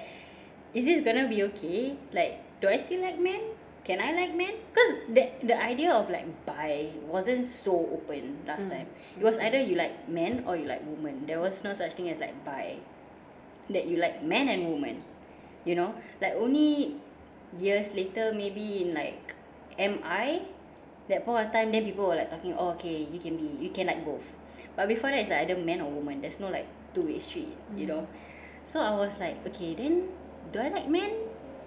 is 0.73 0.85
this 0.85 1.03
gonna 1.03 1.27
be 1.27 1.43
okay? 1.51 1.95
Like 2.13 2.39
do 2.61 2.69
I 2.69 2.77
still 2.77 3.01
like 3.01 3.19
men 3.19 3.41
can 3.83 3.99
I 3.99 4.11
like 4.13 4.35
men? 4.37 4.53
Because 4.69 4.91
the 5.09 5.29
the 5.41 5.57
idea 5.57 5.89
of 5.91 6.09
like 6.09 6.29
bi 6.45 6.93
wasn't 7.05 7.47
so 7.49 7.73
open 7.89 8.45
last 8.45 8.69
Mm. 8.69 8.71
time. 8.71 8.87
It 9.17 9.23
was 9.25 9.37
either 9.41 9.57
you 9.59 9.73
like 9.75 10.05
men 10.07 10.43
or 10.45 10.55
you 10.55 10.65
like 10.69 10.85
women. 10.85 11.25
There 11.25 11.41
was 11.41 11.63
no 11.65 11.73
such 11.73 11.93
thing 11.97 12.09
as 12.09 12.19
like 12.21 12.37
bi. 12.45 12.77
That 13.71 13.87
you 13.87 13.97
like 13.97 14.21
men 14.21 14.49
and 14.49 14.67
women 14.67 14.99
you 15.63 15.75
know? 15.77 15.93
Like 16.19 16.33
only 16.35 16.97
years 17.57 17.93
later 17.93 18.33
maybe 18.33 18.81
in 18.83 18.93
like 18.97 19.35
MI 19.77 20.41
that 21.07 21.23
point 21.25 21.45
of 21.47 21.51
time 21.53 21.71
then 21.71 21.85
people 21.85 22.07
were 22.07 22.15
like 22.15 22.29
talking 22.29 22.53
oh 22.57 22.71
okay 22.75 23.05
you 23.11 23.19
can 23.19 23.37
be 23.37 23.47
you 23.63 23.69
can 23.69 23.87
like 23.87 24.03
both. 24.03 24.35
But 24.75 24.87
before 24.89 25.11
that 25.11 25.19
it's 25.19 25.29
like 25.29 25.45
either 25.49 25.55
man 25.61 25.81
or 25.81 25.89
woman 25.89 26.21
there's 26.21 26.39
no 26.39 26.49
like 26.49 26.67
two 26.93 27.03
way 27.07 27.19
street 27.19 27.53
you 27.77 27.85
know? 27.85 28.07
So 28.65 28.81
I 28.81 28.91
was 28.95 29.19
like 29.19 29.39
okay 29.47 29.73
then 29.75 30.09
do 30.51 30.59
I 30.59 30.69
like 30.69 30.89
men 30.89 31.11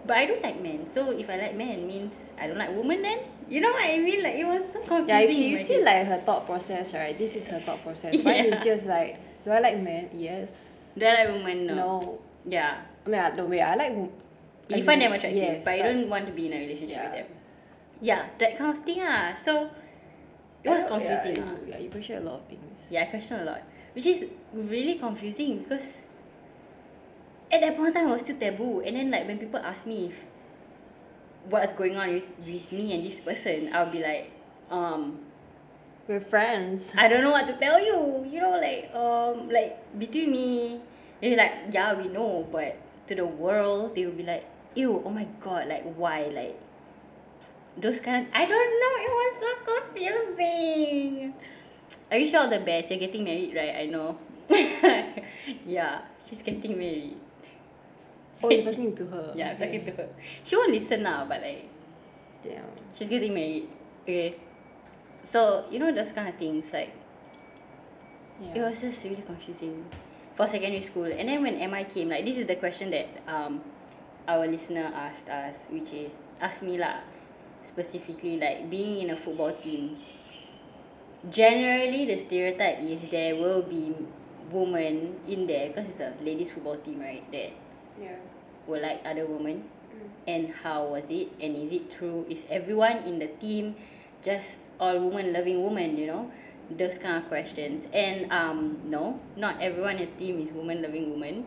but 0.07 0.17
I 0.17 0.27
don't 0.27 0.43
like 0.43 0.61
men 0.61 0.89
so 0.89 1.11
if 1.11 1.29
I 1.31 1.37
like 1.37 1.57
men 1.57 1.87
means 1.87 2.15
I 2.39 2.47
don't 2.47 2.59
like 2.59 2.71
women 2.77 3.03
then 3.03 3.19
you 3.49 3.61
know 3.61 3.73
what 3.73 3.85
I 3.85 3.99
mean 3.99 4.23
like 4.23 4.35
it 4.37 4.45
was 4.47 4.65
so 4.73 4.81
confusing 4.81 5.09
Yeah, 5.09 5.21
okay, 5.25 5.49
you 5.49 5.59
see 5.59 5.83
like 5.83 6.07
her 6.07 6.21
thought 6.25 6.47
process, 6.47 6.93
right? 6.95 7.17
This 7.19 7.37
is 7.37 7.49
her 7.49 7.61
thought 7.61 7.83
process. 7.83 8.25
Mine 8.25 8.47
is 8.47 8.65
just 8.65 8.87
like, 8.87 9.19
do 9.45 9.51
I 9.51 9.61
like 9.61 9.79
men? 9.81 10.09
Yes. 10.17 10.93
do 10.97 11.05
I 11.05 11.25
like 11.25 11.29
women 11.35 11.67
no, 11.67 11.75
No. 11.75 12.19
yeah 12.47 12.83
I 13.07 13.09
mean, 13.11 13.21
I, 13.21 13.31
no 13.37 13.45
way. 13.45 13.61
I 13.61 13.75
like. 13.75 13.93
you 14.71 14.83
find 14.83 15.01
them 15.03 15.13
attractive 15.13 15.43
yes, 15.43 15.65
but 15.65 15.77
you 15.77 15.83
don't 15.83 16.09
want 16.09 16.27
to 16.27 16.33
be 16.33 16.47
in 16.47 16.53
a 16.55 16.59
relationship 16.59 16.97
Yeah. 16.97 17.05
with 17.05 17.13
them 17.13 17.27
yeah 18.01 18.27
that 18.39 18.59
kind 18.59 18.77
of 18.77 18.85
thing 18.85 18.99
ah 19.03 19.35
so 19.37 19.71
it 20.65 20.69
was 20.71 20.85
confusing 20.85 21.37
Yeah, 21.37 21.45
ah. 21.47 21.61
you, 21.67 21.73
yeah, 21.73 21.79
you 21.79 21.91
question 21.91 22.17
a 22.17 22.25
lot 22.25 22.41
of 22.41 22.47
things. 22.49 22.89
Yeah, 22.91 23.03
I 23.03 23.05
question 23.13 23.39
a 23.41 23.45
lot, 23.45 23.61
which 23.95 24.07
is 24.07 24.25
really 24.55 24.95
confusing 24.97 25.59
because 25.61 25.99
at 27.55 27.61
that 27.63 27.77
point 27.77 27.89
of 27.91 27.95
time 27.95 28.09
it 28.09 28.13
was 28.13 28.23
still 28.23 28.37
taboo. 28.39 28.83
And 28.85 28.97
then 28.97 29.11
like 29.11 29.27
when 29.27 29.39
people 29.39 29.61
ask 29.63 29.87
me 29.87 30.11
if 30.11 30.17
what's 31.49 31.73
going 31.73 31.97
on 31.97 32.09
with, 32.11 32.25
with 32.45 32.73
me 32.73 32.93
and 32.95 33.05
this 33.07 33.21
person, 33.21 33.71
I'll 33.73 33.91
be 33.91 34.03
like, 34.03 34.33
um, 34.71 35.21
We're 36.09 36.21
friends. 36.21 36.95
I 36.99 37.09
don't 37.09 37.23
know 37.25 37.33
what 37.33 37.47
to 37.49 37.55
tell 37.57 37.81
you. 37.81 38.29
You 38.29 38.41
know, 38.41 38.57
like 38.61 38.93
um, 38.93 39.49
like 39.49 39.81
between 39.99 40.33
me, 40.33 40.81
they'll 41.21 41.33
be 41.33 41.37
like, 41.37 41.73
yeah, 41.73 41.95
we 41.95 42.09
know, 42.09 42.47
but 42.53 42.77
to 43.09 43.15
the 43.15 43.25
world, 43.25 43.95
they 43.97 44.05
will 44.05 44.13
be 44.19 44.25
like, 44.25 44.45
ew, 44.75 45.01
oh 45.05 45.11
my 45.11 45.27
god, 45.41 45.69
like 45.69 45.85
why, 45.97 46.29
like 46.29 46.61
those 47.77 48.01
kind 48.01 48.27
of 48.27 48.33
I 48.35 48.45
don't 48.45 48.71
know. 48.83 48.95
It 49.01 49.13
was 49.17 49.33
so 49.41 49.51
confusing. 49.65 51.35
I 52.11 52.15
wish 52.19 52.33
you 52.33 52.39
all 52.39 52.49
the 52.49 52.61
best. 52.61 52.91
You're 52.91 53.01
getting 53.01 53.25
married, 53.25 53.55
right? 53.57 53.75
I 53.77 53.87
know. 53.87 54.19
yeah, 55.67 56.03
she's 56.29 56.43
getting 56.43 56.77
married. 56.79 57.17
Oh, 58.43 58.51
you're 58.51 58.65
talking 58.65 58.95
to 58.95 59.07
her. 59.07 59.33
Yeah, 59.37 59.51
I'm 59.51 59.57
okay. 59.57 59.79
talking 59.79 59.85
to 59.87 60.03
her. 60.03 60.09
She 60.43 60.57
won't 60.57 60.73
listen 60.73 61.03
now, 61.03 61.25
but 61.29 61.41
like 61.41 61.69
Damn. 62.43 62.65
she's 62.95 63.09
getting 63.09 63.35
married. 63.35 63.69
Okay. 64.03 64.37
So 65.23 65.65
you 65.71 65.79
know 65.79 65.93
those 65.93 66.13
kind 66.13 66.29
of 66.29 66.37
things 66.37 66.73
like 66.73 66.93
it 68.55 68.61
was 68.61 68.81
just 68.81 69.05
really 69.05 69.23
confusing 69.23 69.85
for 70.35 70.47
secondary 70.47 70.83
school. 70.83 71.05
And 71.05 71.29
then 71.29 71.43
when 71.43 71.59
MI 71.71 71.85
came, 71.85 72.09
like 72.09 72.25
this 72.25 72.37
is 72.37 72.47
the 72.47 72.57
question 72.57 72.91
that 72.91 73.09
um 73.27 73.63
our 74.29 74.47
listener 74.47 74.91
asked 74.95 75.29
us, 75.29 75.69
which 75.71 75.93
is 75.93 76.23
asked 76.41 76.63
me 76.63 76.79
lah, 76.79 77.01
specifically 77.63 78.39
like 78.39 78.69
being 78.69 79.09
in 79.09 79.11
a 79.11 79.17
football 79.17 79.53
team. 79.53 79.97
Generally, 81.31 82.05
the 82.05 82.19
stereotype 82.19 82.81
is 82.83 83.09
there 83.09 83.37
will 83.37 83.63
be 83.63 83.95
women 84.51 85.17
in 85.27 85.47
there 85.47 85.69
because 85.69 85.89
it's 85.89 86.01
a 86.01 86.13
ladies 86.21 86.51
football 86.51 86.77
team, 86.77 87.01
right? 87.01 87.25
That 87.33 87.53
Yeah. 88.01 88.17
will 88.67 88.83
like 88.83 89.01
other 89.05 89.27
women 89.27 89.65
and 90.27 90.51
how 90.63 90.85
was 90.87 91.11
it 91.11 91.29
and 91.41 91.57
is 91.57 91.71
it 91.71 91.93
true 91.93 92.27
is 92.29 92.45
everyone 92.51 92.99
in 93.07 93.19
the 93.21 93.29
team 93.39 93.77
just 94.23 94.71
all 94.81 94.99
women 94.99 95.33
loving 95.33 95.63
women 95.63 95.97
you 95.97 96.07
know 96.07 96.31
those 96.71 96.97
kind 96.97 97.17
of 97.23 97.29
questions. 97.29 97.87
And 97.93 98.33
um, 98.33 98.79
no, 98.87 99.21
not 99.37 99.61
everyone 99.61 99.97
in 99.97 100.09
the 100.09 100.17
team 100.17 100.41
is 100.41 100.51
woman 100.51 100.81
loving 100.81 101.11
woman. 101.11 101.45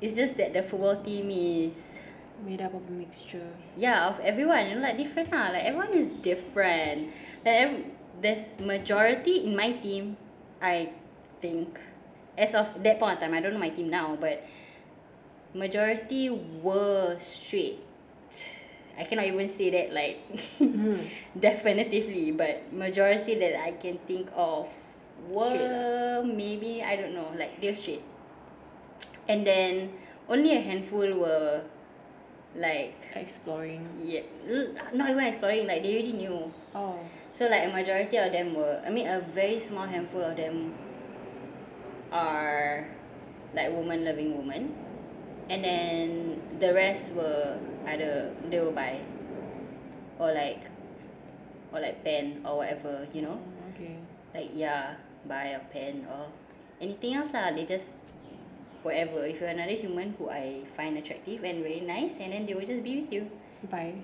It's 0.00 0.14
just 0.16 0.36
that 0.36 0.52
the 0.52 0.62
football 0.62 0.96
team 1.02 1.30
is 1.30 1.98
Made 2.44 2.60
up 2.60 2.74
of 2.74 2.82
a 2.86 2.92
mixture. 2.92 3.48
yeah 3.76 4.08
of 4.08 4.20
everyone 4.20 4.66
you 4.68 4.74
know 4.74 4.82
like 4.82 4.98
different 4.98 5.32
lah 5.32 5.48
like 5.56 5.64
everyone 5.64 5.94
is 5.96 6.08
different 6.20 7.08
like 7.40 7.56
ev- 7.64 7.84
there's 8.20 8.60
majority 8.60 9.46
in 9.48 9.56
my 9.56 9.72
team 9.72 10.18
I 10.60 10.92
think 11.40 11.80
as 12.36 12.52
of 12.54 12.68
that 12.84 12.98
point 13.00 13.14
of 13.16 13.20
time 13.24 13.32
I 13.32 13.40
don't 13.40 13.54
know 13.54 13.58
my 13.58 13.70
team 13.72 13.88
now 13.88 14.18
but 14.20 14.44
majority 15.56 16.30
were 16.30 17.16
straight. 17.18 17.80
I 18.96 19.04
cannot 19.04 19.26
even 19.26 19.48
say 19.48 19.68
that 19.70 19.92
like 19.92 20.24
hmm. 20.56 20.96
definitively 21.38 22.32
but 22.32 22.72
majority 22.72 23.34
that 23.36 23.60
I 23.60 23.72
can 23.72 23.98
think 24.06 24.28
of 24.32 24.68
were 25.28 26.22
maybe 26.24 26.82
I 26.82 26.96
don't 26.96 27.14
know 27.14 27.32
like 27.36 27.60
they're 27.60 27.74
straight. 27.74 28.04
And 29.28 29.46
then 29.46 29.92
only 30.28 30.56
a 30.56 30.60
handful 30.60 31.12
were 31.12 31.62
like 32.56 32.96
Exploring. 33.14 33.84
yeah 34.00 34.22
not 34.94 35.10
even 35.10 35.24
exploring 35.24 35.66
like 35.66 35.82
they 35.82 35.92
already 35.92 36.12
knew. 36.12 36.52
Oh. 36.74 37.00
so 37.32 37.48
like 37.48 37.68
a 37.68 37.72
majority 37.72 38.16
of 38.16 38.32
them 38.32 38.54
were 38.54 38.80
I 38.84 38.88
mean 38.88 39.06
a 39.08 39.20
very 39.20 39.60
small 39.60 39.86
handful 39.86 40.22
of 40.24 40.36
them 40.36 40.72
are 42.12 42.88
like 43.52 43.72
woman 43.72 44.04
loving 44.04 44.36
women 44.36 44.85
and 45.48 45.62
then 45.64 46.40
the 46.58 46.72
rest 46.74 47.12
were 47.14 47.58
either 47.86 48.30
they 48.50 48.58
were 48.58 48.72
bi 48.72 48.98
or 50.18 50.32
like 50.32 50.64
or 51.72 51.80
like 51.80 52.02
pen 52.02 52.40
or 52.44 52.58
whatever 52.58 53.06
you 53.12 53.22
know 53.22 53.38
Okay. 53.74 53.96
like 54.34 54.50
yeah 54.54 54.96
buy 55.28 55.52
a 55.52 55.60
pen 55.70 56.06
or 56.08 56.26
anything 56.80 57.14
else 57.14 57.32
lah 57.36 57.52
they 57.52 57.64
just 57.68 58.08
whatever 58.82 59.26
if 59.26 59.40
you're 59.40 59.50
another 59.52 59.74
human 59.76 60.14
who 60.18 60.30
I 60.30 60.62
find 60.76 60.96
attractive 60.96 61.44
and 61.44 61.62
very 61.62 61.80
nice 61.80 62.16
and 62.18 62.32
then 62.32 62.46
they 62.46 62.54
will 62.54 62.64
just 62.66 62.82
be 62.82 63.02
with 63.02 63.12
you 63.12 63.30
Bye. 63.70 63.94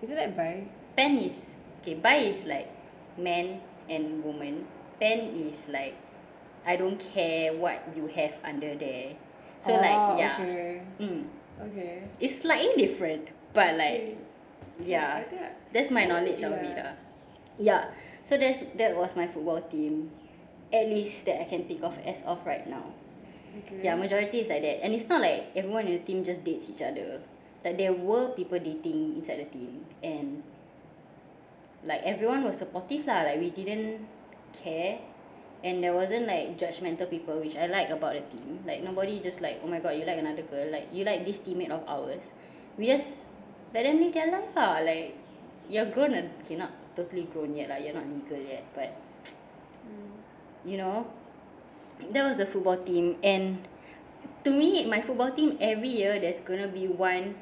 Isn't 0.00 0.14
that 0.16 0.36
bye? 0.36 0.64
pen 0.96 1.18
is 1.18 1.54
okay 1.82 1.94
bi 1.94 2.30
is 2.32 2.44
like 2.46 2.70
man 3.18 3.60
and 3.90 4.22
woman 4.24 4.66
pen 4.98 5.34
is 5.34 5.68
like 5.68 5.94
I 6.66 6.76
don't 6.76 6.98
care 7.00 7.52
what 7.54 7.82
you 7.96 8.06
have 8.14 8.38
under 8.44 8.74
there 8.74 9.14
so 9.60 9.74
oh, 9.74 9.80
like 9.82 10.18
yeah. 10.18 10.36
Okay. 10.40 10.82
mm, 11.00 11.22
Okay. 11.58 12.02
it's 12.20 12.42
slightly 12.42 12.86
different 12.86 13.28
but 13.52 13.76
like 13.76 14.16
yeah. 14.84 15.24
That's 15.72 15.90
my 15.90 16.06
knowledge 16.06 16.40
of 16.40 16.54
it 16.54 16.78
lah 16.78 16.94
yeah. 17.58 17.90
So 18.24 18.38
that's 18.38 18.62
that 18.78 18.94
was 18.94 19.18
my 19.18 19.26
football 19.26 19.60
team 19.66 20.10
at 20.72 20.86
least 20.86 21.26
that 21.26 21.40
I 21.42 21.44
can 21.44 21.64
think 21.64 21.82
of 21.82 21.98
as 22.06 22.22
of 22.22 22.44
right 22.46 22.64
now. 22.68 22.94
Okay. 23.64 23.82
yeah 23.82 23.98
majority 23.98 24.40
is 24.40 24.48
like 24.48 24.62
that. 24.62 24.84
And 24.84 24.94
it's 24.94 25.08
not 25.10 25.20
like 25.20 25.50
everyone 25.56 25.90
in 25.90 25.98
the 25.98 26.04
team 26.06 26.22
just 26.22 26.44
dates 26.44 26.70
each 26.70 26.80
other. 26.80 27.20
Like 27.64 27.76
there 27.76 27.92
were 27.92 28.30
people 28.32 28.58
dating 28.58 29.18
inside 29.18 29.42
the 29.42 29.50
team 29.50 29.84
and 30.02 30.42
like 31.84 32.02
everyone 32.06 32.44
was 32.44 32.62
supportive 32.62 33.04
lah. 33.06 33.26
Like 33.26 33.42
we 33.42 33.50
didn't 33.50 34.06
care 34.54 35.02
and 35.64 35.82
there 35.82 35.94
wasn't 35.94 36.26
like 36.26 36.58
judgmental 36.58 37.10
people 37.10 37.40
which 37.40 37.56
I 37.56 37.66
like 37.66 37.90
about 37.90 38.14
the 38.14 38.22
team. 38.30 38.62
Like 38.66 38.82
nobody 38.82 39.18
just 39.18 39.40
like 39.40 39.60
oh 39.64 39.66
my 39.66 39.80
god 39.80 39.98
you 39.98 40.04
like 40.04 40.18
another 40.18 40.42
girl. 40.42 40.70
Like 40.70 40.88
you 40.92 41.04
like 41.04 41.26
this 41.26 41.40
teammate 41.40 41.70
of 41.70 41.82
ours. 41.88 42.30
We 42.76 42.86
just 42.86 43.26
let 43.74 43.82
them 43.82 44.00
live 44.00 44.14
their 44.14 44.30
life 44.30 44.54
ah. 44.56 44.78
Like 44.82 45.16
you're 45.68 45.90
grown 45.90 46.14
okay 46.44 46.56
not 46.56 46.70
totally 46.94 47.26
grown 47.32 47.56
yet 47.56 47.68
lah. 47.70 47.76
You're 47.76 47.94
not 47.94 48.06
legal 48.06 48.38
yet 48.38 48.64
but 48.74 48.94
you 50.64 50.76
know 50.76 51.06
that 52.10 52.22
was 52.22 52.36
the 52.36 52.46
football 52.46 52.78
team. 52.78 53.16
And 53.22 53.66
to 54.44 54.50
me 54.50 54.86
my 54.86 55.02
football 55.02 55.32
team 55.32 55.58
every 55.60 55.90
year 55.90 56.20
there's 56.20 56.38
gonna 56.38 56.68
be 56.70 56.86
one 56.86 57.34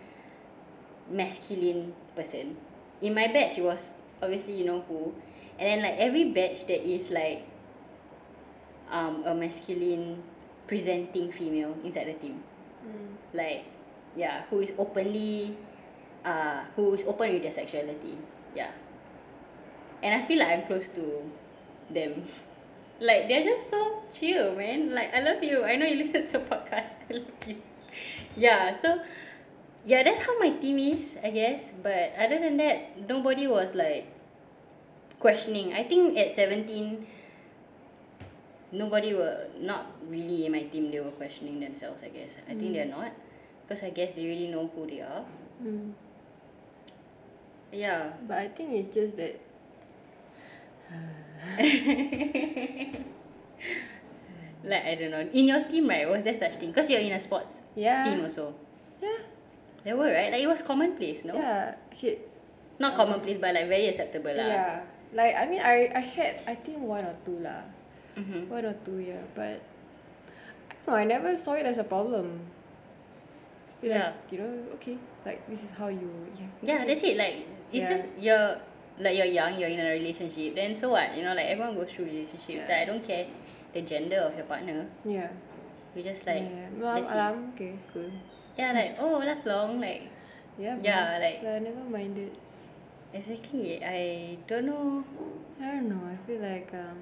masculine 1.11 1.93
person. 2.17 2.57
In 3.03 3.13
my 3.13 3.29
batch 3.29 3.59
it 3.59 3.65
was 3.65 4.01
obviously 4.23 4.57
you 4.57 4.65
know 4.65 4.81
who. 4.89 5.13
And 5.59 5.69
then 5.69 5.83
like 5.85 6.01
every 6.01 6.33
batch 6.33 6.67
that 6.69 6.81
is 6.81 7.11
like 7.11 7.45
um 8.91 9.23
a 9.27 9.35
masculine 9.35 10.23
presenting 10.67 11.31
female 11.31 11.75
inside 11.85 12.07
the 12.09 12.15
team. 12.19 12.43
Mm. 12.87 13.19
like 13.35 13.67
yeah 14.15 14.47
who 14.49 14.61
is 14.63 14.71
openly 14.79 15.57
uh 16.25 16.63
who 16.77 16.95
is 16.95 17.03
open 17.03 17.33
with 17.35 17.43
their 17.43 17.51
sexuality 17.51 18.15
yeah. 18.55 18.71
And 20.03 20.23
I 20.23 20.25
feel 20.27 20.39
like 20.39 20.49
I'm 20.49 20.63
close 20.67 20.89
to 20.97 21.31
them. 21.91 22.23
Like 22.99 23.29
they're 23.29 23.45
just 23.45 23.69
so 23.69 24.01
chill 24.15 24.57
man. 24.57 24.89
Like 24.95 25.13
I 25.13 25.21
love 25.21 25.45
you. 25.45 25.63
I 25.65 25.77
know 25.77 25.85
you 25.85 26.01
listen 26.05 26.25
to 26.33 26.41
podcast. 26.49 26.97
I 27.11 27.21
love 27.21 27.45
you. 27.47 27.61
Yeah 28.37 28.73
so 28.81 29.01
yeah 29.85 30.03
that's 30.03 30.25
how 30.25 30.39
my 30.41 30.51
team 30.57 30.79
is 30.79 31.19
I 31.23 31.29
guess. 31.29 31.73
But 31.83 32.17
other 32.17 32.41
than 32.41 32.57
that 32.57 32.97
nobody 33.07 33.47
was 33.47 33.75
like 33.75 34.09
questioning. 35.21 35.75
I 35.75 35.85
think 35.85 36.17
at 36.17 36.31
17 36.31 37.07
nobody 38.73 39.15
were 39.15 39.47
not 39.61 39.87
really 40.09 40.47
in 40.47 40.53
my 40.53 40.63
team 40.65 40.91
they 40.91 41.01
were 41.01 41.15
questioning 41.15 41.61
themselves 41.61 42.03
I 42.03 42.09
guess 42.09 42.37
I 42.51 42.55
think 42.55 42.73
they're 42.75 42.87
not 42.91 43.13
because 43.63 43.83
I 43.85 43.91
guess 43.91 44.15
they 44.15 44.25
already 44.27 44.49
know 44.49 44.71
who 44.75 44.87
they 44.87 45.01
are 45.01 45.25
Mm. 45.63 45.93
yeah 47.73 48.13
But 48.29 48.39
I 48.39 48.49
think 48.49 48.73
it's 48.77 48.93
just 48.93 49.17
that 49.17 49.41
like 54.65 54.85
I 54.85 54.95
don't 54.97 55.11
know 55.11 55.25
in 55.33 55.47
your 55.49 55.65
team 55.65 55.89
right 55.89 56.09
was 56.09 56.25
there 56.25 56.37
such 56.37 56.57
thing 56.57 56.71
because 56.71 56.91
you're 56.91 57.01
in 57.01 57.13
a 57.13 57.21
sports 57.21 57.63
yeah. 57.75 58.05
team 58.05 58.23
also 58.25 58.55
Yeah. 59.01 59.19
there 59.85 59.97
were 59.97 60.11
right 60.13 60.33
like 60.33 60.43
it 60.43 60.47
was 60.47 60.63
commonplace 60.63 61.25
no 61.25 61.35
Yeah. 61.35 61.75
Okay. 61.95 62.19
not 62.79 62.97
commonplace 62.97 63.39
but 63.39 63.55
like 63.55 63.69
very 63.69 63.89
acceptable 63.89 64.35
lah 64.35 64.45
Yeah. 64.47 64.81
Like 65.15 65.35
I 65.39 65.47
mean 65.47 65.63
I 65.63 65.89
I 65.95 66.01
had 66.03 66.35
I 66.51 66.55
think 66.59 66.83
one 66.83 67.05
or 67.07 67.15
two 67.25 67.39
lah. 67.41 67.63
Mm-hmm. 68.17 68.49
One 68.51 68.65
or 68.65 68.75
two 68.85 68.99
yeah, 68.99 69.23
but 69.35 69.61
I 70.87 70.87
don't 70.87 70.87
know, 70.87 70.95
I 70.95 71.05
never 71.05 71.37
saw 71.37 71.53
it 71.55 71.67
as 71.67 71.79
a 71.79 71.85
problem. 71.85 72.41
Feel 73.81 73.91
Yeah. 73.91 74.07
Like, 74.07 74.33
you 74.33 74.39
know, 74.39 74.53
okay, 74.75 74.97
like 75.25 75.49
this 75.51 75.65
is 75.65 75.71
how 75.73 75.89
you 75.89 76.09
yeah. 76.39 76.47
yeah 76.63 76.85
that's 76.87 77.03
it 77.03 77.17
like 77.17 77.47
it's 77.73 77.85
Yeah. 77.85 77.91
just 77.91 78.07
you're 78.19 78.57
like 78.99 79.17
you're 79.19 79.27
young 79.29 79.59
you're 79.59 79.69
in 79.69 79.81
a 79.81 79.91
relationship 79.91 80.55
then 80.55 80.75
so 80.75 80.89
what 80.91 81.13
you 81.17 81.23
know 81.23 81.35
like 81.35 81.47
everyone 81.53 81.75
goes 81.77 81.91
through 81.93 82.07
relationships 82.07 82.65
Yeah. 82.65 82.71
like 82.73 82.81
I 82.83 82.85
don't 82.87 83.05
care 83.05 83.27
the 83.75 83.83
gender 83.83 84.17
of 84.25 84.35
your 84.37 84.47
partner 84.47 84.87
Yeah. 85.05 85.29
we 85.95 86.03
just 86.03 86.25
like 86.27 86.47
yeah. 86.49 86.71
See. 87.05 87.13
alam, 87.13 87.53
okay, 87.55 87.75
cool. 87.93 88.09
yeah 88.57 88.73
like 88.73 88.97
oh 88.99 89.19
last 89.21 89.45
long 89.47 89.81
like 89.81 90.09
Yeah. 90.57 90.79
Yeah, 90.81 91.19
like- 91.21 91.45
I 91.45 91.59
never 91.61 91.85
minded. 91.85 92.33
exactly 93.13 93.85
I 93.85 94.39
don't 94.49 94.65
know 94.67 95.05
I 95.61 95.67
don't 95.73 95.89
know. 95.89 96.01
I 96.05 96.17
feel 96.27 96.41
like 96.41 96.69
um, 96.73 96.97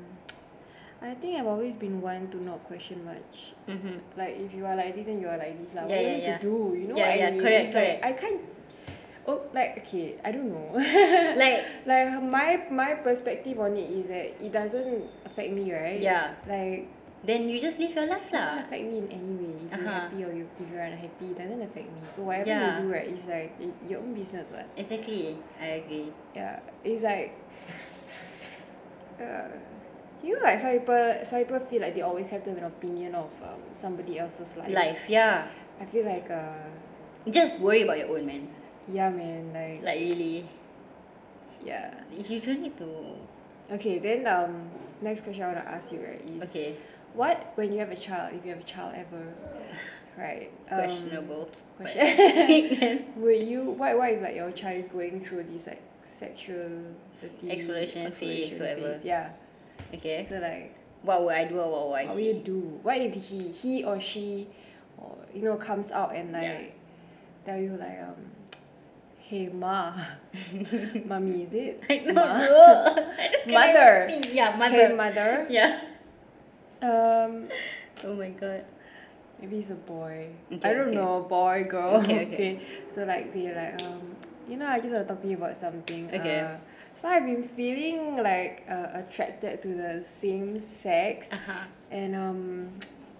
I 1.04 1.12
think 1.14 1.36
I've 1.38 1.46
always 1.46 1.74
been 1.76 2.00
one 2.00 2.30
to 2.32 2.40
not 2.40 2.64
question 2.64 3.04
much. 3.04 3.52
mm-hmm. 3.68 4.00
Like 4.16 4.40
if 4.40 4.54
you 4.54 4.64
are 4.64 4.74
like 4.74 4.96
this, 4.96 5.04
then 5.04 5.20
you 5.20 5.28
are 5.28 5.36
like 5.36 5.60
this 5.60 5.76
lah. 5.76 5.84
What 5.84 5.92
yeah, 5.92 6.00
you 6.00 6.08
need 6.16 6.24
yeah. 6.24 6.38
to 6.38 6.42
do? 6.42 6.56
You 6.72 6.86
know 6.88 6.96
what 6.96 7.12
I 7.12 7.30
mean? 7.30 7.44
it's 7.44 7.74
like 7.76 8.00
I 8.00 8.12
can't. 8.16 8.40
Oh, 9.26 9.40
like 9.52 9.84
okay, 9.84 10.16
I 10.24 10.32
don't 10.32 10.48
know. 10.48 10.72
like 11.44 11.64
like 11.84 12.08
my 12.24 12.64
my 12.72 12.90
perspective 13.04 13.60
on 13.60 13.76
it 13.76 13.88
is 13.88 14.08
that 14.08 14.32
it 14.40 14.52
doesn't 14.52 15.04
affect 15.28 15.52
me, 15.52 15.68
right? 15.72 16.00
Yeah. 16.00 16.36
Like 16.48 16.88
then 17.24 17.48
you 17.48 17.60
just 17.60 17.80
live 17.80 17.96
your 17.96 18.04
life 18.04 18.28
it 18.28 18.36
doesn't 18.36 18.68
affect 18.68 18.84
me 18.84 18.98
in 19.00 19.08
any 19.08 19.32
way. 19.40 19.56
If 19.64 19.72
you're 19.72 19.88
Uh-huh. 19.88 20.00
happy 20.08 20.20
or 20.24 20.32
you, 20.32 20.44
if 20.60 20.68
you're 20.68 20.84
unhappy, 20.84 21.32
it 21.32 21.38
doesn't 21.40 21.62
affect 21.64 21.88
me. 21.88 22.00
So 22.08 22.20
whatever 22.28 22.52
you 22.52 22.72
do, 22.84 22.92
right, 22.92 23.08
is 23.08 23.24
like 23.24 23.52
your 23.88 24.00
own 24.04 24.12
business, 24.12 24.52
what? 24.52 24.68
exactly 24.76 25.36
I 25.56 25.80
agree 25.80 26.12
Yeah, 26.36 26.60
it's 26.84 27.00
like, 27.00 27.32
uh, 29.16 29.56
you 30.24 30.36
know, 30.36 30.44
like 30.44 30.60
some 30.60 30.70
people, 30.72 31.14
some 31.24 31.38
people 31.40 31.60
feel 31.60 31.82
like 31.82 31.94
they 31.94 32.02
always 32.02 32.30
have 32.30 32.42
to 32.44 32.50
have 32.50 32.58
an 32.58 32.64
opinion 32.64 33.14
of 33.14 33.30
um, 33.42 33.60
somebody 33.72 34.18
else's 34.18 34.56
life. 34.56 34.70
life 34.70 35.04
yeah 35.08 35.46
I 35.80 35.84
feel 35.84 36.06
like, 36.06 36.30
uh, 36.30 37.30
just 37.30 37.60
worry 37.60 37.82
about 37.82 37.98
your 37.98 38.16
own 38.16 38.26
man 38.26 38.48
yeah, 38.90 39.10
man, 39.10 39.52
like, 39.52 39.82
like 39.82 39.98
really 39.98 40.48
yeah. 41.64 41.94
you 42.12 42.40
don't 42.40 42.62
need 42.62 42.76
to 42.78 43.16
Okay, 43.72 43.98
then 43.98 44.26
um, 44.26 44.68
next 45.00 45.22
question 45.22 45.42
I 45.42 45.54
want 45.54 45.64
to 45.64 45.70
ask 45.70 45.90
you, 45.90 46.00
right, 46.04 46.20
is 46.28 46.42
okay 46.50 46.76
what 47.14 47.52
when 47.54 47.72
you 47.72 47.78
have 47.78 47.90
a 47.90 47.96
child, 47.96 48.34
if 48.34 48.44
you 48.44 48.50
have 48.50 48.60
a 48.60 48.64
child 48.64 48.92
ever, 48.94 49.32
right? 50.18 50.50
um, 50.70 50.78
questionable 50.78 51.48
question. 51.76 53.06
Would 53.16 53.46
you? 53.46 53.70
why 53.70 53.94
What 53.94 54.10
if 54.10 54.22
like 54.22 54.34
your 54.34 54.50
child 54.50 54.80
is 54.80 54.88
going 54.88 55.24
through 55.24 55.44
this 55.44 55.66
like 55.66 55.82
sexual 56.02 56.94
Exploration 57.48 58.12
phase, 58.12 58.58
whatever. 58.58 59.00
Yeah. 59.02 59.30
Okay 59.94 60.24
So 60.28 60.38
like, 60.38 60.74
what 61.02 61.22
would 61.24 61.34
I 61.34 61.44
do 61.44 61.60
or 61.60 61.70
what 61.70 61.88
would 61.90 61.98
I 62.00 62.04
what 62.06 62.14
will 62.14 62.20
you 62.22 62.34
do? 62.44 62.60
What 62.82 62.96
if 62.98 63.14
he 63.14 63.48
he 63.52 63.84
or 63.84 64.00
she, 64.00 64.48
or 64.98 65.16
you 65.34 65.42
know, 65.42 65.56
comes 65.56 65.92
out 65.92 66.14
and 66.14 66.32
like 66.32 66.74
tell 67.44 67.58
you 67.60 67.76
like 67.76 68.00
um, 68.02 68.16
hey 69.18 69.48
ma, 69.48 69.92
mommy 71.06 71.42
is 71.44 71.54
it? 71.54 71.82
I 71.88 71.98
don't 71.98 72.14
Ma? 72.14 72.38
know. 72.38 73.12
I 73.18 73.28
just 73.30 73.44
can't 73.44 73.74
Mother. 73.74 74.06
even 74.08 74.22
think. 74.22 74.34
Yeah, 74.34 74.56
mother. 74.56 74.88
Hey 74.88 74.94
mother. 74.94 75.46
Yeah. 75.50 75.80
Um, 76.82 77.48
Oh 78.04 78.14
my 78.16 78.28
god. 78.30 78.64
maybe 79.40 79.56
he's 79.56 79.70
a 79.70 79.74
boy. 79.78 80.28
Okay, 80.52 80.68
I 80.68 80.74
don't 80.74 80.88
okay. 80.88 80.96
know, 80.96 81.20
boy, 81.28 81.64
girl. 81.68 81.96
Okay, 82.02 82.26
okay. 82.26 82.60
So 82.90 83.04
like 83.04 83.32
they 83.32 83.54
like 83.54 83.80
um, 83.82 84.16
you 84.48 84.56
know, 84.56 84.66
I 84.66 84.80
just 84.80 84.92
want 84.92 85.06
to 85.08 85.14
talk 85.14 85.22
to 85.22 85.28
you 85.28 85.36
about 85.36 85.56
something. 85.56 86.08
Okay. 86.12 86.40
Uh, 86.40 86.56
so 86.96 87.08
I've 87.08 87.24
been 87.26 87.42
feeling 87.48 88.16
like 88.22 88.64
uh, 88.70 89.00
attracted 89.02 89.62
to 89.62 89.68
the 89.74 90.02
same 90.02 90.58
sex, 90.60 91.28
Uh 91.32 91.36
huh. 91.46 91.64
and 91.90 92.14
um, 92.16 92.68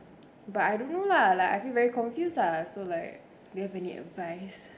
but 0.49 0.63
I 0.63 0.77
don't 0.77 0.91
know 0.93 1.05
lah. 1.07 1.35
Like 1.35 1.51
I 1.53 1.59
feel 1.61 1.73
very 1.73 1.91
confused 1.91 2.37
lah. 2.37 2.65
So 2.65 2.83
like, 2.83 3.21
do 3.53 3.61
you 3.61 3.67
have 3.67 3.75
any 3.77 3.97
advice, 3.99 4.69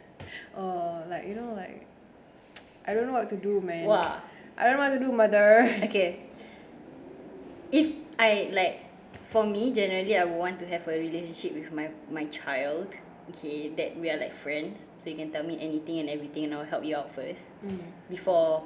or 0.56 1.04
like 1.08 1.26
you 1.28 1.34
know 1.34 1.52
like, 1.54 1.86
I 2.86 2.94
don't 2.94 3.06
know 3.06 3.12
what 3.18 3.28
to 3.30 3.36
do, 3.36 3.60
man. 3.60 3.86
Wow. 3.86 4.20
I 4.56 4.64
don't 4.64 4.80
know 4.80 4.88
what 4.88 4.94
to 4.96 5.02
do, 5.04 5.12
mother. 5.12 5.68
Okay. 5.84 6.24
If 7.72 7.92
I 8.18 8.48
like, 8.52 8.86
for 9.28 9.44
me 9.44 9.72
generally, 9.72 10.16
I 10.16 10.24
would 10.24 10.38
want 10.38 10.58
to 10.60 10.66
have 10.66 10.86
a 10.88 10.96
relationship 10.98 11.52
with 11.54 11.72
my 11.72 11.90
my 12.10 12.24
child. 12.32 12.88
Okay, 13.34 13.74
that 13.74 13.98
we 13.98 14.06
are 14.08 14.16
like 14.22 14.30
friends, 14.32 14.92
so 14.94 15.10
you 15.10 15.16
can 15.18 15.34
tell 15.34 15.42
me 15.42 15.58
anything 15.58 15.98
and 15.98 16.08
everything, 16.08 16.44
and 16.46 16.54
I'll 16.54 16.64
help 16.64 16.84
you 16.86 16.94
out 16.94 17.10
first 17.10 17.50
Mm. 17.66 17.82
before, 18.08 18.62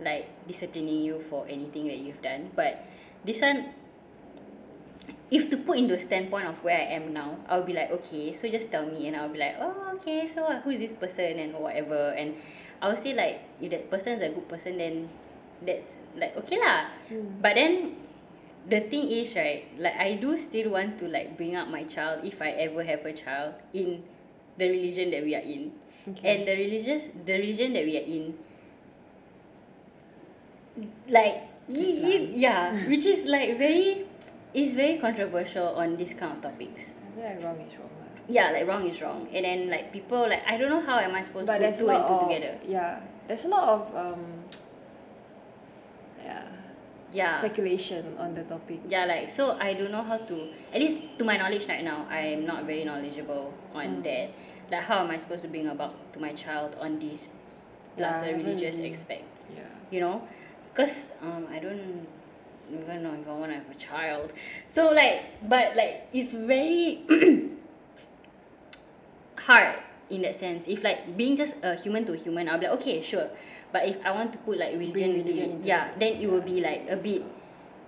like 0.00 0.26
disciplining 0.46 1.00
you 1.00 1.20
for 1.30 1.46
anything 1.48 1.86
that 1.86 1.98
you've 1.98 2.22
done. 2.22 2.50
But 2.54 2.84
this 3.24 3.40
one, 3.40 3.70
if 5.30 5.50
to 5.50 5.56
put 5.56 5.78
into 5.78 5.94
a 5.94 5.98
standpoint 5.98 6.46
of 6.46 6.62
where 6.62 6.76
I 6.76 6.94
am 6.94 7.12
now, 7.12 7.38
I'll 7.48 7.64
be 7.64 7.72
like, 7.72 7.90
okay, 7.90 8.32
so 8.32 8.48
just 8.48 8.70
tell 8.70 8.86
me, 8.86 9.06
and 9.08 9.16
I'll 9.16 9.28
be 9.28 9.38
like, 9.38 9.56
oh, 9.60 9.92
okay, 9.96 10.26
so 10.26 10.42
what, 10.42 10.62
who 10.62 10.70
is 10.70 10.78
this 10.78 10.92
person 10.92 11.38
and 11.38 11.54
whatever, 11.54 12.10
and 12.10 12.34
I'll 12.82 12.96
say 12.96 13.14
like, 13.14 13.42
if 13.60 13.70
that 13.70 13.90
person 13.90 14.14
is 14.14 14.22
a 14.22 14.28
good 14.28 14.48
person, 14.48 14.78
then 14.78 15.08
that's 15.64 15.96
like 16.16 16.36
okay 16.36 16.60
lah. 16.60 16.92
Mm. 17.08 17.40
But 17.40 17.54
then 17.56 17.96
the 18.68 18.80
thing 18.84 19.08
is 19.08 19.34
right, 19.36 19.64
like 19.78 19.96
I 19.96 20.16
do 20.20 20.36
still 20.36 20.76
want 20.76 20.98
to 21.00 21.08
like 21.08 21.36
bring 21.36 21.56
up 21.56 21.68
my 21.68 21.84
child 21.84 22.24
if 22.24 22.40
I 22.42 22.50
ever 22.68 22.84
have 22.84 23.04
a 23.04 23.12
child 23.12 23.54
in 23.72 24.02
the 24.56 24.68
religion 24.68 25.10
that 25.10 25.22
we 25.24 25.34
are 25.34 25.44
in. 25.44 25.72
Okay. 26.04 26.36
And 26.36 26.38
the 26.44 26.52
religious 26.52 27.08
the 27.24 27.40
religion 27.40 27.72
that 27.72 27.84
we 27.84 27.96
are 27.96 28.04
in 28.04 28.36
like 31.08 31.42
yeah, 31.68 32.74
which 32.88 33.06
is 33.06 33.26
like 33.26 33.58
very 33.58 34.04
is 34.52 34.72
very 34.72 34.98
controversial 34.98 35.68
on 35.74 35.96
this 35.96 36.14
kind 36.14 36.32
of 36.32 36.42
topics. 36.42 36.90
I 36.90 37.14
feel 37.14 37.24
like 37.24 37.44
wrong 37.44 37.60
is 37.60 37.72
wrong. 37.78 37.90
Yeah, 38.28 38.50
like 38.52 38.66
wrong 38.66 38.88
is 38.88 39.00
wrong. 39.02 39.28
And 39.32 39.44
then 39.44 39.68
like 39.70 39.92
people 39.92 40.20
like 40.28 40.42
I 40.46 40.56
don't 40.56 40.70
know 40.70 40.80
how 40.80 40.98
am 40.98 41.14
I 41.14 41.22
supposed 41.22 41.46
to 41.46 41.52
put 41.52 41.60
two 41.60 41.88
and 41.90 42.02
two 42.04 42.14
of 42.14 42.28
together. 42.28 42.58
yeah. 42.66 43.00
There's 43.28 43.44
a 43.44 43.48
lot 43.48 43.68
of 43.68 43.96
um. 43.96 44.24
Yeah. 46.24 46.44
Yeah. 47.12 47.38
Speculation 47.38 48.16
on 48.18 48.34
the 48.34 48.42
topic. 48.42 48.80
yeah 48.88 49.04
like 49.04 49.28
so 49.30 49.52
I 49.60 49.74
don't 49.74 49.92
know 49.92 50.02
how 50.02 50.16
to 50.18 50.48
at 50.72 50.80
least 50.80 51.18
to 51.18 51.24
my 51.24 51.36
knowledge 51.36 51.68
right 51.68 51.84
now 51.84 52.06
I 52.10 52.34
am 52.34 52.44
not 52.44 52.64
very 52.64 52.82
knowledgeable 52.84 53.54
on 53.74 54.02
Mm. 54.02 54.04
that 54.04 54.30
like 54.72 54.82
how 54.88 54.98
am 55.04 55.10
I 55.10 55.18
supposed 55.18 55.42
to 55.42 55.48
bring 55.48 55.68
about 55.68 55.94
to 56.14 56.18
my 56.18 56.32
child 56.32 56.74
on 56.80 56.98
this 56.98 57.28
plus 57.96 58.22
a 58.26 58.32
religious 58.34 58.76
really- 58.78 58.90
aspect 58.90 59.22
Yeah. 59.54 59.62
you 59.92 60.00
know 60.00 60.26
because 60.74 61.12
um 61.22 61.46
I 61.50 61.58
don't 61.60 62.06
even 62.72 63.02
know 63.02 63.14
if 63.14 63.28
I 63.28 63.32
want 63.32 63.52
to 63.52 63.58
have 63.62 63.70
a 63.70 63.78
child 63.78 64.32
so 64.66 64.90
like 64.90 65.38
but 65.48 65.76
like 65.76 66.08
it's 66.12 66.32
very 66.32 67.06
hard 69.38 69.78
in 70.10 70.22
that 70.22 70.34
sense 70.34 70.66
if 70.66 70.82
like 70.82 71.16
being 71.16 71.36
just 71.36 71.62
a 71.62 71.76
human 71.76 72.04
to 72.06 72.16
human 72.16 72.48
I'll 72.48 72.58
be 72.58 72.66
like 72.66 72.74
okay 72.82 73.00
sure 73.02 73.30
but 73.72 73.86
if 73.86 74.04
I 74.04 74.10
want 74.10 74.32
to 74.32 74.38
put 74.38 74.58
like 74.58 74.72
religion, 74.74 75.22
religion 75.22 75.60
yeah 75.62 75.90
then 75.98 76.14
it 76.20 76.28
will 76.30 76.42
be 76.42 76.60
like 76.60 76.86
a 76.90 76.96
bit 76.96 77.22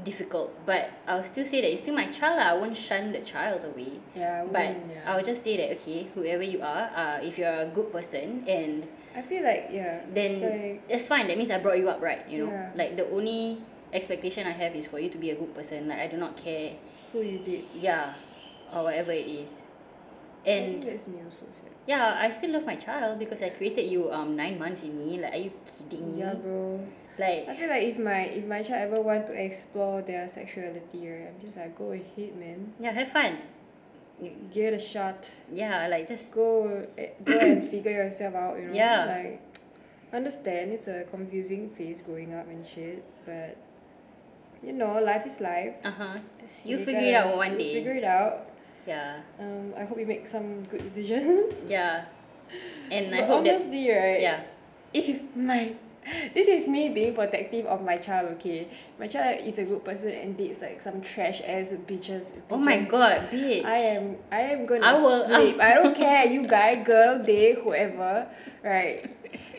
difficult 0.04 0.52
but 0.66 0.90
I'll 1.08 1.24
still 1.24 1.44
say 1.44 1.62
that 1.62 1.72
it's 1.72 1.82
still 1.82 1.94
my 1.94 2.06
child 2.12 2.36
lah. 2.38 2.52
I 2.52 2.54
won't 2.54 2.76
shun 2.76 3.12
the 3.12 3.20
child 3.20 3.64
away 3.64 3.98
Yeah. 4.14 4.44
I 4.44 4.52
but 4.52 4.68
yeah. 4.76 5.08
I'll 5.08 5.24
just 5.24 5.42
say 5.42 5.56
that 5.56 5.72
okay 5.80 6.06
whoever 6.14 6.42
you 6.44 6.60
are 6.60 6.92
uh 6.94 7.18
if 7.24 7.38
you're 7.38 7.64
a 7.64 7.66
good 7.66 7.90
person 7.90 8.44
and 8.46 8.86
I 9.16 9.22
feel 9.22 9.42
like 9.42 9.68
yeah. 9.72 10.00
then 10.12 10.40
Like 10.44 10.88
that's 10.88 11.08
fine 11.08 11.26
that 11.28 11.36
means 11.38 11.50
I 11.50 11.58
brought 11.58 11.78
you 11.78 11.88
up 11.88 12.00
right 12.02 12.28
you 12.28 12.44
know 12.44 12.50
Yeah. 12.52 12.70
like 12.76 12.96
the 12.96 13.08
only 13.10 13.58
expectation 13.92 14.46
I 14.46 14.52
have 14.52 14.76
is 14.76 14.86
for 14.86 14.98
you 15.00 15.08
to 15.10 15.18
be 15.18 15.30
a 15.30 15.34
good 15.34 15.54
person 15.54 15.88
like 15.88 15.98
I 16.00 16.06
do 16.06 16.16
not 16.18 16.36
care 16.36 16.72
who 17.12 17.22
you 17.22 17.38
did. 17.40 17.64
yeah 17.74 18.14
or 18.74 18.84
whatever 18.84 19.12
it 19.12 19.26
is 19.26 19.50
I 20.44 20.50
and 20.50 20.82
that's 20.82 21.06
me 21.08 21.18
also. 21.24 21.46
Yeah 21.86 22.18
I 22.20 22.30
still 22.30 22.50
love 22.52 22.66
my 22.66 22.76
child 22.76 23.18
because 23.18 23.40
I 23.42 23.50
created 23.50 23.90
you 23.90 24.12
um 24.12 24.36
nine 24.36 24.58
months 24.58 24.82
in 24.82 24.98
me 24.98 25.18
like 25.20 25.32
are 25.32 25.36
you 25.48 25.52
kidding 25.64 26.14
me 26.14 26.20
Yeah, 26.20 26.34
bro. 26.34 26.84
like 27.18 27.48
I 27.48 27.56
feel 27.56 27.68
like 27.70 27.82
if 27.84 27.98
my 27.98 28.20
if 28.36 28.44
my 28.44 28.62
child 28.62 28.92
ever 28.92 29.00
want 29.00 29.26
to 29.28 29.34
explore 29.34 30.02
their 30.02 30.28
sexuality, 30.28 31.08
right, 31.08 31.30
I'm 31.32 31.40
just 31.40 31.56
like 31.56 31.74
go 31.78 31.92
ahead, 31.92 32.36
man. 32.36 32.74
yeah 32.78 32.92
have 32.92 33.08
fun 33.08 33.38
Give 34.52 34.72
it 34.72 34.74
a 34.74 34.78
shot. 34.80 35.28
yeah 35.52 35.86
like 35.88 36.08
just 36.08 36.32
Go 36.34 36.86
eh, 36.96 37.10
go 37.22 37.36
and 37.38 37.68
figure 37.72 37.92
yourself 37.92 38.34
out. 38.34 38.56
You 38.58 38.68
know. 38.68 38.74
Yeah. 38.74 39.04
Like, 39.04 39.42
understand 40.12 40.72
it's 40.72 40.88
a 40.88 41.04
confusing 41.10 41.68
phase 41.70 42.00
growing 42.00 42.32
up 42.32 42.48
and 42.48 42.64
shit, 42.66 43.04
but 43.26 43.56
you 44.62 44.72
know, 44.72 44.98
life 45.02 45.26
is 45.26 45.40
life. 45.40 45.74
uh-huh 45.84 46.18
you 46.64 46.78
You 46.78 46.84
figure 46.84 47.12
gotta- 47.12 47.28
out 47.30 47.36
one 47.36 47.58
day 47.58 47.74
Figure 47.74 47.94
it 48.00 48.04
out. 48.04 48.48
yeah 48.86 49.20
Um, 49.38 49.74
I 49.76 49.84
hope 49.84 49.98
you 50.00 50.06
make 50.06 50.26
some 50.26 50.64
good 50.64 50.80
decisions. 50.88 51.68
yeah 51.68 52.06
and 52.90 53.12
I 53.14 53.20
but 53.20 53.28
hope 53.28 53.44
that 53.44 53.54
honestly, 53.60 53.84
right? 53.90 54.20
yeah 54.22 54.40
If 54.94 55.20
my 55.36 55.74
this 56.34 56.46
is 56.48 56.68
me 56.68 56.88
being 56.88 57.14
protective 57.14 57.66
of 57.66 57.82
my 57.84 57.96
child, 57.96 58.30
okay? 58.34 58.68
My 58.98 59.06
child 59.06 59.40
is 59.44 59.58
a 59.58 59.64
good 59.64 59.84
person 59.84 60.10
and 60.10 60.36
dates 60.36 60.60
like 60.62 60.80
some 60.80 61.00
trash 61.00 61.40
ass 61.44 61.72
bitches. 61.86 62.26
oh 62.50 62.56
my 62.56 62.82
god 62.82 63.28
bitch 63.30 63.64
I 63.64 63.78
am 63.98 64.16
I 64.30 64.40
am 64.54 64.66
gonna 64.66 64.86
I 64.86 64.92
will- 64.94 65.26
flip. 65.26 65.60
I 65.68 65.74
don't 65.74 65.94
care, 65.96 66.26
you 66.26 66.46
guy, 66.46 66.76
girl, 66.82 67.18
they, 67.22 67.54
whoever, 67.54 68.26
right? 68.62 69.10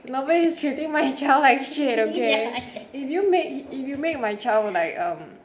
Nobody's 0.08 0.56
treating 0.56 0.92
my 0.92 1.12
child 1.20 1.42
like 1.44 1.62
shit, 1.64 2.00
okay? 2.00 2.32
Yeah. 2.48 2.84
If 2.94 3.10
you 3.10 3.30
make 3.30 3.68
if 3.72 3.88
you 3.88 3.98
make 3.98 4.20
my 4.20 4.36
child 4.36 4.74
like 4.74 4.98
um 4.98 5.36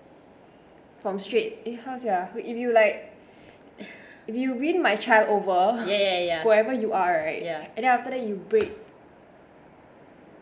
from 1.00 1.18
straight 1.18 1.58
eh, 1.66 1.76
how's 1.84 2.04
ya? 2.04 2.26
If 2.36 2.56
you 2.56 2.70
like 2.72 3.10
if 4.28 4.36
you 4.36 4.54
win 4.54 4.80
my 4.80 4.94
child 4.94 5.28
over 5.28 5.82
yeah 5.82 5.98
yeah 5.98 6.20
yeah 6.20 6.42
whoever 6.44 6.72
you 6.72 6.92
are, 6.92 7.12
right? 7.26 7.42
Yeah. 7.42 7.66
And 7.74 7.82
then 7.84 7.90
after 7.90 8.10
that 8.10 8.22
you 8.22 8.36
break 8.36 8.70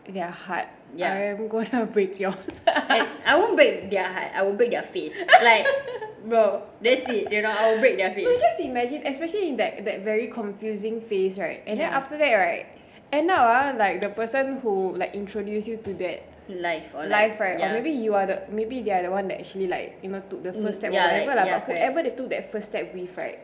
their 0.07 0.31
heart. 0.31 0.67
Yeah. 0.95 1.13
I 1.13 1.17
am 1.35 1.47
gonna 1.47 1.85
break 1.93 2.19
yours. 2.19 2.61
and 2.67 3.07
I 3.25 3.35
won't 3.37 3.55
break 3.55 3.89
their 3.89 4.11
heart 4.11 4.31
I 4.35 4.41
will 4.43 4.53
break 4.59 4.71
their 4.71 4.83
face 4.83 5.15
like 5.41 5.65
bro 6.27 6.63
that's 6.83 7.07
it 7.07 7.31
you 7.31 7.41
know 7.41 7.49
I 7.49 7.71
will 7.71 7.79
break 7.79 7.95
their 7.95 8.09
no, 8.09 8.15
face 8.15 8.27
just 8.41 8.59
imagine, 8.59 9.07
especially 9.07 9.47
in 9.49 9.57
that 9.57 9.85
that 9.85 10.01
very 10.03 10.27
confusing 10.27 10.99
phase, 10.99 11.39
right? 11.39 11.63
And 11.65 11.79
then 11.79 11.93
after 11.93 12.17
that, 12.17 12.33
right? 12.35 12.67
And 13.11 13.27
now 13.27 13.39
ah, 13.47 13.73
like 13.77 14.01
the 14.01 14.09
person 14.09 14.59
who 14.59 14.95
like 14.97 15.15
introduced 15.15 15.67
you 15.69 15.77
to 15.77 15.93
that 15.95 16.27
life 16.49 16.91
or 16.93 17.07
like, 17.07 17.31
life, 17.31 17.39
right? 17.39 17.59
yeah. 17.59 17.71
Or 17.71 17.73
maybe 17.79 17.91
you 17.91 18.13
are 18.13 18.25
the 18.27 18.43
maybe 18.51 18.81
they 18.83 18.91
are 18.91 19.03
the 19.03 19.11
one 19.11 19.29
that 19.29 19.39
actually 19.39 19.67
like 19.71 19.99
you 20.03 20.09
know 20.11 20.19
took 20.19 20.43
the 20.43 20.51
Mm, 20.51 20.63
first 20.63 20.79
step 20.83 20.91
yeah, 20.91 21.07
or 21.07 21.25
whatever 21.27 21.35
like, 21.39 21.45
yeah, 21.47 21.57
but 21.59 21.65
correct. 21.71 21.79
whoever 21.79 22.03
they 22.03 22.11
took 22.19 22.29
that 22.35 22.51
first 22.51 22.67
step 22.67 22.93
with, 22.93 23.15
right, 23.15 23.39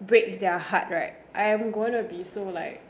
breaks 0.00 0.36
their 0.36 0.58
heart, 0.58 0.88
right? 0.90 1.14
I 1.34 1.56
am 1.56 1.70
gonna 1.70 2.02
be 2.02 2.20
so 2.24 2.44
like. 2.44 2.82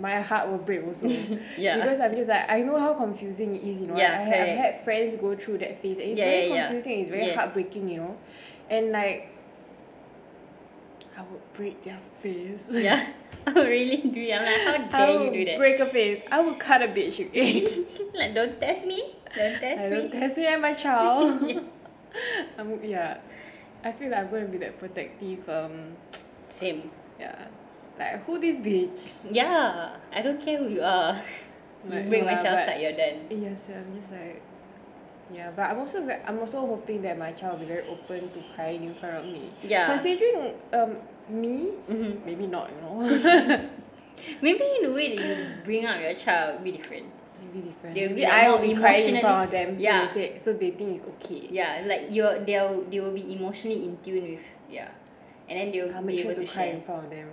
My 0.00 0.20
heart 0.20 0.48
will 0.48 0.58
break 0.58 0.84
also. 0.86 1.08
Yeah. 1.58 1.76
Because 1.76 2.00
I'm 2.00 2.14
just 2.14 2.28
like 2.28 2.48
I 2.50 2.62
know 2.62 2.78
how 2.78 2.94
confusing 2.94 3.56
it 3.56 3.62
is, 3.62 3.80
you 3.80 3.86
know. 3.86 3.96
Yeah, 3.96 4.12
I, 4.12 4.22
I 4.22 4.24
have 4.24 4.46
correct. 4.46 4.58
had 4.58 4.84
friends 4.84 5.14
go 5.16 5.36
through 5.36 5.58
that 5.58 5.80
phase 5.82 5.98
and 5.98 6.08
it's 6.10 6.18
Yeah, 6.18 6.24
very 6.24 6.48
yeah, 6.48 6.54
yeah. 6.54 6.66
confusing, 6.66 7.00
it's 7.00 7.08
very 7.10 7.26
Yes. 7.26 7.36
heartbreaking, 7.36 7.88
you 7.88 7.96
know. 7.98 8.16
And 8.70 8.92
like 8.92 9.28
I 11.16 11.22
would 11.22 11.52
break 11.54 11.84
their 11.84 11.98
face. 12.20 12.70
yeah 12.72 13.06
I 13.46 13.52
will 13.54 13.64
really 13.66 13.96
do 13.98 14.20
it 14.20 14.32
I'm 14.32 14.44
like 14.44 14.92
how 14.92 15.06
dare 15.06 15.24
you 15.24 15.30
do 15.32 15.44
that 15.46 15.58
break 15.58 15.78
a 15.80 15.86
face. 15.86 16.22
I 16.30 16.40
would 16.40 16.58
cut 16.58 16.82
a 16.82 16.88
bitch, 16.88 17.20
okay? 17.28 17.84
like 18.14 18.34
don't 18.34 18.58
test 18.60 18.86
me 18.86 19.16
don't 19.36 19.58
test 19.60 19.80
I 19.84 19.88
me 19.88 19.96
don't 19.96 20.10
test 20.10 20.36
me 20.38 20.46
and 20.46 20.62
my 20.62 20.72
child. 20.74 21.42
I'm, 22.58 22.82
yeah. 22.84 23.18
I 23.84 23.92
feel 23.92 24.10
like 24.10 24.20
I'm 24.20 24.30
gonna 24.30 24.46
be 24.46 24.58
that 24.58 24.78
protective, 24.78 25.48
um, 25.48 25.94
same 26.48 26.90
yeah. 27.18 27.46
Like, 28.00 28.24
who 28.24 28.38
this 28.40 28.60
bitch? 28.64 28.98
yeah 29.30 29.96
I 30.12 30.22
don't 30.22 30.40
care 30.40 30.56
who 30.58 30.68
you 30.68 30.82
are 30.82 31.20
you 31.84 32.00
break 32.08 32.24
my 32.24 32.34
child's 32.34 32.64
heart 32.68 32.80
you're 32.80 32.96
done 32.96 33.28
Yes, 33.28 33.68
I'm 33.68 33.92
just 33.94 34.10
like, 34.10 34.40
yeah. 35.32 35.50
But 35.54 35.70
I'm 35.70 35.78
also 35.78 36.04
ve- 36.04 36.22
I'm 36.26 36.38
also 36.40 36.58
hoping 36.66 37.02
that 37.02 37.18
my 37.18 37.32
child 37.32 37.60
will 37.60 37.66
be 37.66 37.72
very 37.74 37.86
open 37.86 38.30
to 38.34 38.40
crying 38.56 38.82
in 38.84 38.94
front 38.94 39.16
of 39.20 39.24
me. 39.26 39.50
Yeah. 39.62 39.86
Considering 39.86 40.54
um 40.72 40.96
me, 41.28 41.70
Mhm. 41.88 42.24
maybe 42.26 42.46
not, 42.48 42.70
you 42.72 42.80
know. 42.82 42.98
maybe 44.42 44.64
in 44.76 44.82
the 44.88 44.92
way 44.92 45.14
that 45.16 45.20
you 45.24 45.46
bring 45.64 45.86
up 45.86 46.00
your 46.00 46.14
child 46.14 46.56
will 46.58 46.64
be 46.64 46.72
different 46.72 47.06
maybe 47.40 47.68
different. 47.68 47.94
They'll 47.94 48.14
be 48.14 48.24
I 48.26 48.50
will 48.50 48.58
be 48.58 48.74
crying 48.74 49.14
in 49.14 49.20
front 49.20 49.44
of 49.46 49.50
them, 49.52 49.76
so 49.78 49.84
Yeah. 49.84 50.06
they 50.06 50.12
say, 50.12 50.38
so 50.38 50.52
they 50.52 50.70
think 50.72 50.98
it's 50.98 51.04
okay. 51.24 51.48
yeah 51.50 51.82
like 51.86 52.08
you're 52.10 52.38
they'll 52.44 52.82
they 52.90 53.00
will 53.00 53.12
be 53.12 53.32
emotionally 53.32 53.84
in 53.84 53.96
tune 54.02 54.24
with 54.34 54.44
yeah 54.70 54.88
and 55.48 55.58
then 55.58 55.72
they'll 55.72 55.94
I'll 55.94 56.00
be 56.02 56.06
make 56.14 56.22
sure 56.22 56.32
able 56.32 56.42
to 56.42 56.46
to 56.48 56.52
cry 56.52 56.64
share 56.66 56.74
in 56.74 56.82
front 56.82 57.04
of 57.04 57.10
them. 57.10 57.28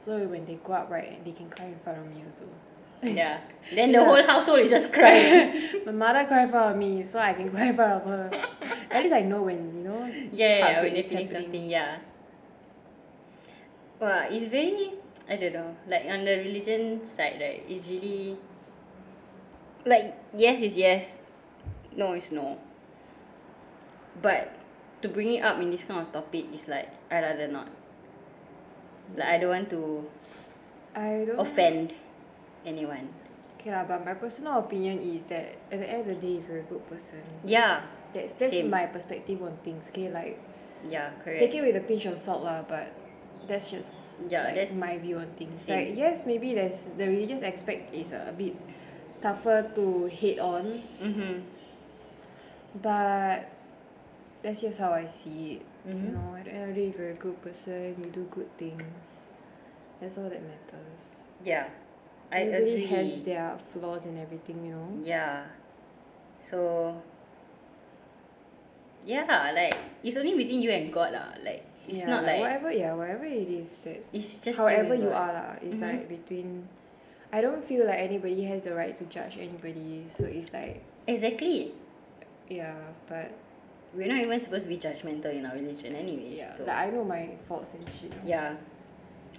So 0.00 0.16
when 0.26 0.46
they 0.46 0.56
grow 0.56 0.76
up, 0.76 0.90
right, 0.90 1.22
they 1.22 1.32
can 1.32 1.50
cry 1.50 1.66
in 1.66 1.78
front 1.84 1.98
of 1.98 2.06
me 2.08 2.24
also. 2.24 2.48
Yeah. 3.02 3.40
Then 3.74 3.92
the 3.92 4.02
whole 4.02 4.22
household 4.24 4.60
is 4.60 4.70
just 4.70 4.92
crying. 4.92 5.52
My 5.86 5.92
mother 5.92 6.24
cry 6.24 6.44
in 6.44 6.48
front 6.48 6.72
of 6.72 6.76
me, 6.80 7.04
so 7.04 7.18
I 7.20 7.34
can 7.34 7.50
cry 7.50 7.68
in 7.68 7.76
front 7.76 7.92
of 8.00 8.08
her. 8.08 8.30
At 8.90 9.02
least 9.02 9.14
I 9.14 9.20
know 9.22 9.42
when 9.42 9.76
you 9.76 9.84
know. 9.84 10.08
yeah, 10.32 10.58
yeah, 10.58 10.82
when 10.82 10.94
they're 10.94 11.04
feeling 11.04 11.28
something, 11.28 11.68
yeah. 11.68 11.98
well 14.00 14.26
it's 14.32 14.48
very 14.48 14.96
I 15.28 15.36
don't 15.36 15.52
know, 15.52 15.76
like 15.86 16.06
on 16.08 16.24
the 16.24 16.40
religion 16.42 17.04
side, 17.04 17.38
right, 17.38 17.62
it's 17.68 17.86
really 17.86 18.36
like 19.84 20.16
yes 20.34 20.60
is 20.64 20.76
yes, 20.76 21.20
no 21.94 22.14
is 22.14 22.32
no. 22.32 22.58
But 24.20 24.56
to 25.02 25.08
bring 25.08 25.34
it 25.34 25.44
up 25.44 25.60
in 25.60 25.70
this 25.70 25.84
kind 25.84 26.00
of 26.00 26.10
topic 26.10 26.46
is 26.52 26.66
like 26.66 26.88
I 27.12 27.20
rather 27.20 27.46
not. 27.46 27.68
Like 29.16 29.28
I 29.28 29.38
don't 29.38 29.50
want 29.50 29.70
to 29.70 29.82
I 30.94 31.24
don't. 31.26 31.38
offend 31.40 31.94
anyone. 32.66 33.08
Okay 33.60 33.70
lah, 33.72 33.84
but 33.84 34.04
my 34.04 34.14
personal 34.14 34.58
opinion 34.58 34.98
is 35.04 35.26
that 35.28 35.56
at 35.70 35.78
the 35.80 35.88
end 35.88 36.00
of 36.08 36.08
the 36.08 36.18
day, 36.18 36.40
if 36.40 36.48
you're 36.48 36.64
a 36.64 36.68
good 36.68 36.80
person, 36.88 37.20
Yeah, 37.44 37.84
that's 38.16 38.34
that's 38.40 38.56
Same. 38.56 38.70
my 38.72 38.86
perspective 38.88 39.42
on 39.44 39.56
things. 39.62 39.90
Okay, 39.92 40.08
like 40.08 40.40
yeah, 40.88 41.12
correct. 41.20 41.40
take 41.44 41.54
it 41.54 41.62
with 41.62 41.76
a 41.76 41.84
pinch 41.84 42.06
of 42.08 42.16
salt 42.18 42.40
lah, 42.42 42.64
but 42.64 42.88
that's 43.46 43.68
just 43.70 44.24
Yeah, 44.32 44.48
like, 44.48 44.54
that's 44.56 44.72
my 44.72 44.96
view 44.96 45.20
on 45.20 45.28
things. 45.36 45.60
same. 45.68 45.76
Like 45.76 45.88
yes, 45.98 46.24
maybe 46.24 46.54
there's 46.56 46.88
the 46.96 47.04
religious 47.08 47.42
aspect 47.44 47.92
is 47.92 48.12
a, 48.16 48.32
bit 48.32 48.56
tougher 49.20 49.68
to 49.76 50.08
hit 50.08 50.40
on, 50.40 50.80
Mm-hmm. 51.04 51.44
but 52.80 53.44
that's 54.42 54.60
just 54.64 54.78
how 54.80 54.92
I 54.96 55.04
see 55.06 55.60
it. 55.60 55.62
You 55.84 55.94
Mhm. 55.94 56.12
know, 56.16 56.36
at 56.70 56.76
the 56.76 56.82
end 56.82 56.94
of 56.94 56.96
the 56.96 56.96
day, 56.96 56.96
if 56.96 56.98
you're 56.98 57.10
a 57.10 57.14
good 57.14 57.38
person, 57.42 57.96
you 57.98 58.10
do 58.10 58.24
good 58.30 58.50
things. 58.56 59.28
That's 60.00 60.16
all 60.18 60.30
that 60.30 60.40
matters. 60.42 61.04
Yeah, 61.44 61.68
I 62.32 62.40
Everybody 62.46 62.84
agree. 62.84 62.86
has 62.86 63.22
their 63.22 63.58
flaws 63.72 64.06
and 64.06 64.18
everything, 64.18 64.64
you 64.64 64.72
know. 64.72 64.88
Yeah. 65.02 65.44
So 66.50 66.96
yeah, 69.06 69.52
like 69.54 69.76
it's 70.02 70.16
only 70.16 70.34
between 70.36 70.62
you 70.62 70.70
and 70.70 70.92
God 70.92 71.12
lah. 71.12 71.32
Like 71.42 71.64
it's 71.88 71.98
yeah, 71.98 72.10
not 72.10 72.24
like 72.24 72.40
whatever. 72.40 72.70
Yeah, 72.72 72.92
whatever 72.94 73.24
it 73.24 73.48
is 73.48 73.78
that 73.84 74.04
it's 74.12 74.38
just 74.38 74.58
however 74.58 74.94
you, 74.94 75.04
you 75.08 75.12
are 75.12 75.32
lah. 75.32 75.52
It's 75.62 75.76
Mhm. 75.80 75.88
like 75.88 76.08
between. 76.08 76.68
I 77.32 77.40
don't 77.40 77.62
feel 77.64 77.86
like 77.86 78.00
anybody 78.02 78.42
has 78.50 78.62
the 78.66 78.74
right 78.74 78.96
to 78.98 79.04
judge 79.06 79.38
anybody. 79.38 80.04
So 80.10 80.24
it's 80.26 80.52
like 80.52 80.82
Exactly. 81.06 81.72
yeah, 82.50 82.74
but 83.08 83.30
We're 83.94 84.06
not 84.08 84.18
even 84.22 84.38
supposed 84.40 84.64
to 84.64 84.68
be 84.68 84.78
judgmental 84.78 85.32
in 85.34 85.44
our 85.46 85.54
religion 85.54 85.96
anyways. 85.96 86.38
yeah, 86.38 86.54
So 86.56 86.64
like 86.64 86.76
I 86.76 86.90
know 86.90 87.04
my 87.04 87.30
faults 87.48 87.74
and 87.74 87.82
shit. 87.90 88.12
yeah. 88.24 88.54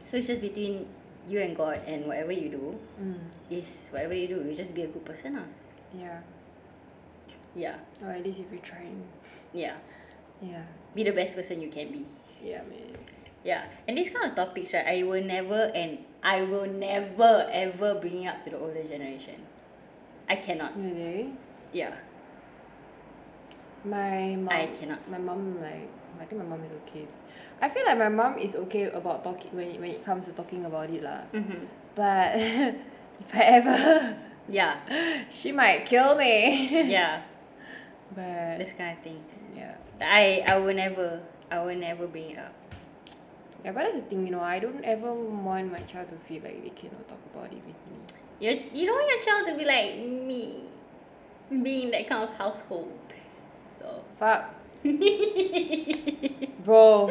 So 0.04 0.18
it's 0.18 0.28
just 0.28 0.42
between 0.42 0.88
you 1.28 1.40
and 1.40 1.56
God 1.56 1.80
and 1.88 2.06
whatever 2.06 2.32
you 2.34 2.50
do 2.50 2.76
Mm, 3.02 3.20
is 3.50 3.88
whatever 3.92 4.14
you 4.16 4.28
do, 4.28 4.44
you 4.44 4.56
just 4.56 4.74
be 4.76 4.84
a 4.84 4.88
good 4.88 5.06
person 5.06 5.36
lah. 5.40 5.48
yeah. 5.96 6.20
Yeah. 7.56 7.76
Or 8.04 8.12
at 8.12 8.24
least 8.24 8.40
if 8.40 8.48
you're 8.52 8.62
trying. 8.64 9.04
Yeah. 9.54 9.76
Yeah. 10.42 10.64
Be 10.96 11.04
the 11.04 11.12
best 11.12 11.36
person 11.36 11.62
you 11.62 11.70
can 11.70 11.92
be. 11.92 12.06
Yeah, 12.42 12.64
man. 12.68 12.96
Yeah, 13.44 13.66
and 13.88 13.98
these 13.98 14.10
kind 14.14 14.30
of 14.30 14.36
topics, 14.36 14.72
right? 14.74 14.86
I 14.86 15.04
will 15.04 15.24
never 15.24 15.72
and 15.74 16.00
I 16.24 16.44
will 16.44 16.66
never 16.70 17.50
ever 17.52 17.96
bring 17.96 18.24
it 18.24 18.28
up 18.28 18.44
to 18.46 18.50
the 18.52 18.58
older 18.60 18.84
generation. 18.84 19.42
I 20.30 20.36
cannot. 20.38 20.78
Really? 20.78 21.34
Yeah, 21.74 21.96
My 23.84 24.36
mom. 24.36 24.50
I 24.50 24.67
cannot. 24.67 25.02
My 25.10 25.17
mom 25.17 25.62
like 25.62 25.89
I 26.22 26.26
think 26.26 26.41
my 26.41 26.48
mom 26.48 26.63
is 26.63 26.72
okay. 26.86 27.08
I 27.62 27.70
feel 27.70 27.86
like 27.86 27.98
my 27.98 28.10
mom 28.10 28.38
is 28.38 28.56
okay 28.56 28.89
about 28.89 29.24
talking 29.24 29.52
when 29.54 29.67
it, 29.70 29.80
when 29.80 29.89
it 29.91 30.04
comes 30.06 30.26
to 30.26 30.34
talking 30.34 30.65
about 30.65 30.89
it 30.89 31.02
lah. 31.04 31.22
Mm-hmm. 31.34 31.65
But 31.96 32.36
if 33.22 33.30
I 33.34 33.44
ever, 33.62 34.17
Yeah, 34.50 34.78
she 35.30 35.52
might 35.52 35.86
kill 35.86 36.15
me. 36.17 36.67
yeah, 36.89 37.22
but 38.13 38.58
this 38.60 38.74
kind 38.74 38.98
of 38.98 39.04
thing 39.04 39.22
yeah, 39.56 39.76
I 40.02 40.44
I 40.48 40.58
will 40.58 40.74
never, 40.74 41.22
I 41.50 41.62
will 41.63 41.78
never 41.78 42.08
bring 42.08 42.32
it 42.32 42.39
up. 42.39 42.54
yeah. 43.63 43.72
But 43.72 43.86
that's 43.86 43.96
the 43.96 44.02
thing, 44.10 44.26
you 44.26 44.32
know. 44.34 44.41
I 44.41 44.60
don't 44.60 44.84
ever 44.84 45.13
want 45.13 45.72
my 45.72 45.80
child 45.86 46.10
to 46.10 46.17
feel 46.28 46.41
like 46.44 46.62
they 46.63 46.74
cannot 46.74 47.08
talk 47.08 47.22
about 47.34 47.54
it 47.54 47.62
with 47.65 47.80
me. 47.89 47.98
You 48.41 48.50
you 48.74 48.86
don't 48.89 48.98
want 48.98 49.10
your 49.13 49.22
child 49.22 49.44
to 49.50 49.54
be 49.58 49.65
like 49.65 49.98
me, 50.02 50.65
being 51.50 51.91
that 51.91 52.10
kind 52.10 52.26
of 52.28 52.34
household. 52.36 52.91
So 53.80 54.04
Fuck. 54.20 54.54
Bro. 56.66 57.08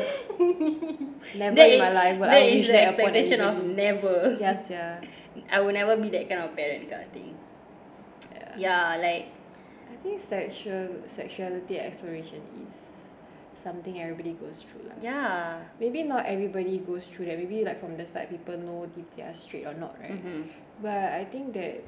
Never 1.36 1.54
That 1.56 1.70
in 1.70 1.78
my 1.78 1.92
life 1.92 2.18
will 2.18 2.30
I 2.30 2.38
is 2.38 2.54
wish 2.56 2.66
the 2.68 2.72
that 2.72 2.94
upon 2.94 3.14
expectation 3.14 3.40
of 3.40 3.64
never. 3.64 4.36
Yes, 4.38 4.66
yeah. 4.70 5.00
I 5.52 5.60
will 5.60 5.72
never 5.72 5.96
be 5.96 6.08
that 6.10 6.28
kind 6.28 6.42
of 6.42 6.54
parent, 6.56 6.88
kind 6.90 7.02
of 7.02 7.10
thing. 7.10 7.34
yeah. 8.34 8.54
Yeah, 8.56 8.96
like 8.96 9.26
I 9.92 9.96
think 10.02 10.20
sexual 10.20 10.88
sexuality 11.06 11.78
exploration 11.78 12.42
is 12.66 12.74
something 13.54 14.00
everybody 14.00 14.32
goes 14.32 14.62
through 14.62 14.88
lah. 14.88 14.96
yeah. 15.02 15.58
Maybe 15.78 16.02
not 16.02 16.24
everybody 16.26 16.78
goes 16.78 17.06
through 17.06 17.26
that. 17.26 17.38
Maybe 17.38 17.62
like 17.64 17.78
from 17.78 17.96
the 17.96 18.06
start 18.06 18.30
people 18.30 18.56
know 18.58 18.88
if 18.96 19.16
they 19.16 19.22
are 19.22 19.34
straight 19.34 19.66
or 19.66 19.74
not, 19.74 19.98
right? 20.00 20.12
Mm-hmm. 20.16 20.42
But 20.82 21.12
I 21.12 21.24
think 21.26 21.52
that 21.54 21.84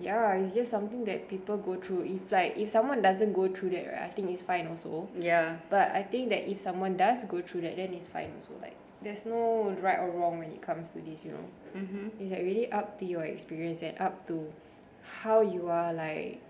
yeah, 0.00 0.34
it's 0.34 0.54
just 0.54 0.70
something 0.70 1.04
that 1.06 1.28
people 1.28 1.56
go 1.56 1.76
through. 1.76 2.04
If 2.04 2.30
like 2.30 2.56
if 2.56 2.70
someone 2.70 3.02
doesn't 3.02 3.32
go 3.32 3.48
through 3.48 3.70
that, 3.70 3.86
right, 3.86 4.02
I 4.02 4.08
think 4.08 4.30
it's 4.30 4.42
fine 4.42 4.68
also. 4.68 5.08
Yeah. 5.18 5.56
But 5.68 5.90
I 5.92 6.02
think 6.02 6.28
that 6.30 6.48
if 6.48 6.60
someone 6.60 6.96
does 6.96 7.24
go 7.24 7.42
through 7.42 7.62
that, 7.62 7.76
then 7.76 7.92
it's 7.92 8.06
fine 8.06 8.30
also. 8.36 8.60
Like 8.60 8.76
there's 9.02 9.26
no 9.26 9.76
right 9.82 9.98
or 9.98 10.10
wrong 10.10 10.38
when 10.38 10.50
it 10.50 10.62
comes 10.62 10.90
to 10.90 11.00
this, 11.00 11.24
you 11.24 11.32
know. 11.32 11.80
Mm-hmm. 11.80 12.08
It's 12.20 12.30
like 12.30 12.42
really 12.42 12.70
up 12.70 12.98
to 13.00 13.04
your 13.04 13.24
experience 13.24 13.82
and 13.82 13.98
up 14.00 14.26
to 14.28 14.52
how 15.22 15.40
you 15.40 15.68
are 15.68 15.92
like 15.92 16.40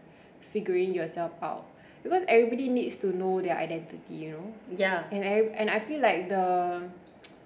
figuring 0.41 0.95
yourself 0.95 1.33
out. 1.43 1.67
Because 2.03 2.23
everybody 2.29 2.69
needs 2.69 2.99
to 2.99 3.17
know 3.17 3.41
their 3.41 3.57
identity, 3.57 4.15
you 4.15 4.33
know. 4.33 4.55
Yeah. 4.77 5.05
And 5.11 5.25
I 5.25 5.39
and 5.57 5.71
I 5.71 5.79
feel 5.79 6.01
like 6.01 6.29
the 6.29 6.83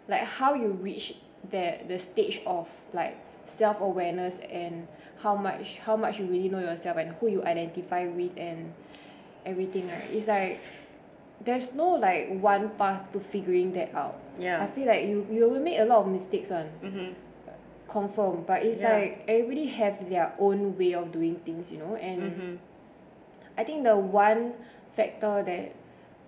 like 0.09 0.25
how 0.25 0.55
you 0.55 0.73
reach 0.73 1.15
the 1.49 1.79
the 1.87 1.99
stage 1.99 2.41
of 2.45 2.69
like 2.93 3.17
self 3.45 3.81
awareness 3.81 4.41
and 4.51 4.89
how 5.23 5.35
much 5.37 5.77
how 5.87 5.97
much 5.97 6.19
you 6.19 6.27
really 6.27 6.49
know 6.49 6.59
yourself 6.61 6.97
and 6.97 7.13
who 7.17 7.29
you 7.29 7.43
identify 7.45 8.07
with 8.07 8.33
and 8.37 8.73
everything 9.47 9.89
right 9.89 10.05
it's 10.11 10.27
like 10.29 10.61
there's 11.45 11.75
no 11.75 11.91
like 11.99 12.29
one 12.41 12.71
path 12.79 13.11
to 13.13 13.19
figuring 13.21 13.73
that 13.73 13.95
out 13.95 14.19
yeah 14.39 14.63
I 14.63 14.67
feel 14.67 14.87
like 14.87 15.05
you 15.07 15.27
you 15.31 15.49
will 15.51 15.61
make 15.61 15.79
a 15.79 15.85
lot 15.85 16.01
of 16.05 16.09
mistakes 16.09 16.51
on 16.51 16.67
Mm-hmm. 16.83 17.13
confirm 17.89 18.45
but 18.47 18.63
it's 18.63 18.81
Yeah. 18.81 18.95
like 18.97 19.25
everybody 19.29 19.67
have 19.67 20.09
their 20.09 20.33
own 20.39 20.77
way 20.79 20.95
of 20.95 21.13
doing 21.13 21.37
things 21.45 21.73
you 21.73 21.79
know 21.79 21.97
and 21.97 22.23
Mm-hmm. 22.23 22.55
I 23.59 23.65
think 23.65 23.85
the 23.85 23.97
one 23.99 24.55
factor 24.97 25.43
that 25.45 25.75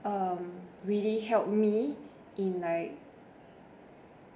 um 0.05 0.51
really 0.85 1.21
helped 1.21 1.49
me 1.49 1.97
in 2.37 2.61
like 2.61 2.99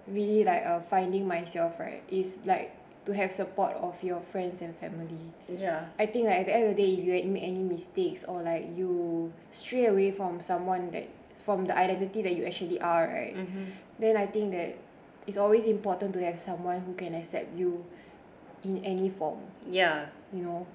really 0.07 0.45
like 0.45 0.65
uh 0.65 0.81
finding 0.89 1.27
myself 1.29 1.79
right 1.79 2.03
is 2.09 2.39
like 2.47 2.73
to 3.09 3.15
have 3.17 3.33
support 3.33 3.73
of 3.81 3.97
your 4.05 4.21
friends 4.21 4.61
and 4.61 4.77
family. 4.77 5.33
Yeah. 5.49 5.87
I 5.99 6.05
think 6.05 6.27
like 6.29 6.45
at 6.45 6.47
the 6.47 6.55
end 6.55 6.65
of 6.69 6.77
the 6.77 6.83
day 6.85 6.93
if 6.93 7.05
you 7.09 7.33
make 7.33 7.43
any 7.43 7.65
mistakes 7.65 8.25
or 8.29 8.43
like 8.45 8.69
you 8.77 9.33
stray 9.51 9.87
away 9.89 10.11
from 10.13 10.43
someone 10.45 10.91
that 10.93 11.09
from 11.41 11.65
the 11.65 11.73
identity 11.73 12.21
that 12.21 12.37
you 12.37 12.45
actually 12.45 12.77
are 12.85 13.09
right 13.09 13.33
Mm-hmm. 13.35 13.65
then 13.99 14.17
I 14.21 14.27
think 14.29 14.53
that 14.53 14.77
it's 15.27 15.39
always 15.41 15.65
important 15.65 16.13
to 16.13 16.21
have 16.25 16.37
someone 16.39 16.81
who 16.85 16.93
can 16.93 17.15
accept 17.17 17.57
you 17.57 17.81
in 18.63 18.85
any 18.85 19.09
form 19.09 19.41
Yeah. 19.65 20.07
you 20.33 20.43
know 20.45 20.67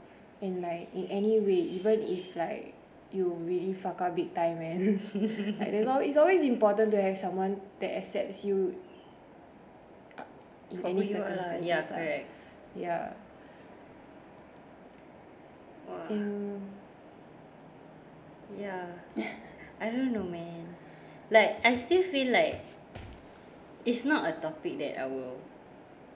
and 0.41 0.61
like 0.65 0.89
in 0.95 1.05
any 1.13 1.37
way 1.39 1.61
even 1.77 2.01
if 2.01 2.33
like 2.35 2.73
you 3.13 3.29
really 3.45 3.73
fuck 3.77 4.01
up 4.01 4.15
big 4.15 4.33
time 4.33 4.57
man 4.57 4.97
like 5.61 5.69
there's 5.69 5.85
always 5.85 6.09
it's 6.09 6.17
always 6.17 6.41
important 6.41 6.89
to 6.89 6.99
have 6.99 7.13
someone 7.15 7.61
that 7.79 7.93
accepts 7.95 8.43
you 8.43 8.73
in 10.73 10.85
any 10.85 11.01
are 11.01 11.05
circumstances 11.05 11.67
Yeah, 11.67 12.25
ah. 12.25 12.33
yeah 12.75 13.13
Wow. 15.87 16.07
and 16.09 16.61
Yeah. 18.57 18.85
I 19.81 19.89
don't 19.89 20.13
know, 20.13 20.23
man. 20.23 20.75
Like, 21.29 21.59
I 21.65 21.75
still 21.77 22.03
feel 22.03 22.31
like 22.31 22.63
it's 23.85 24.05
not 24.05 24.29
a 24.29 24.33
topic 24.33 24.77
that 24.79 25.01
I 25.01 25.05
will 25.07 25.37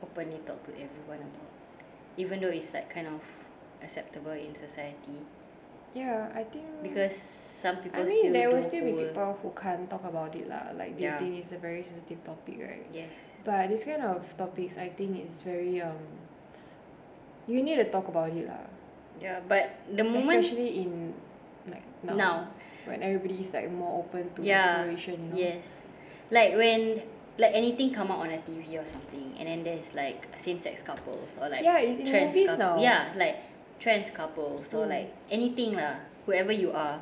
openly 0.01 0.39
talk 0.45 0.63
to 0.65 0.71
everyone 0.71 1.25
about. 1.25 1.51
Even 2.17 2.39
though 2.41 2.49
it's 2.53 2.73
like 2.73 2.89
kind 2.89 3.07
of 3.07 3.21
acceptable 3.81 4.31
in 4.31 4.55
society. 4.55 5.25
Yeah 5.95 6.29
I 6.35 6.43
think 6.43 6.65
Because 6.83 7.15
some 7.61 7.77
people 7.77 8.01
I 8.01 8.05
mean 8.05 8.33
there 8.33 8.49
will 8.53 8.61
still 8.61 8.85
be 8.85 8.93
people 9.07 9.37
who 9.41 9.49
can't 9.55 9.89
talk 9.89 10.03
about 10.05 10.35
it 10.35 10.47
lah. 10.47 10.69
Like 10.77 10.97
they 10.97 11.09
think 11.17 11.39
it's 11.41 11.51
a 11.53 11.57
very 11.57 11.81
sensitive 11.83 12.23
topic 12.23 12.57
right? 12.61 12.85
Yes. 12.93 13.33
but 13.43 13.69
this 13.69 13.83
kind 13.83 14.01
of 14.03 14.21
topics 14.37 14.77
I 14.77 14.89
think 14.89 15.23
is 15.25 15.41
very 15.41 15.81
um 15.81 15.97
you 17.47 17.63
need 17.63 17.77
to 17.81 17.87
talk 17.89 18.07
about 18.09 18.29
it 18.35 18.45
lah. 18.45 18.67
Yeah, 19.17 19.39
but 19.41 19.81
the 19.89 20.03
moment 20.03 20.43
especially 20.45 20.85
in 20.85 21.13
like 21.65 21.81
now, 22.05 22.13
now. 22.13 22.35
when 22.85 23.01
everybody 23.01 23.39
is 23.41 23.49
like 23.53 23.71
more 23.71 24.03
open 24.05 24.29
to 24.37 24.43
Yeah, 24.45 24.85
exploration 24.85 25.17
you 25.17 25.29
know? 25.33 25.39
Yes. 25.57 25.65
Like 26.29 26.53
when 26.53 27.01
like 27.41 27.53
anything 27.57 27.89
come 27.89 28.11
out 28.13 28.19
on 28.21 28.29
a 28.29 28.37
T_V 28.37 28.67
or 28.77 28.85
something 28.85 29.33
and 29.41 29.47
then 29.49 29.63
there's 29.65 29.95
like 29.97 30.27
same 30.37 30.59
sex 30.61 30.83
couples 30.85 31.37
or 31.41 31.49
like 31.49 31.63
Yeah, 31.65 31.79
it's 31.81 31.97
in 31.97 32.05
trans 32.05 32.29
movies 32.35 32.51
coup- 32.53 32.57
now. 32.61 32.77
yeah 32.77 33.09
like 33.17 33.41
trans 33.79 34.09
couple 34.11 34.63
so 34.63 34.79
Mm. 34.85 34.89
like 34.89 35.13
anything 35.29 35.75
lah 35.75 35.95
whoever 36.25 36.51
you 36.51 36.71
are. 36.71 36.99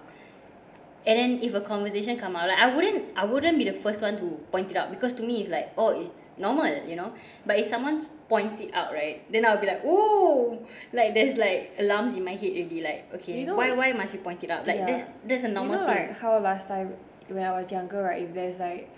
And 1.07 1.19
then 1.19 1.31
if 1.43 1.53
a 1.53 1.61
conversation 1.61 2.17
come 2.17 2.35
out 2.35 2.47
like 2.47 2.57
I 2.57 2.65
wouldn't 2.75 3.05
I 3.15 3.25
wouldn't 3.25 3.57
be 3.59 3.65
the 3.65 3.73
first 3.77 4.01
one 4.01 4.17
to 4.17 4.25
point 4.51 4.71
it 4.71 4.77
out 4.77 4.89
because 4.89 5.13
to 5.13 5.21
me 5.21 5.39
it's 5.41 5.49
like 5.49 5.71
oh 5.77 5.89
it's 5.89 6.29
normal 6.37 6.65
you 6.87 6.95
know? 6.95 7.13
But 7.45 7.59
if 7.59 7.67
someone 7.67 8.01
points 8.27 8.59
it 8.59 8.73
out 8.73 8.91
right 8.91 9.21
then 9.31 9.45
I'll 9.45 9.59
be 9.61 9.67
like 9.67 9.81
oh 9.85 10.57
like 10.93 11.13
there's 11.13 11.37
like 11.37 11.73
alarms 11.77 12.15
in 12.15 12.23
my 12.25 12.33
head 12.33 12.51
already 12.57 12.81
like 12.81 13.05
okay 13.13 13.39
You 13.41 13.45
know- 13.47 13.55
why 13.55 13.71
why 13.73 13.93
must 13.93 14.13
you 14.15 14.19
point 14.21 14.43
it 14.43 14.49
out? 14.49 14.65
Like 14.65 14.77
Yeah. 14.81 14.87
that's 14.97 15.09
that's 15.25 15.43
a 15.43 15.49
normal 15.49 15.75
you 15.75 15.81
know 15.81 15.93
thing. 15.93 16.07
like 16.09 16.17
how 16.19 16.39
last 16.39 16.67
time 16.67 16.95
when 17.29 17.43
I 17.43 17.51
was 17.51 17.71
younger 17.71 18.01
right 18.01 18.23
if 18.23 18.33
there's 18.33 18.57
like 18.59 18.89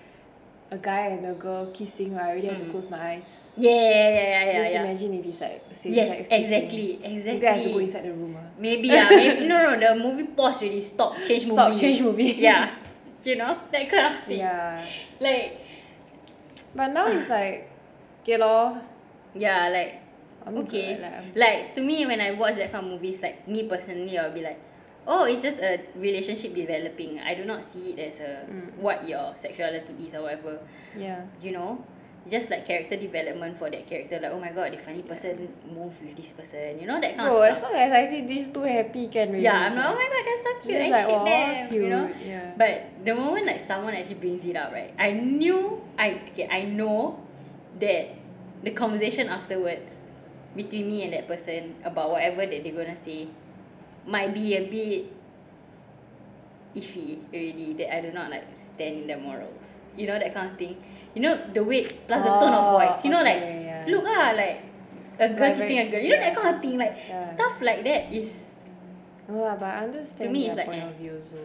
a 0.70 0.78
guy 0.78 1.07
and 1.15 1.26
a 1.26 1.34
girl 1.34 1.68
kissing 1.72 2.13
right? 2.15 2.26
I 2.26 2.30
already 2.32 2.47
have 2.47 2.59
to 2.59 2.65
Mm. 2.65 2.72
close 2.72 2.89
my 2.89 2.99
eyes. 3.15 3.51
Yeah 3.55 3.72
yeah 3.72 3.88
yeah 3.88 4.09
yeah 4.11 4.43
yeah, 4.51 4.63
just 4.63 4.76
imagine 4.76 5.13
if 5.15 5.26
it's 5.26 5.41
like 5.41 5.63
same 5.72 5.93
yes 5.93 6.07
sex 6.18 6.28
kissing. 6.28 6.43
exactly 6.43 6.88
exactly 7.03 7.34
maybe 7.34 7.47
I 7.47 7.53
have 7.53 7.63
to 7.63 7.70
go 7.72 7.80
inside 7.80 8.03
the 8.03 8.13
room 8.13 8.36
ah. 8.38 8.47
Maybe 8.59 8.88
yeah, 8.89 9.07
maybe 9.09 9.47
no 9.47 9.55
no 9.63 9.80
the 9.80 9.95
movie 9.95 10.28
pause 10.36 10.61
already. 10.63 10.82
Stop 10.82 11.15
change 11.28 11.45
Stop, 11.47 11.70
movie. 11.72 11.80
change 11.80 12.01
movie. 12.01 12.36
yeah 12.47 12.76
you 13.24 13.36
know 13.36 13.57
that 13.72 13.89
kind 13.89 14.15
of 14.15 14.24
thing. 14.28 14.39
Yeah. 14.39 14.86
Like 15.20 15.61
but 16.76 16.88
now 16.91 17.07
it's 17.07 17.30
like 17.30 17.72
okay 18.24 18.38
lor. 18.38 18.82
Yeah 19.36 19.70
like 19.70 20.03
I'm 20.45 20.57
okay. 20.63 20.95
good, 20.95 21.01
like, 21.03 21.36
like 21.36 21.76
to 21.76 21.82
me 21.82 22.05
when 22.05 22.20
I 22.22 22.32
watch 22.32 22.55
that 22.55 22.72
kind 22.72 22.86
of 22.86 22.91
movies 22.91 23.22
like 23.24 23.47
me 23.47 23.68
personally 23.68 24.18
I'll 24.18 24.32
be 24.32 24.41
like 24.41 24.59
oh 25.08 25.24
it's 25.24 25.41
just 25.41 25.60
a 25.60 25.80
relationship 25.95 26.53
developing. 26.53 27.20
I 27.20 27.34
do 27.34 27.45
not 27.45 27.64
see 27.64 27.95
it 27.95 27.99
as 27.99 28.20
a 28.20 28.43
Mm. 28.45 28.76
what 28.84 29.08
your 29.08 29.34
sexuality 29.36 29.93
is 30.05 30.14
or 30.14 30.24
whatever. 30.28 30.60
Yeah. 30.97 31.24
You 31.41 31.51
know? 31.53 31.80
Just 32.28 32.49
like 32.51 32.68
character 32.68 32.97
development 32.99 33.55
for 33.58 33.70
that 33.72 33.88
character 33.88 34.20
like 34.20 34.32
oh 34.36 34.39
my 34.39 34.51
god 34.51 34.74
the 34.76 34.78
funny 34.84 34.99
person 35.01 35.47
move 35.64 35.95
with 36.03 36.12
this 36.20 36.36
person 36.36 36.76
you 36.76 36.84
know 36.86 36.99
that 36.99 37.16
kind 37.16 37.24
bro 37.32 37.39
of 37.39 37.55
as 37.55 37.60
stuff. 37.64 37.72
long 37.72 37.80
as 37.80 37.91
I 37.95 38.03
see 38.05 38.28
these 38.28 38.49
two 38.51 38.68
happy 38.68 39.08
can 39.08 39.32
really 39.32 39.47
yeah 39.47 39.72
I'm 39.72 39.76
like 39.80 39.86
oh 39.88 39.95
my 39.95 40.08
god 40.12 40.24
that's 40.28 40.43
so 40.43 40.51
cute. 40.68 40.82
I 40.82 40.89
like, 40.91 41.05
ship 41.08 41.16
"Aw, 41.16 41.24
them 41.24 41.74
you 41.74 41.88
know? 41.88 42.05
cute," 42.12 42.28
yeah. 42.28 42.51
But 42.60 43.05
the 43.08 43.16
moment 43.16 43.45
like 43.47 43.62
someone 43.64 43.93
actually 43.95 44.20
brings 44.20 44.43
it 44.43 44.58
up, 44.60 44.74
right? 44.76 44.91
I 44.99 45.12
knew 45.16 45.80
I 45.97 46.20
okay, 46.36 46.49
I 46.51 46.64
know 46.68 47.24
that 47.80 48.12
the 48.62 48.72
conversation 48.76 49.30
afterwards 49.32 49.95
between 50.53 50.84
me 50.91 51.03
and 51.08 51.14
that 51.14 51.30
person 51.32 51.76
about 51.88 52.12
whatever 52.12 52.43
that 52.45 52.60
they're 52.62 52.76
gonna 52.76 52.95
say 52.99 53.30
might 54.08 54.34
be 54.34 54.55
a 54.55 54.64
bit 54.66 55.12
iffy 56.76 57.20
already 57.34 57.74
that 57.74 57.93
I 57.95 58.01
do 58.01 58.12
not 58.12 58.30
like 58.32 58.45
stand 58.55 59.01
in 59.01 59.08
their 59.08 59.20
morals. 59.20 59.66
You 59.95 60.08
know 60.08 60.20
that 60.20 60.34
kind 60.34 60.51
of 60.51 60.58
thing. 60.58 60.78
You 61.16 61.22
know 61.22 61.39
the 61.53 61.64
weight 61.64 62.08
plus 62.08 62.24
the 62.24 62.30
tone 62.30 62.53
of 62.53 62.66
Oh, 62.66 62.78
voice. 62.78 63.03
You 63.05 63.12
know 63.12 63.24
like 63.24 63.41
look 63.88 64.03
ah 64.05 64.34
like 64.36 64.64
a 65.20 65.30
girl 65.30 65.55
kissing 65.55 65.80
a 65.80 65.89
girl. 65.89 66.01
You 66.01 66.10
know 66.16 66.20
that 66.22 66.36
kind 66.36 66.55
of 66.55 66.62
thing. 66.62 66.78
Like 66.78 66.95
stuff 67.24 67.62
like 67.62 67.84
that 67.84 68.14
is 68.14 68.43
no 69.28 69.43
lah 69.43 69.55
but 69.60 69.66
I 69.68 69.84
understand 69.89 70.30
To 70.30 70.34
me, 70.34 70.47
their 70.47 70.55
it's 70.55 70.58
like, 70.58 70.68
point 70.72 70.84
eh. 70.84 70.88
of 70.88 70.95
view 70.95 71.20
so 71.22 71.38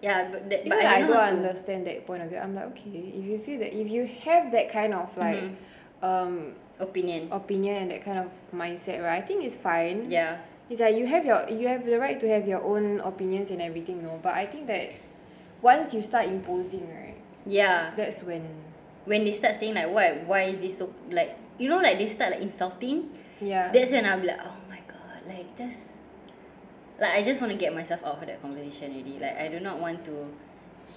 yeah, 0.00 0.28
but 0.30 0.48
that, 0.48 0.60
it's 0.60 0.68
but 0.68 0.78
I 0.78 0.84
like 0.84 0.86
I 0.96 1.00
don't 1.00 1.10
know 1.10 1.16
don't 1.16 1.28
to 1.28 1.48
understand 1.48 1.86
that 1.88 2.06
point 2.06 2.22
of 2.22 2.28
view 2.30 2.38
I'm 2.38 2.54
like 2.54 2.68
okay 2.72 3.12
if 3.18 3.24
you 3.24 3.38
feel 3.38 3.58
that 3.60 3.72
if 3.76 3.88
you 3.90 4.06
have 4.24 4.52
that 4.52 4.70
kind 4.72 4.94
of 4.94 5.10
like 5.16 5.42
Mhm. 5.42 5.56
um 6.02 6.52
opinion. 6.78 7.28
opinion 7.32 7.76
and 7.82 7.90
that 7.90 8.04
kind 8.04 8.18
of 8.20 8.28
mindset 8.54 9.02
right 9.04 9.20
I 9.20 9.26
think 9.26 9.44
it's 9.44 9.56
fine 9.56 10.08
Yeah. 10.10 10.38
It's 10.68 10.80
like 10.80 10.96
you 10.96 11.06
have 11.06 11.24
your 11.24 11.48
you 11.48 11.68
have 11.68 11.86
the 11.86 11.98
right 11.98 12.18
to 12.18 12.28
have 12.28 12.46
your 12.46 12.62
own 12.62 13.00
opinions 13.00 13.50
and 13.50 13.62
everything, 13.62 14.02
no. 14.02 14.18
But 14.22 14.34
I 14.34 14.46
think 14.46 14.66
that 14.66 14.92
once 15.62 15.94
you 15.94 16.02
start 16.02 16.26
imposing, 16.26 16.88
right, 16.90 17.16
Yeah. 17.46 17.94
that's 17.96 18.22
when 18.22 18.42
when 19.06 19.24
they 19.24 19.32
start 19.32 19.54
saying 19.54 19.74
like 19.74 19.88
why 19.90 20.18
why 20.26 20.42
is 20.50 20.60
this 20.60 20.78
so 20.78 20.92
like 21.10 21.38
you 21.58 21.68
know 21.68 21.78
like 21.78 21.96
they 21.98 22.06
start 22.10 22.32
like 22.32 22.42
insulting 22.42 23.08
yeah. 23.40 23.70
that's 23.70 23.92
when 23.92 24.04
I'll 24.04 24.20
be 24.20 24.26
like 24.26 24.40
oh 24.42 24.58
my 24.68 24.80
god 24.90 25.22
like 25.26 25.56
just 25.56 25.94
like 26.98 27.12
I 27.14 27.22
just 27.22 27.40
want 27.40 27.52
to 27.52 27.58
get 27.58 27.72
myself 27.72 28.02
out 28.04 28.18
of 28.20 28.26
that 28.26 28.42
conversation 28.42 28.92
already 28.92 29.18
like 29.22 29.38
I 29.38 29.46
do 29.48 29.60
not 29.60 29.78
want 29.78 30.04
to 30.06 30.26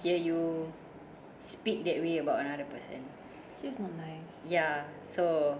hear 0.02 0.16
you 0.16 0.72
speak 1.38 1.84
that 1.84 2.02
way 2.02 2.18
about 2.18 2.40
another 2.40 2.64
person 2.64 2.98
it's 3.54 3.62
just 3.62 3.78
not 3.80 3.94
nice. 3.94 4.42
yeah 4.50 4.82
so 5.04 5.56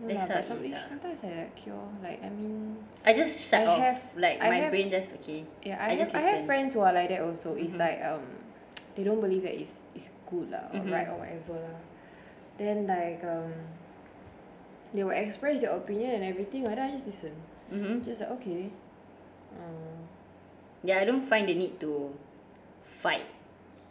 No 0.00 0.14
lah, 0.16 0.24
but 0.32 0.40
some, 0.44 0.64
sometimes 0.64 1.20
I 1.22 1.28
like 1.44 1.52
cure. 1.56 1.76
Like 2.02 2.24
I 2.24 2.30
mean, 2.32 2.76
I 3.04 3.12
just 3.12 3.44
shut 3.44 3.62
I 3.62 3.66
off 3.68 3.78
have- 3.84 4.16
like 4.16 4.40
I 4.40 4.48
my 4.48 4.56
have- 4.64 4.70
brain 4.72 4.88
just 4.88 5.12
okay 5.20 5.44
yeah, 5.62 5.76
I 5.76 5.84
I, 5.84 5.88
have 5.92 5.98
just 6.08 6.14
I 6.16 6.20
have 6.24 6.46
friends 6.48 6.72
who 6.72 6.80
are 6.80 6.92
like 6.92 7.08
that 7.12 7.20
also. 7.20 7.52
It's 7.54 7.76
Mhm. 7.76 7.84
like 7.84 8.00
um, 8.00 8.24
they 8.96 9.04
don't 9.04 9.20
believe 9.20 9.44
that 9.44 9.52
it's 9.60 9.84
it's 9.92 10.08
good 10.24 10.48
lah 10.48 10.72
or 10.72 10.80
Mhm. 10.80 10.88
right 10.92 11.08
or 11.08 11.20
whatever 11.20 11.60
lah. 11.60 11.80
Then 12.56 12.88
like 12.88 13.20
um, 13.28 13.52
they 14.96 15.04
will 15.04 15.12
express 15.12 15.60
their 15.60 15.76
opinion 15.76 16.20
and 16.20 16.24
everything. 16.32 16.64
And 16.64 16.76
then 16.80 16.88
I 16.88 16.90
just 16.96 17.04
listen. 17.04 17.36
mm-hmm. 17.68 18.00
Just 18.00 18.24
like 18.24 18.32
okay. 18.40 18.72
Um, 19.52 20.08
yeah 20.82 20.96
I 21.00 21.04
don't 21.04 21.20
find 21.22 21.44
the 21.44 21.52
need 21.54 21.76
to 21.84 22.14
fight 22.88 23.26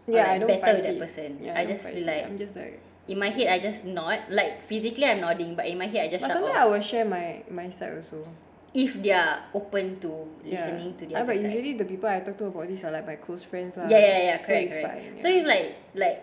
yeah, 0.09 0.25
I 0.31 0.39
don't 0.41 0.47
battle 0.49 0.61
fight 0.65 0.75
with 0.81 0.85
that 0.89 0.97
it. 0.97 1.05
person 1.05 1.29
Yeah, 1.37 1.53
I 1.53 1.69
don't 1.69 1.73
just 1.77 1.85
fight 1.85 2.01
it. 2.01 2.05
like 2.09 2.23
I'm 2.25 2.37
just 2.41 2.55
like. 2.57 2.81
In 3.09 3.17
my 3.17 3.29
head 3.33 3.47
I 3.49 3.57
just 3.57 3.85
nod 3.89 4.29
like 4.29 4.61
physically 4.61 5.05
I'm 5.05 5.19
nodding 5.25 5.55
but 5.57 5.65
in 5.65 5.77
my 5.81 5.87
head 5.89 6.05
I 6.05 6.09
just 6.13 6.21
But 6.21 6.29
shut 6.31 6.37
sometimes 6.37 6.57
off 6.57 6.63
I 6.63 6.67
will 6.69 6.81
share 6.85 7.05
my 7.05 7.41
my 7.49 7.67
side 7.73 7.97
also. 7.97 8.21
if 8.73 8.93
they 9.01 9.09
are 9.11 9.49
open 9.57 9.97
to 9.99 10.29
Yeah. 10.45 10.53
listening 10.53 10.93
to 11.01 11.03
the 11.09 11.13
Ah, 11.17 11.25
other 11.25 11.33
but 11.33 11.41
side. 11.41 11.49
usually 11.49 11.73
the 11.73 11.85
people 11.89 12.05
I 12.07 12.21
talk 12.21 12.37
to 12.37 12.45
about 12.53 12.69
this 12.69 12.85
are 12.85 12.93
like 12.93 13.07
my 13.09 13.17
close 13.17 13.41
friends 13.43 13.73
lah. 13.75 13.89
yeah, 13.89 13.97
yeah, 13.97 14.19
yeah, 14.29 14.37
so 14.37 14.45
correct, 14.53 14.69
correct. 14.69 14.85
fine. 14.93 15.17
So 15.17 15.27
if 15.33 15.43
like 15.49 15.67
like 15.97 16.17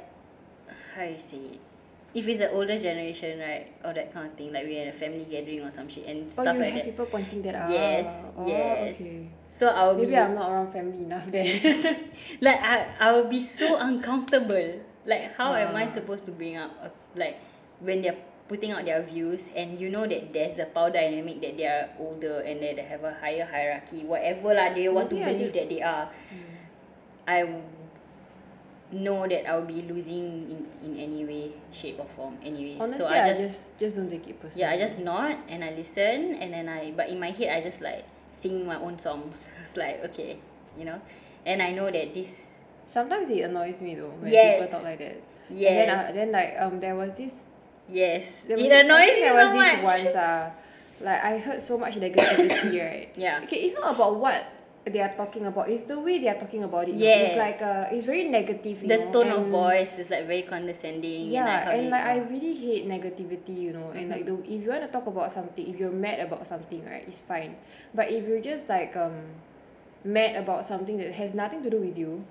how 0.95 1.03
you 1.05 1.18
say 1.18 1.59
it? 1.59 1.61
If 2.16 2.24
it's 2.32 2.41
an 2.41 2.49
older 2.57 2.78
generation, 2.80 3.37
right, 3.45 3.68
or 3.84 3.93
that 3.93 4.09
kind 4.09 4.24
of 4.30 4.32
thing, 4.41 4.49
like 4.49 4.64
we 4.64 4.80
had 4.80 4.89
a 4.89 4.97
family 4.97 5.28
gathering 5.28 5.61
or 5.61 5.68
some 5.74 5.84
shit 5.84 6.07
and 6.09 6.24
oh, 6.24 6.30
stuff 6.32 6.57
you 6.57 6.64
like 6.64 6.72
have 6.72 6.80
that. 6.80 6.89
people 6.89 7.07
pointing 7.12 7.43
that 7.45 7.55
out. 7.61 7.68
Yes, 7.68 8.09
oh, 8.32 8.47
yes. 8.49 8.97
Okay. 8.97 9.28
So 9.53 9.68
I'll 9.68 9.93
Maybe 9.93 10.14
be 10.14 10.16
I'm 10.16 10.32
not 10.32 10.49
around 10.49 10.72
family 10.72 10.97
enough 11.05 11.28
then. 11.28 11.45
like 12.41 12.57
I 12.62 12.89
I 12.97 13.12
will 13.12 13.28
be 13.28 13.37
so 13.43 13.76
uncomfortable. 13.76 14.80
Like 15.07 15.35
how 15.39 15.55
am 15.55 15.75
I 15.79 15.85
Ah. 15.85 15.89
supposed 15.89 16.25
to 16.27 16.33
bring 16.35 16.57
up 16.59 16.71
a, 16.83 16.91
like 17.19 17.39
when 17.81 18.03
they're 18.03 18.19
putting 18.51 18.71
out 18.71 18.85
their 18.85 19.03
views 19.03 19.51
and 19.55 19.79
you 19.79 19.91
know 19.91 20.07
that 20.07 20.33
there's 20.35 20.59
a 20.59 20.67
power 20.67 20.91
dynamic 20.91 21.41
that 21.43 21.57
they 21.57 21.67
are 21.67 21.91
older 21.99 22.41
and 22.47 22.63
that 22.63 22.77
they 22.77 22.83
have 22.87 23.03
a 23.03 23.15
higher 23.19 23.43
hierarchy 23.47 24.03
whatever 24.07 24.55
lah 24.55 24.71
they 24.75 24.87
want 24.91 25.11
to 25.11 25.19
Maybe 25.19 25.27
I 25.27 25.33
believe 25.35 25.51
just- 25.51 25.59
that 25.59 25.67
they 25.71 25.83
are 25.83 26.05
I 27.27 27.39
know 28.93 29.27
that 29.27 29.51
I'll 29.51 29.67
be 29.67 29.83
losing 29.83 30.47
in, 30.47 30.61
in 30.83 30.93
any 30.95 31.25
way 31.27 31.51
shape 31.75 31.99
or 31.99 32.07
form 32.07 32.39
anyway 32.43 32.79
Honestly, 32.79 32.99
so 33.03 33.09
I 33.11 33.35
just, 33.35 33.75
just 33.83 33.97
don't 33.99 34.09
take 34.09 34.27
it 34.31 34.39
personally. 34.39 34.63
yeah 34.63 34.71
I 34.71 34.79
just 34.79 34.99
nod 35.03 35.39
and 35.51 35.65
I 35.65 35.75
listen 35.75 36.35
and 36.39 36.55
then 36.55 36.69
I 36.71 36.93
but 36.95 37.09
in 37.11 37.19
my 37.19 37.31
head 37.35 37.51
I 37.51 37.63
just 37.67 37.83
like 37.83 38.05
sing 38.31 38.65
my 38.65 38.79
own 38.79 38.99
songs 38.99 39.51
it's 39.63 39.77
like 39.77 40.03
okay 40.15 40.39
you 40.79 40.85
know 40.87 41.01
and 41.45 41.63
I 41.63 41.73
know 41.73 41.91
that 41.91 42.15
this 42.15 42.56
Sometimes 42.89 43.30
it 43.30 43.41
annoys 43.43 43.82
me 43.82 43.95
though 43.95 44.14
when 44.20 44.32
Yes. 44.32 44.57
people 44.61 44.78
talk 44.78 44.84
like 44.84 44.99
that. 44.99 45.18
yes 45.51 45.68
And 45.68 45.76
then, 45.78 45.89
uh, 45.91 46.12
then 46.12 46.28
like 46.32 46.53
um 46.59 46.80
there 46.80 46.95
was 46.97 47.14
this 47.14 47.47
yes 47.89 48.43
there 48.49 48.57
was 48.57 48.66
it 48.66 48.70
this, 48.70 48.84
annoys 48.84 49.14
me 49.14 49.20
there 49.22 49.34
was 49.34 49.49
so 49.49 49.55
this 49.55 49.72
much 49.74 49.84
once 49.84 50.14
uh, 50.16 50.51
like 51.01 51.20
I 51.22 51.39
heard 51.39 51.61
so 51.62 51.78
much 51.78 51.95
negativity 51.97 52.72
right. 52.91 53.09
yeah 53.16 53.43
Okay, 53.45 53.57
it's 53.68 53.74
not 53.78 53.95
about 53.95 54.16
what 54.18 54.43
they 54.87 55.03
are 55.03 55.14
talking 55.18 55.45
about. 55.47 55.68
It's 55.68 55.82
the 55.82 55.99
way 55.99 56.18
they 56.22 56.28
are 56.30 56.39
talking 56.39 56.62
about 56.62 56.87
it. 56.87 56.95
know. 56.95 57.03
It's 57.03 57.34
like 57.34 57.59
uh, 57.61 57.91
it's 57.91 58.07
very 58.07 58.30
negative. 58.30 58.87
The 58.87 58.99
know, 58.99 59.11
tone 59.11 59.30
of 59.34 59.47
voice 59.51 59.99
is 59.99 60.11
like 60.11 60.26
very 60.30 60.43
condescending 60.47 61.26
Yeah, 61.26 61.43
and, 61.43 61.68
I 61.68 61.74
and 61.74 61.84
like 61.91 62.05
I 62.07 62.16
really 62.30 62.55
hate 62.55 62.87
negativity, 62.87 63.66
you 63.66 63.72
know. 63.74 63.91
And 63.91 64.11
like 64.11 64.26
the 64.26 64.39
if 64.47 64.62
you 64.62 64.70
want 64.70 64.82
to 64.87 64.91
talk 64.91 65.07
about 65.11 65.32
something, 65.34 65.66
if 65.66 65.74
you're 65.78 65.91
mad 65.91 66.20
about 66.22 66.47
something, 66.47 66.87
right, 66.87 67.03
it's 67.07 67.20
fine. 67.20 67.57
But 67.95 68.14
if 68.14 68.26
you're 68.30 68.41
just 68.43 68.68
like 68.70 68.95
um 68.95 69.43
mad 70.07 70.37
about 70.39 70.62
something 70.64 70.99
that 70.99 71.12
has 71.18 71.34
nothing 71.34 71.62
to 71.66 71.70
do 71.70 71.82
with 71.82 71.99
you, 71.99 72.22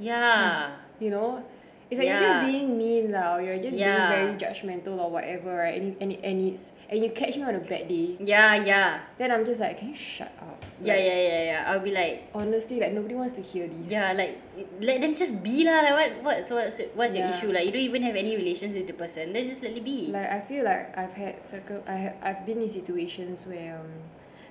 yeah. 0.00 0.72
You 0.98 1.10
know, 1.10 1.44
it's 1.90 1.98
like 1.98 2.08
you're 2.08 2.20
just 2.20 2.40
being 2.44 2.76
mean 2.78 3.10
lah, 3.12 3.36
or 3.36 3.42
you're 3.42 3.58
just 3.58 3.76
Yeah. 3.76 3.88
being 3.88 4.08
very 4.14 4.32
judgmental 4.38 4.96
or 5.00 5.10
whatever, 5.10 5.56
right? 5.64 5.74
And 5.80 5.84
it, 5.92 5.96
and, 6.00 6.08
it, 6.12 6.20
and 6.22 6.36
it's 6.52 6.72
and 6.90 7.02
you 7.02 7.10
catch 7.10 7.36
me 7.36 7.42
on 7.42 7.54
a 7.54 7.62
bad 7.64 7.88
day, 7.88 8.16
yeah 8.20 8.54
yeah. 8.62 9.00
Then 9.18 9.32
I'm 9.32 9.44
just 9.46 9.60
like, 9.60 9.78
can 9.78 9.88
you 9.90 9.98
shut 9.98 10.30
up? 10.40 10.58
yeah 10.80 10.94
Like, 10.94 11.04
yeah 11.04 11.20
yeah 11.28 11.42
yeah. 11.50 11.60
I'll 11.72 11.80
be 11.84 11.90
like 11.92 12.28
Honestly, 12.34 12.78
like 12.80 12.92
nobody 12.92 13.14
wants 13.16 13.34
to 13.40 13.42
hear 13.42 13.66
this. 13.68 13.90
yeah 13.90 14.12
like 14.16 14.38
let 14.80 15.00
them 15.00 15.16
just 15.16 15.42
be 15.42 15.64
lah. 15.64 15.80
Like 15.82 15.96
what 15.96 16.10
what's 16.22 16.48
what's 16.52 16.78
what's 16.94 17.14
your 17.16 17.26
issue? 17.32 17.50
Like 17.50 17.66
you 17.66 17.72
don't 17.72 17.88
even 17.90 18.02
have 18.04 18.14
any 18.16 18.36
relations 18.36 18.76
with 18.76 18.86
the 18.86 18.94
person. 18.94 19.32
Then 19.32 19.48
just 19.48 19.62
let 19.64 19.72
it 19.76 19.82
be. 19.84 20.12
Like 20.12 20.28
I 20.30 20.40
feel 20.44 20.64
like 20.68 20.92
I've 20.96 21.16
had 21.16 21.42
circle 21.48 21.82
I 21.88 21.96
have 22.12 22.16
I've 22.22 22.42
been 22.46 22.60
in 22.62 22.68
situations 22.70 23.46
where 23.50 23.80
um 23.80 23.90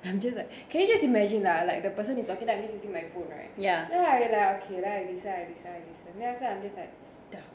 I'm 0.06 0.20
just 0.20 0.38
like 0.38 0.50
can 0.70 0.82
you 0.82 0.88
just 0.88 1.04
imagine 1.04 1.44
lah 1.44 1.64
like 1.68 1.84
the 1.84 1.90
person 1.92 2.18
is 2.18 2.26
talking 2.26 2.48
I'm 2.50 2.62
just 2.64 2.74
using 2.80 2.94
my 2.94 3.04
phone 3.12 3.28
right? 3.30 3.52
Yeah. 3.58 3.88
Then 3.90 4.00
I 4.06 4.20
like 4.32 4.64
okay 4.64 4.80
then 4.80 4.92
I 4.92 5.12
listen 5.12 5.32
I 5.32 5.44
listen 5.52 5.70
I 5.72 5.80
listen 5.88 6.12
then 6.18 6.28
after 6.32 6.44
that 6.48 6.52
I'm 6.56 6.62
just 6.64 6.78
like 6.80 6.92
dah 7.32 7.46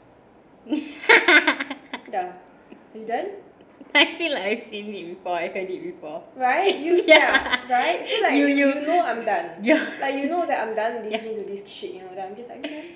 dah 2.13 2.27
are 2.31 2.97
you 2.97 3.05
done? 3.05 3.29
I 3.95 4.11
feel 4.19 4.33
like 4.35 4.43
I've 4.43 4.59
seen 4.59 4.91
it 4.93 5.07
before 5.15 5.35
I 5.39 5.47
heard 5.47 5.71
it 5.71 5.79
before. 5.83 6.23
Right? 6.35 6.75
You 6.75 6.99
Yeah. 7.07 7.31
yeah, 7.31 7.71
right? 7.71 7.99
So 8.03 8.15
like 8.23 8.35
You- 8.35 8.47
you, 8.51 8.67
you- 8.75 8.85
know 8.87 8.99
I'm 9.03 9.23
done. 9.23 9.55
Yeah. 9.63 9.79
Like 9.99 10.15
you 10.19 10.27
know 10.27 10.43
that 10.45 10.67
I'm 10.67 10.75
done 10.75 10.99
listening 11.03 11.35
to 11.39 11.43
this 11.47 11.63
shit 11.67 11.95
you 11.95 12.01
know 12.03 12.13
that 12.15 12.27
I'm 12.29 12.35
just 12.35 12.49
like 12.51 12.61
done 12.63 12.87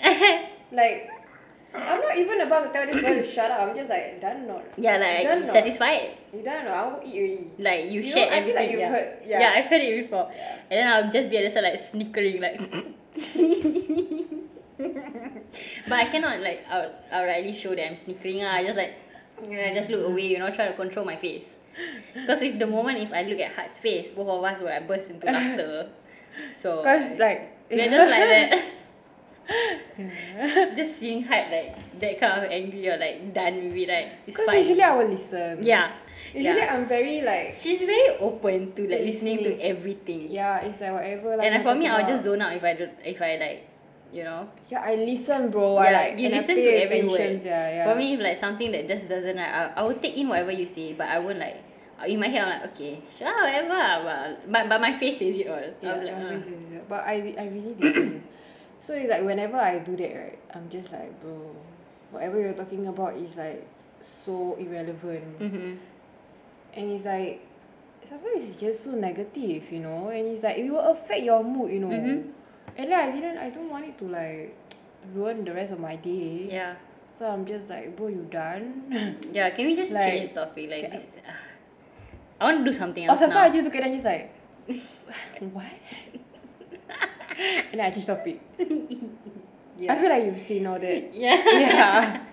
like 0.72 1.10
I'm 1.74 2.00
not 2.00 2.16
even 2.16 2.40
about 2.40 2.62
to 2.66 2.72
tell 2.72 2.86
this 2.86 3.02
guy 3.02 3.14
to 3.14 3.24
shut 3.24 3.50
up. 3.50 3.60
I'm 3.68 3.76
just 3.76 3.90
like 3.90 4.20
done 4.20 4.46
not. 4.46 4.62
Yeah, 4.76 4.96
like 4.98 5.24
Done 5.24 5.40
you 5.40 5.46
satisfied? 5.46 6.10
You 6.32 6.42
done 6.42 6.64
not? 6.64 6.74
I 6.74 6.82
won't 6.88 7.04
eat 7.06 7.18
already. 7.18 7.50
Like 7.58 7.84
you, 7.90 8.00
You 8.00 8.02
know, 8.02 8.14
shared 8.14 8.28
I 8.28 8.30
feel 8.30 8.38
everything. 8.38 8.54
like 8.56 8.70
you've 8.70 8.80
yeah. 8.80 8.88
heard- 8.90 9.18
yeah. 9.26 9.52
I've 9.56 9.66
heard 9.66 9.80
it 9.82 10.02
before. 10.04 10.30
Yeah. 10.34 10.58
And 10.70 10.78
then 10.78 10.86
I'll 10.92 11.10
just 11.10 11.30
be 11.30 11.36
at 11.38 11.44
the 11.44 11.50
side 11.50 11.64
like 11.64 11.80
snickering 11.80 12.40
like 12.40 12.60
But 15.88 15.98
I 15.98 16.04
cannot 16.06 16.40
like 16.40 16.64
out 16.70 16.92
outrightly 17.12 17.54
show 17.54 17.74
that 17.74 17.86
I'm 17.86 17.96
snickering 17.96 18.44
ah. 18.44 18.54
I 18.54 18.64
just 18.64 18.76
like 18.76 18.94
you 19.42 19.56
know, 19.56 19.74
just 19.74 19.90
look 19.90 20.06
away, 20.06 20.26
you 20.26 20.38
know, 20.38 20.50
try 20.50 20.66
to 20.66 20.74
control 20.74 21.04
my 21.04 21.16
face. 21.16 21.56
Because 22.14 22.42
if 22.42 22.58
the 22.58 22.66
moment 22.66 22.98
if 22.98 23.12
I 23.12 23.22
look 23.22 23.40
at 23.40 23.52
Hart's 23.52 23.78
face, 23.78 24.10
both 24.10 24.28
of 24.28 24.42
us 24.44 24.58
will 24.60 24.66
like 24.66 24.86
burst 24.86 25.10
into 25.10 25.26
laughter. 25.26 25.88
So 26.52 26.82
Cause 26.82 27.16
like 27.18 27.56
we're 27.70 27.88
just 27.88 28.10
like 28.10 28.26
that. 28.28 28.64
just 30.76 30.98
seeing 30.98 31.22
Hart 31.24 31.50
like 31.50 31.98
that 32.00 32.18
kind 32.20 32.44
of 32.44 32.50
angry 32.50 32.88
or 32.88 32.96
like 32.96 33.32
done 33.34 33.68
with 33.68 33.76
it, 33.76 33.88
like 33.88 34.08
it's 34.26 34.36
Cause 34.36 34.46
fine. 34.46 34.58
usually 34.58 34.82
I 34.82 34.94
will 34.96 35.08
listen. 35.08 35.62
yeah. 35.62 35.92
Usually 36.34 36.58
yeah. 36.58 36.74
I'm 36.74 36.86
very 36.88 37.20
like 37.22 37.54
She's 37.54 37.78
very 37.80 38.16
open 38.18 38.72
to 38.74 38.82
like 38.88 39.00
listening 39.06 39.38
to 39.38 39.50
Listening. 39.54 39.62
everything. 39.62 40.30
yeah, 40.30 40.60
it's 40.66 40.80
like 40.80 40.92
whatever. 40.92 41.36
Like 41.36 41.46
and 41.46 41.54
I'm 41.56 41.62
for 41.62 41.74
me, 41.74 41.86
talking 41.86 41.90
I'll 42.02 42.08
just 42.08 42.24
about. 42.26 42.38
zone 42.38 42.42
out 42.42 42.56
if 42.56 42.64
I 42.64 42.72
don't, 42.74 42.92
if 43.04 43.22
I 43.22 43.36
like, 43.36 43.68
you 44.12 44.24
know. 44.24 44.48
Yeah, 44.68 44.82
I 44.82 44.94
listen, 44.96 45.50
bro. 45.50 45.76
I 45.76 45.90
Yeah, 45.90 45.98
like 46.00 46.18
you 46.18 46.26
and 46.26 46.34
I 46.34 46.38
listen 46.38 46.56
to 46.56 46.70
every 46.82 47.02
word. 47.06 47.42
Yeah, 47.44 47.68
yeah. 47.70 47.84
For 47.92 47.94
me, 47.98 48.14
if 48.14 48.20
like 48.20 48.36
something 48.36 48.72
that 48.72 48.88
just 48.88 49.08
doesn't, 49.08 49.36
like, 49.36 49.46
I, 49.46 49.72
I 49.76 49.82
will 49.82 49.94
take 49.94 50.16
in 50.16 50.26
whatever 50.28 50.50
you 50.50 50.66
say, 50.66 50.92
but 50.94 51.06
I 51.08 51.18
won't 51.20 51.38
like. 51.38 51.62
In 52.04 52.18
my 52.18 52.26
head, 52.26 52.42
I'm 52.42 52.60
like, 52.60 52.74
okay, 52.74 53.00
sure, 53.16 53.30
whatever. 53.32 54.02
But, 54.02 54.50
but, 54.52 54.68
but 54.68 54.80
my 54.80 54.92
face 54.92 55.18
says 55.20 55.36
it 55.38 55.46
all. 55.46 55.60
yeah, 55.80 55.92
I'm 55.94 56.04
like, 56.04 56.16
my 56.18 56.24
uh. 56.24 56.40
face 56.40 56.46
is 56.50 56.58
there. 56.68 56.82
but 56.88 57.00
I 57.06 57.14
I 57.38 57.44
really 57.46 57.74
listen. 57.78 58.24
So 58.84 58.92
it's 58.92 59.08
like 59.08 59.22
whenever 59.24 59.56
I 59.56 59.78
do 59.78 59.96
that, 59.96 60.12
right, 60.14 60.38
I'm 60.54 60.68
just 60.68 60.92
like, 60.92 61.08
bro, 61.22 61.56
whatever 62.10 62.38
you're 62.40 62.52
talking 62.52 62.86
about 62.86 63.16
is 63.16 63.36
like 63.36 63.64
so 64.00 64.56
irrelevant, 64.60 65.38
Mhm. 65.40 65.78
and 66.76 66.90
it's 66.92 67.06
like 67.06 67.40
sometimes 68.04 68.44
it's 68.44 68.60
just 68.60 68.84
so 68.84 68.90
negative, 68.92 69.72
you 69.72 69.80
know, 69.80 70.08
and 70.12 70.26
it's 70.28 70.42
like 70.42 70.58
it 70.58 70.68
will 70.70 70.80
affect 70.92 71.22
your 71.22 71.42
mood, 71.42 71.72
you 71.72 71.80
know. 71.80 71.88
Mhm. 71.88 72.28
And 72.76 72.90
then 72.92 72.98
I 73.00 73.10
didn't, 73.10 73.38
I 73.38 73.48
don't 73.50 73.70
want 73.70 73.86
it 73.86 73.96
to 73.98 74.04
like 74.04 74.52
ruin 75.14 75.44
the 75.44 75.54
rest 75.54 75.72
of 75.72 75.80
my 75.80 75.96
day. 75.96 76.48
Yeah. 76.52 76.74
So 77.10 77.30
I'm 77.30 77.46
just 77.46 77.70
like, 77.70 77.96
bro, 77.96 78.08
you 78.08 78.26
done? 78.28 78.84
Yeah, 79.32 79.48
can 79.50 79.66
we 79.66 79.76
just 79.76 79.92
Like, 79.92 80.12
change 80.12 80.34
topic? 80.34 80.68
Like 80.68 80.90
this. 80.92 81.16
I 82.40 82.44
want 82.52 82.58
to 82.58 82.64
do 82.70 82.76
something 82.76 83.06
or 83.06 83.10
else 83.12 83.20
sometimes 83.20 83.40
now. 83.40 83.48
I 83.48 83.50
just 83.54 83.64
look 83.64 83.76
at 83.76 83.82
them 83.84 83.92
just 83.94 84.04
like, 84.04 84.34
what? 85.54 85.72
and 87.38 87.80
then 87.80 87.80
I 87.80 87.90
change 87.90 88.06
topic. 88.06 88.40
I 88.60 89.94
feel 89.98 90.10
like 90.10 90.24
you've 90.24 90.38
seen 90.40 90.66
all 90.66 90.78
that. 90.78 91.10
Yeah. 91.14 91.42
Yeah. 91.44 92.24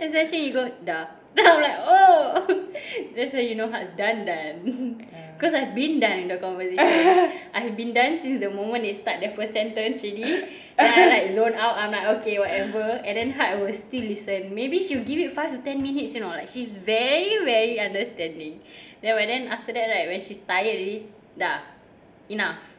Especially 0.00 0.46
you 0.46 0.52
go, 0.52 0.68
dah. 0.84 1.06
Then 1.34 1.46
I'm 1.48 1.60
like, 1.62 1.80
oh. 1.80 2.68
That's 3.16 3.32
how 3.32 3.38
you 3.40 3.54
know 3.54 3.70
how 3.70 3.80
it's 3.80 3.96
done 3.96 4.24
done. 4.24 5.06
Because 5.32 5.54
I've 5.54 5.74
been 5.74 5.98
done 5.98 6.18
in 6.20 6.28
the 6.28 6.36
conversation. 6.36 6.78
I've 7.54 7.76
been 7.76 7.94
done 7.94 8.18
since 8.18 8.38
the 8.40 8.50
moment 8.50 8.84
they 8.84 8.94
start 8.94 9.20
the 9.20 9.28
first 9.30 9.54
sentence 9.54 10.02
already. 10.04 10.44
Then 10.76 10.92
I 10.92 11.06
like 11.08 11.32
zone 11.32 11.54
out. 11.54 11.76
I'm 11.78 11.90
like, 11.90 12.06
okay, 12.20 12.38
whatever. 12.38 13.00
And 13.02 13.16
then 13.16 13.30
Heart 13.32 13.60
will 13.60 13.72
still 13.72 14.04
listen. 14.04 14.54
Maybe 14.54 14.80
she'll 14.80 15.04
give 15.04 15.18
it 15.18 15.32
five 15.32 15.50
to 15.50 15.58
ten 15.58 15.82
minutes, 15.82 16.14
you 16.14 16.20
know. 16.20 16.28
Like 16.28 16.48
she's 16.48 16.70
very, 16.70 17.42
very 17.44 17.80
understanding. 17.80 18.60
Then 19.00 19.16
but 19.16 19.26
then 19.26 19.48
after 19.48 19.72
that, 19.72 19.88
right, 19.88 20.06
when 20.08 20.20
she's 20.20 20.38
tired 20.46 20.68
already, 20.68 21.08
dah. 21.38 21.58
Enough. 22.28 22.71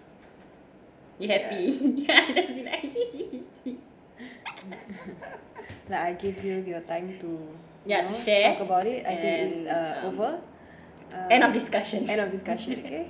You 1.20 1.28
happy? 1.30 1.68
I 2.10 2.32
just 2.34 2.56
be 2.56 2.64
like, 2.64 2.84
Like 5.90 6.00
I 6.00 6.14
give 6.14 6.44
you 6.44 6.64
your 6.66 6.82
time 6.82 7.18
to 7.20 7.30
Yeah, 7.86 8.02
you 8.02 8.08
to 8.08 8.14
know, 8.14 8.24
share. 8.26 8.54
talk 8.54 8.62
about 8.66 8.86
it. 8.88 9.06
I 9.06 9.16
think 9.16 9.36
it's 9.52 9.58
And, 9.58 9.68
uh, 9.68 10.08
um, 10.08 10.14
over. 10.14 10.40
Uh, 11.14 11.28
end 11.30 11.44
of 11.44 11.54
discussion. 11.54 12.10
End 12.10 12.22
of 12.22 12.32
discussion. 12.32 12.74
Okay. 12.86 13.08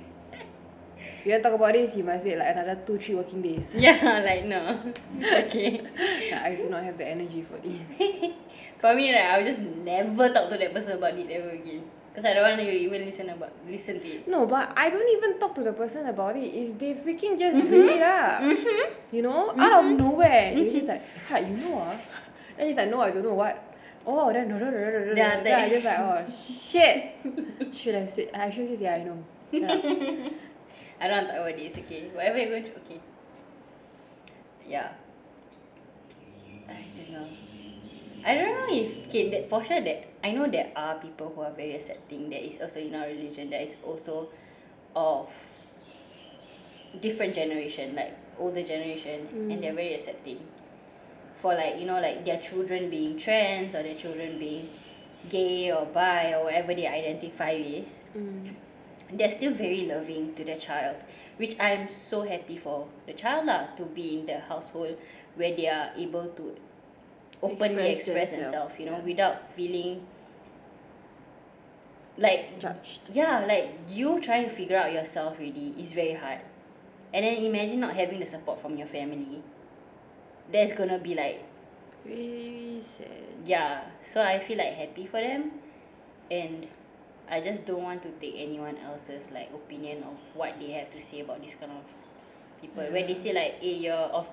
You 1.24 1.32
want 1.32 1.42
to 1.42 1.48
talk 1.48 1.56
about 1.58 1.72
this, 1.72 1.96
you 1.96 2.04
must 2.04 2.22
wait 2.24 2.36
like 2.36 2.52
another 2.52 2.76
two, 2.84 2.98
three 2.98 3.14
working 3.14 3.40
days. 3.40 3.74
Yeah, 3.78 3.96
like 4.26 4.44
no. 4.44 4.76
okay. 5.24 5.80
I 6.36 6.54
do 6.54 6.68
not 6.68 6.84
have 6.84 6.98
the 6.98 7.08
energy 7.08 7.40
for 7.48 7.56
this. 7.66 7.80
For 8.76 8.92
me, 8.94 9.08
right, 9.14 9.32
I 9.32 9.38
will 9.38 9.46
just 9.46 9.60
never 9.62 10.28
talk 10.28 10.50
to 10.50 10.58
that 10.58 10.74
person 10.74 10.92
about 11.00 11.16
it 11.16 11.30
ever 11.30 11.48
again. 11.56 11.80
Because 12.14 12.30
I 12.30 12.34
don't 12.34 12.46
want 12.46 12.60
to 12.62 12.70
even 12.70 13.04
listen 13.04 13.28
about 13.28 13.50
listen 13.68 13.98
to 13.98 14.06
it. 14.08 14.28
No, 14.28 14.46
but 14.46 14.70
I 14.76 14.88
don't 14.88 15.08
even 15.18 15.40
talk 15.40 15.52
to 15.56 15.62
the 15.66 15.72
person 15.72 16.06
about 16.06 16.36
it. 16.36 16.54
Is 16.54 16.74
they 16.74 16.94
freaking 16.94 17.34
just 17.36 17.56
Mm-hmm. 17.58 17.68
bring 17.68 17.88
it 17.98 18.02
up. 18.02 18.38
You 19.10 19.22
know, 19.22 19.50
out 19.58 19.84
of 19.84 19.98
nowhere. 19.98 20.54
They 20.54 20.70
just 20.78 20.86
like, 20.86 21.02
hi, 21.26 21.40
you 21.40 21.56
know 21.56 21.78
ah. 21.82 21.98
Then 22.56 22.66
he's 22.68 22.76
like, 22.76 22.88
no, 22.88 23.00
I 23.00 23.10
don't 23.10 23.24
know 23.24 23.34
what. 23.34 23.58
Oh, 24.06 24.32
then 24.32 24.48
no, 24.48 24.58
no, 24.58 24.70
no, 24.70 24.78
no, 24.78 25.04
no. 25.06 25.12
Yeah, 25.16 25.42
Then 25.42 25.58
I 25.60 25.68
just 25.68 25.84
like, 25.84 25.98
oh 25.98 26.24
shit. 26.30 27.18
should 27.74 27.94
have 27.96 28.08
said. 28.08 28.30
I 28.32 28.48
should 28.50 28.68
just 28.68 28.82
yeah, 28.82 28.94
I 28.94 29.02
know. 29.02 29.18
Up. 29.66 29.82
I 31.00 31.08
don't 31.08 31.16
want 31.18 31.26
to 31.26 31.32
talk 31.34 31.40
about 31.50 31.56
this, 31.58 31.78
okay? 31.78 32.10
Whatever 32.14 32.38
you're 32.38 32.50
going 32.50 32.62
through, 32.62 32.82
okay. 32.86 33.00
Yeah. 34.68 34.88
I 36.68 36.84
don't 36.96 37.10
know. 37.10 37.26
I 38.24 38.34
don't 38.34 38.54
know 38.56 38.68
if 38.74 39.08
okay 39.08 39.28
that 39.30 39.50
for 39.50 39.62
sure 39.62 39.82
that 39.84 40.04
I 40.24 40.32
know 40.32 40.48
there 40.50 40.72
are 40.74 40.96
people 40.96 41.32
who 41.34 41.42
are 41.42 41.52
very 41.52 41.74
accepting 41.76 42.30
that 42.30 42.40
is 42.44 42.60
also 42.60 42.80
in 42.80 42.94
our 42.94 43.06
religion 43.06 43.50
that 43.50 43.62
is 43.62 43.76
also 43.84 44.28
of 44.96 45.28
different 47.00 47.34
generation 47.34 47.94
like 47.94 48.16
older 48.38 48.62
generation 48.62 49.26
and 49.50 49.62
they're 49.62 49.74
very 49.74 49.94
accepting 49.94 50.38
for 51.36 51.54
like 51.54 51.78
you 51.78 51.86
know 51.86 52.00
like 52.00 52.24
their 52.24 52.38
children 52.40 52.88
being 52.90 53.18
trans 53.18 53.74
or 53.74 53.82
their 53.82 53.94
children 53.96 54.38
being 54.38 54.68
gay 55.28 55.72
or 55.72 55.84
bi 55.86 56.32
or 56.34 56.44
whatever 56.44 56.74
they 56.74 56.86
identify 56.86 57.54
with 57.54 58.00
Mm. 58.14 58.54
they're 59.12 59.28
still 59.28 59.52
very 59.52 59.86
loving 59.86 60.32
to 60.36 60.44
their 60.44 60.56
child 60.56 60.94
which 61.36 61.56
i'm 61.58 61.88
so 61.88 62.22
happy 62.22 62.56
for 62.56 62.86
the 63.08 63.12
child 63.12 63.46
lah 63.50 63.66
to 63.74 63.82
be 63.90 64.20
in 64.20 64.26
the 64.26 64.38
household 64.38 64.94
where 65.34 65.50
they 65.56 65.66
are 65.66 65.90
able 65.98 66.28
to 66.38 66.54
openly 67.44 67.90
Express 67.92 68.32
themselves 68.32 68.74
you 68.78 68.86
know 68.86 68.98
yeah. 68.98 69.04
without 69.04 69.50
feeling 69.54 70.06
like 72.16 72.58
Judged. 72.60 73.10
yeah 73.12 73.44
like 73.44 73.78
you 73.88 74.20
trying 74.20 74.44
to 74.48 74.50
figure 74.50 74.76
out 74.76 74.92
yourself 74.92 75.38
really 75.38 75.74
is 75.78 75.92
very 75.92 76.14
hard 76.14 76.40
and 77.12 77.24
then 77.24 77.36
imagine 77.42 77.80
not 77.80 77.94
having 77.94 78.20
the 78.20 78.26
support 78.26 78.60
from 78.62 78.76
your 78.76 78.86
family 78.86 79.42
that's 80.52 80.72
gonna 80.72 80.98
be 80.98 81.14
like 81.14 81.42
Very 82.04 82.78
sad. 82.80 83.08
yeah 83.44 83.82
so 84.02 84.22
I 84.22 84.38
feel 84.38 84.58
like 84.58 84.74
happy 84.74 85.06
for 85.06 85.20
them 85.20 85.52
and 86.30 86.66
I 87.28 87.40
just 87.40 87.64
don't 87.64 87.82
want 87.82 88.02
to 88.02 88.10
take 88.20 88.34
anyone 88.36 88.76
else's 88.78 89.30
like 89.32 89.50
opinion 89.52 90.02
of 90.04 90.16
what 90.34 90.60
they 90.60 90.70
have 90.72 90.90
to 90.92 91.00
say 91.00 91.20
about 91.20 91.42
this 91.42 91.54
kind 91.54 91.72
of 91.72 91.82
people 92.60 92.84
where 92.84 93.06
they 93.06 93.14
say 93.14 93.32
like 93.32 93.60
hey 93.60 93.74
you're 93.74 93.94
of 93.94 94.28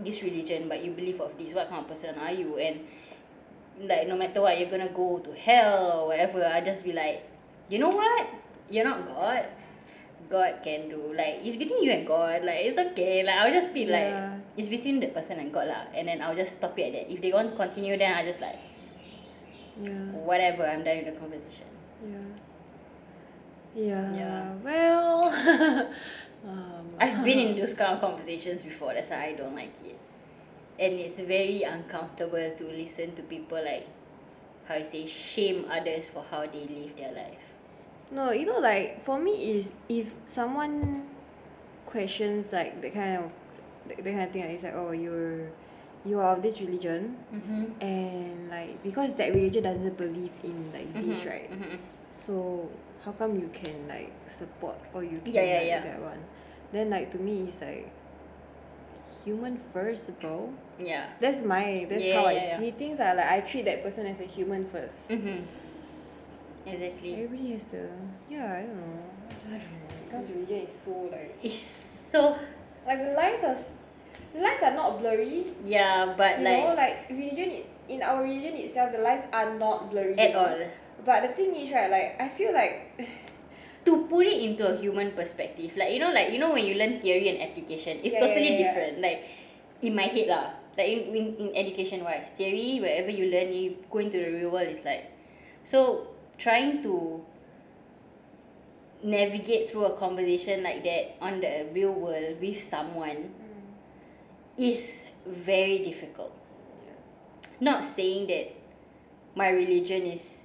this 0.00 0.22
religion 0.22 0.68
but 0.68 0.84
you 0.84 0.92
believe 0.92 1.20
of 1.20 1.32
this 1.38 1.54
what 1.54 1.68
kind 1.68 1.80
of 1.82 1.88
person 1.88 2.14
are 2.18 2.32
you 2.32 2.56
and 2.58 2.80
like 3.88 4.08
no 4.08 4.16
matter 4.16 4.40
what 4.40 4.58
you're 4.58 4.70
gonna 4.70 4.88
go 4.88 5.18
to 5.18 5.32
hell 5.32 6.00
or 6.02 6.06
whatever 6.08 6.44
I 6.44 6.60
just 6.60 6.84
be 6.84 6.92
like 6.92 7.28
you 7.68 7.78
know 7.78 7.88
what 7.88 8.28
you're 8.70 8.84
not 8.84 9.06
God 9.06 9.46
God 10.28 10.60
can 10.64 10.88
do 10.88 11.12
like 11.14 11.40
it's 11.44 11.56
between 11.56 11.82
you 11.84 11.92
and 11.92 12.06
God 12.06 12.44
like 12.44 12.60
it's 12.64 12.78
okay 12.78 13.22
like 13.24 13.34
I'll 13.36 13.52
just 13.52 13.72
be 13.72 13.86
like 13.86 14.10
Yeah. 14.12 14.38
it's 14.56 14.68
between 14.68 15.00
the 15.00 15.08
person 15.08 15.38
and 15.38 15.52
God 15.52 15.68
lah 15.68 15.84
and 15.94 16.08
then 16.08 16.20
I'll 16.20 16.34
just 16.36 16.56
stop 16.56 16.78
it 16.78 16.88
at 16.88 16.92
that 16.92 17.12
if 17.12 17.20
they 17.20 17.32
want 17.32 17.50
to 17.50 17.56
continue 17.56 17.96
then 17.96 18.12
I 18.12 18.24
just 18.24 18.40
like 18.40 18.58
Yeah. 19.82 19.92
whatever 20.24 20.66
I'm 20.66 20.82
done 20.84 21.04
with 21.04 21.14
the 21.14 21.20
conversation 21.20 21.68
Yeah. 22.04 22.32
Yeah. 23.76 24.08
Yeah. 24.16 24.54
Well. 24.64 25.92
um, 26.46 26.86
I've 27.00 27.24
been 27.24 27.38
in 27.38 27.56
those 27.60 27.74
kind 27.74 27.94
of 27.94 28.00
conversations 28.00 28.62
before 28.62 28.94
that's 28.94 29.10
why 29.10 29.26
I 29.26 29.32
don't 29.32 29.54
like 29.54 29.74
it 29.84 29.98
and 30.78 30.94
it's 30.94 31.18
very 31.18 31.62
uncomfortable 31.62 32.50
to 32.56 32.64
listen 32.66 33.14
to 33.16 33.22
people 33.22 33.62
like 33.64 33.86
how 34.68 34.74
you 34.76 34.84
say 34.84 35.06
shame 35.06 35.64
others 35.70 36.08
for 36.08 36.24
how 36.30 36.40
they 36.46 36.66
live 36.68 36.96
their 36.96 37.12
life 37.12 37.38
No, 38.10 38.30
you 38.30 38.46
know, 38.46 38.58
like 38.60 39.02
for 39.02 39.18
me 39.18 39.32
is 39.56 39.72
if 39.88 40.14
someone 40.26 41.06
questions 41.86 42.52
like 42.52 42.80
that 42.82 42.94
kind 42.94 43.16
of 43.24 43.30
that, 43.88 43.96
that 44.04 44.12
kind 44.12 44.22
of 44.22 44.30
thing, 44.32 44.42
like, 44.42 44.52
it's 44.54 44.62
like 44.62 44.74
oh 44.74 44.92
you're 44.92 45.50
you 46.04 46.20
are 46.20 46.36
of 46.36 46.42
this 46.42 46.60
religion 46.60 47.16
mm-hmm. 47.34 47.64
and 47.82 48.48
like 48.50 48.80
because 48.82 49.12
that 49.14 49.34
religion 49.34 49.62
doesn't 49.64 49.96
believe 49.96 50.30
in 50.44 50.70
like 50.72 50.86
this 50.94 51.18
Mhm, 51.24 51.26
right, 51.30 51.50
mhm. 51.50 51.78
so 52.10 52.68
how 53.04 53.10
come 53.12 53.34
you 53.40 53.50
can 53.52 53.88
like 53.88 54.12
support 54.28 54.76
or 54.94 55.02
you 55.02 55.18
can 55.18 55.32
Yeah, 55.32 55.42
yeah, 55.42 55.58
like, 55.58 55.66
yeah. 55.66 55.80
that 55.82 56.00
one? 56.00 56.20
Then 56.72 56.90
like 56.90 57.10
to 57.12 57.18
me 57.18 57.44
it's 57.48 57.60
like 57.60 57.90
human 59.24 59.56
first, 59.56 60.18
bro. 60.20 60.52
yeah 60.78 61.06
That's 61.20 61.42
my 61.42 61.86
that's 61.88 62.04
Yeah, 62.04 62.14
how 62.14 62.28
yeah, 62.28 62.38
I 62.38 62.44
yeah. 62.44 62.58
see 62.58 62.70
things. 62.72 63.00
I 63.00 63.12
like 63.14 63.30
I 63.30 63.40
treat 63.40 63.64
that 63.64 63.82
person 63.82 64.06
as 64.06 64.20
a 64.20 64.24
human 64.24 64.64
first. 64.66 65.10
mm-hmm. 65.10 65.42
exactly 66.66 67.14
Everybody 67.14 67.52
has 67.52 67.64
the 67.66 67.86
yeah 68.30 68.52
I 68.58 68.62
don't 68.66 68.76
know 68.76 69.02
I 69.46 69.58
don't 69.58 69.60
know. 69.60 69.86
When 69.88 70.02
it 70.02 70.10
comes 70.10 70.26
to 70.28 70.32
religion, 70.34 70.56
it's 70.62 70.72
so 70.74 70.92
like 71.10 71.34
it's 71.42 71.62
so 72.12 72.36
like 72.86 72.98
the 72.98 73.12
lines 73.14 73.42
are 73.44 73.56
the 74.34 74.40
lines 74.42 74.62
are 74.62 74.74
not 74.74 74.98
blurry 75.00 75.46
yeah 75.64 76.14
but 76.16 76.38
you 76.38 76.44
like 76.44 76.62
know 76.64 76.74
like 76.74 76.96
religion 77.10 77.48
i- 77.50 77.66
in 77.88 78.02
our 78.02 78.22
religion 78.22 78.54
itself 78.56 78.90
the 78.92 78.98
lines 78.98 79.24
are 79.32 79.54
not 79.58 79.90
blurry 79.90 80.18
at 80.18 80.34
all 80.34 80.58
but 81.04 81.22
the 81.22 81.28
thing 81.28 81.54
is 81.54 81.70
right 81.72 81.90
like 81.90 82.16
I 82.20 82.28
feel 82.28 82.52
like 82.52 82.98
to 83.86 84.04
put 84.10 84.26
it 84.26 84.42
into 84.42 84.66
a 84.66 84.76
human 84.76 85.12
perspective 85.12 85.76
like 85.76 85.92
you 85.94 86.00
know 86.00 86.12
like 86.12 86.32
you 86.32 86.38
know 86.38 86.52
when 86.52 86.66
you 86.66 86.74
learn 86.74 87.00
theory 87.00 87.30
and 87.30 87.38
application 87.40 87.98
it's 88.02 88.14
totally 88.14 88.58
different 88.58 89.00
like 89.00 89.24
in 89.82 89.94
my 89.94 90.10
head 90.10 90.28
lah. 90.28 90.46
Like 90.76 90.88
in, 90.92 91.16
in, 91.16 91.26
in 91.40 91.48
education 91.56 92.04
wise 92.04 92.28
theory 92.36 92.80
wherever 92.84 93.08
you 93.08 93.32
learn 93.32 93.48
you 93.48 93.80
go 93.88 93.96
into 93.96 94.20
the 94.20 94.28
real 94.28 94.50
world 94.50 94.68
is 94.68 94.84
like 94.84 95.08
so 95.64 96.08
trying 96.36 96.82
to 96.82 97.24
navigate 99.02 99.70
through 99.70 99.86
a 99.86 99.96
conversation 99.96 100.62
like 100.62 100.84
that 100.84 101.16
on 101.20 101.40
the 101.40 101.64
real 101.72 101.92
world 101.92 102.36
with 102.42 102.60
someone 102.60 103.32
is 104.58 105.04
very 105.26 105.78
difficult. 105.78 106.32
Not 107.60 107.84
saying 107.84 108.26
that 108.28 108.52
my 109.34 109.48
religion 109.48 110.02
is 110.04 110.44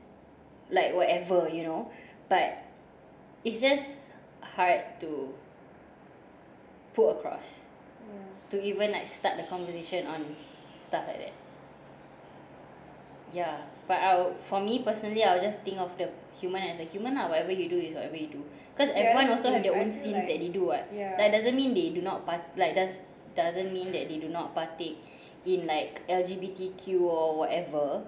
like 0.69 0.95
whatever 0.95 1.49
you 1.51 1.63
know 1.63 1.91
but 2.29 2.70
it's 3.43 3.61
just 3.61 4.11
hard 4.41 4.81
to 4.99 5.33
put 6.93 7.17
across 7.17 7.61
to 8.49 8.61
even 8.61 8.91
like 8.91 9.07
start 9.07 9.37
the 9.37 9.43
conversation 9.43 10.05
on 10.05 10.35
stuff 10.81 11.07
like 11.07 11.19
that. 11.19 11.33
Yeah 13.33 13.57
but 13.87 13.99
I'll 14.03 14.35
for 14.49 14.59
me 14.59 14.83
personally 14.83 15.23
I'll 15.23 15.41
just 15.41 15.61
think 15.61 15.79
of 15.79 15.97
the 15.97 16.09
human 16.39 16.63
as 16.63 16.79
a 16.79 16.83
human 16.83 17.15
lah. 17.15 17.29
Whatever 17.29 17.51
you 17.51 17.69
do 17.69 17.79
is 17.79 17.95
whatever 17.95 18.17
you 18.17 18.27
do. 18.27 18.43
Because 18.75 18.91
Yeah, 18.91 19.07
everyone 19.07 19.31
also 19.31 19.51
have 19.51 19.63
their 19.63 19.75
own 19.75 19.89
sins 19.91 20.27
that 20.27 20.39
they 20.39 20.49
do 20.49 20.67
what. 20.67 20.89
Yeah. 20.93 21.15
That 21.15 21.31
doesn't 21.31 21.55
mean 21.55 21.73
they 21.73 21.89
do 21.89 22.01
not 22.01 22.25
part 22.25 22.41
like 22.57 22.75
does 22.75 23.01
doesn't 23.35 23.71
mean 23.71 23.91
that 23.95 24.11
they 24.11 24.19
do 24.19 24.27
not 24.27 24.53
partake 24.53 24.99
in 25.45 25.65
like 25.65 26.05
LGBTQ 26.07 27.01
or 27.01 27.47
whatever. 27.47 28.03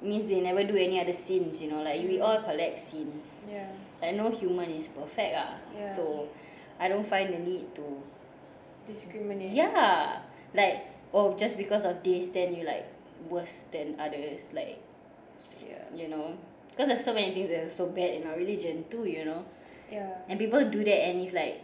Means 0.00 0.28
they 0.28 0.40
never 0.40 0.64
do 0.64 0.76
any 0.76 1.00
other 1.02 1.12
sins 1.12 1.60
you 1.60 1.70
know. 1.70 1.82
Like 1.82 2.06
we 2.06 2.20
all 2.22 2.38
collect 2.40 2.78
sins. 2.78 3.42
Yeah 3.50 3.89
like 4.00 4.16
no 4.16 4.30
human 4.30 4.70
is 4.70 4.88
perfect 4.88 5.36
ah. 5.36 5.54
So 5.94 6.28
I 6.78 6.88
don't 6.88 7.06
find 7.06 7.32
the 7.32 7.38
need 7.38 7.74
to 7.76 8.02
discrimination 8.86 9.56
yeah. 9.56 10.20
Like 10.54 10.88
oh 11.12 11.36
just 11.36 11.56
because 11.56 11.84
of 11.84 12.02
this 12.02 12.30
then 12.30 12.54
you 12.56 12.64
like 12.64 12.88
worse 13.28 13.68
than 13.72 14.00
others 14.00 14.52
like 14.52 14.80
yeah. 15.60 15.84
you 15.94 16.08
know. 16.08 16.36
Because 16.70 16.88
there's 16.88 17.04
so 17.04 17.12
many 17.12 17.34
things 17.34 17.50
that 17.50 17.64
are 17.64 17.70
so 17.70 17.86
bad 17.86 18.14
in 18.14 18.26
our 18.26 18.36
religion 18.36 18.84
too 18.90 19.04
you 19.04 19.24
know. 19.24 19.44
Yeah. 19.92 20.24
And 20.28 20.38
people 20.38 20.64
do 20.70 20.82
that 20.84 21.00
and 21.12 21.20
it's 21.20 21.34
like 21.34 21.60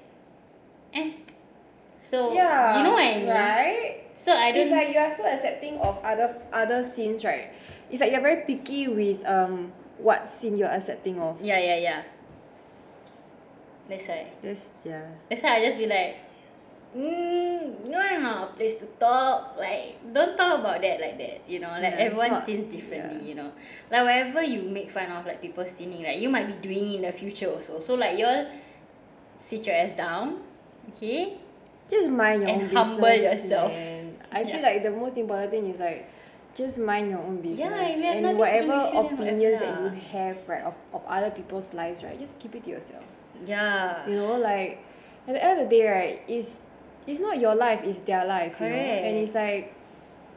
eh. 0.92 1.12
So 2.02 2.32
yeah 2.34 2.78
you 2.78 2.84
know 2.84 2.92
what 2.92 3.02
I 3.02 3.18
mean? 3.18 3.28
right? 3.28 4.02
So 4.14 4.32
I 4.32 4.48
it's 4.48 4.56
don't 4.56 4.70
like 4.70 4.92
you 4.92 5.00
are 5.00 5.14
so 5.14 5.24
accepting 5.26 5.78
of 5.78 5.98
other 6.04 6.36
other 6.52 6.82
sins 6.82 7.24
right? 7.24 7.52
It's 7.90 8.00
like 8.00 8.12
you're 8.12 8.20
very 8.20 8.44
picky 8.44 8.88
with 8.88 9.24
um 9.24 9.72
what 9.98 10.30
sin 10.30 10.58
you're 10.58 10.68
accepting 10.68 11.18
of. 11.18 11.40
Yeah 11.40 11.58
yeah 11.58 11.78
yeah 11.78 12.02
that's 13.88 14.08
why 14.08 14.26
that's 14.42 14.70
yeah 14.84 15.06
That's 15.28 15.42
why 15.42 15.56
I 15.56 15.64
just 15.66 15.78
be 15.78 15.86
like, 15.86 16.16
mm, 16.96 17.88
no, 17.88 17.98
no, 18.00 18.20
no, 18.20 18.46
place 18.56 18.74
to 18.76 18.86
talk. 18.98 19.56
Like, 19.58 20.12
don't 20.12 20.36
talk 20.36 20.60
about 20.60 20.80
that 20.82 21.00
like 21.00 21.18
that. 21.18 21.42
You 21.48 21.60
know, 21.60 21.68
like 21.70 21.82
Yeah, 21.82 22.06
everyone 22.08 22.44
sins 22.44 22.66
differently. 22.72 23.18
yeah. 23.22 23.28
You 23.28 23.34
know, 23.34 23.52
like 23.90 24.02
whatever 24.04 24.42
you 24.42 24.62
make 24.62 24.90
fun 24.90 25.10
of, 25.10 25.26
like 25.26 25.40
people 25.42 25.66
sinning, 25.66 26.02
right? 26.02 26.18
You 26.18 26.28
might 26.28 26.46
be 26.46 26.68
doing 26.68 26.94
in 26.94 27.02
the 27.02 27.12
future 27.12 27.50
also. 27.50 27.80
So 27.80 27.94
like, 27.94 28.18
y'all 28.18 28.46
sit 29.38 29.66
your 29.66 29.76
ass 29.76 29.92
down, 29.92 30.40
okay? 30.90 31.36
just 31.88 32.10
mind 32.10 32.42
your 32.42 32.50
And 32.50 32.62
own 32.62 32.68
humble 32.74 33.06
business 33.06 33.42
yourself. 33.44 33.72
man. 33.72 34.16
I 34.32 34.40
Yeah. 34.42 34.52
feel 34.54 34.62
like 34.62 34.82
the 34.82 34.90
most 34.90 35.16
important 35.16 35.50
thing 35.52 35.66
is 35.68 35.78
like 35.78 36.10
just 36.56 36.78
mind 36.78 37.10
your 37.10 37.20
own 37.20 37.40
business 37.40 37.60
if 37.60 37.66
it 37.66 37.76
has 37.76 38.00
nothing 38.00 38.22
to 38.22 38.28
and 38.30 38.38
whatever 38.38 38.74
you, 38.74 38.98
opinions 38.98 39.60
that 39.60 39.68
you 39.82 40.00
have 40.12 40.48
right 40.48 40.64
of, 40.64 40.74
of 40.92 41.04
other 41.06 41.30
people's 41.30 41.72
lives 41.74 42.02
right 42.02 42.18
just 42.18 42.40
keep 42.40 42.54
it 42.56 42.64
to 42.64 42.70
yourself 42.70 43.04
Yeah. 43.04 43.25
You 44.08 44.14
know 44.16 44.36
like 44.38 44.82
at 45.28 45.34
the 45.34 45.42
end 45.44 45.60
of 45.60 45.68
the 45.68 45.76
day 45.76 45.88
right 45.90 46.22
it's 46.28 46.58
it's 47.06 47.20
not 47.20 47.38
your 47.38 47.54
life 47.54 47.80
it's 47.84 47.98
their 48.00 48.24
life 48.24 48.56
you 48.60 48.68
know 48.68 48.74
and 48.74 49.16
it's 49.18 49.34
like 49.34 49.74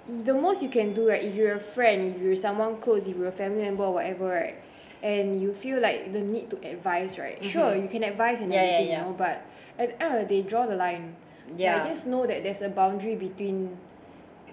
the 0.07 0.33
most 0.33 0.63
you 0.63 0.69
can 0.69 0.93
do 0.93 1.07
right 1.09 1.23
if 1.23 1.35
you're 1.35 1.53
a 1.55 1.59
friend 1.59 2.15
if 2.15 2.21
you're 2.21 2.35
someone 2.35 2.77
close 2.77 3.07
if 3.07 3.15
you're 3.15 3.27
a 3.27 3.31
family 3.31 3.61
member 3.63 3.83
or 3.83 3.93
whatever 3.93 4.27
right 4.27 4.55
and 5.01 5.41
you 5.41 5.53
feel 5.53 5.79
like 5.79 6.11
the 6.11 6.19
need 6.19 6.49
to 6.49 6.57
advise 6.67 7.17
right 7.17 7.43
sure 7.45 7.71
Mhm. 7.71 7.83
you 7.83 7.87
can 7.87 8.03
advise 8.03 8.41
and 8.41 8.51
Yeah, 8.51 8.63
yeah, 8.63 8.69
everything 8.71 8.91
yeah. 8.91 8.99
you 8.99 9.05
know 9.05 9.13
but 9.17 9.41
at 9.77 9.85
the 9.97 10.03
end 10.03 10.15
of 10.15 10.27
the 10.27 10.41
day 10.41 10.41
draw 10.47 10.65
the 10.65 10.75
line 10.75 11.15
Yeah. 11.57 11.77
like, 11.81 11.89
just 11.89 12.05
know 12.07 12.25
that 12.27 12.43
there's 12.43 12.61
a 12.61 12.69
boundary 12.69 13.15
between 13.15 13.77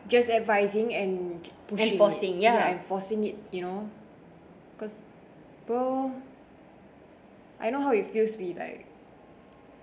just 0.08 0.30
advising 0.30 0.94
and 0.94 1.42
pushing 1.66 1.92
Enforcing, 1.92 2.36
it. 2.36 2.42
yeah. 2.42 2.70
enforcing 2.72 3.24
it 3.24 3.36
you 3.50 3.62
know 3.62 3.90
because 4.76 5.00
bro 5.66 6.12
I 7.60 7.70
know 7.70 7.80
how 7.80 7.92
it 7.92 8.06
feels 8.06 8.32
to 8.32 8.38
be 8.38 8.52
like 8.54 8.86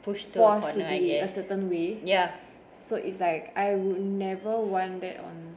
pushed 0.04 0.28
forced 0.28 0.74
to 0.76 0.80
be 0.88 1.16
a 1.18 1.28
certain 1.28 1.70
way 1.70 2.00
Yeah. 2.04 2.32
so 2.80 2.96
it's 2.98 3.20
like 3.20 3.56
I 3.58 3.74
would 3.76 4.02
never 4.02 4.60
want 4.60 5.02
that 5.02 5.20
on 5.20 5.56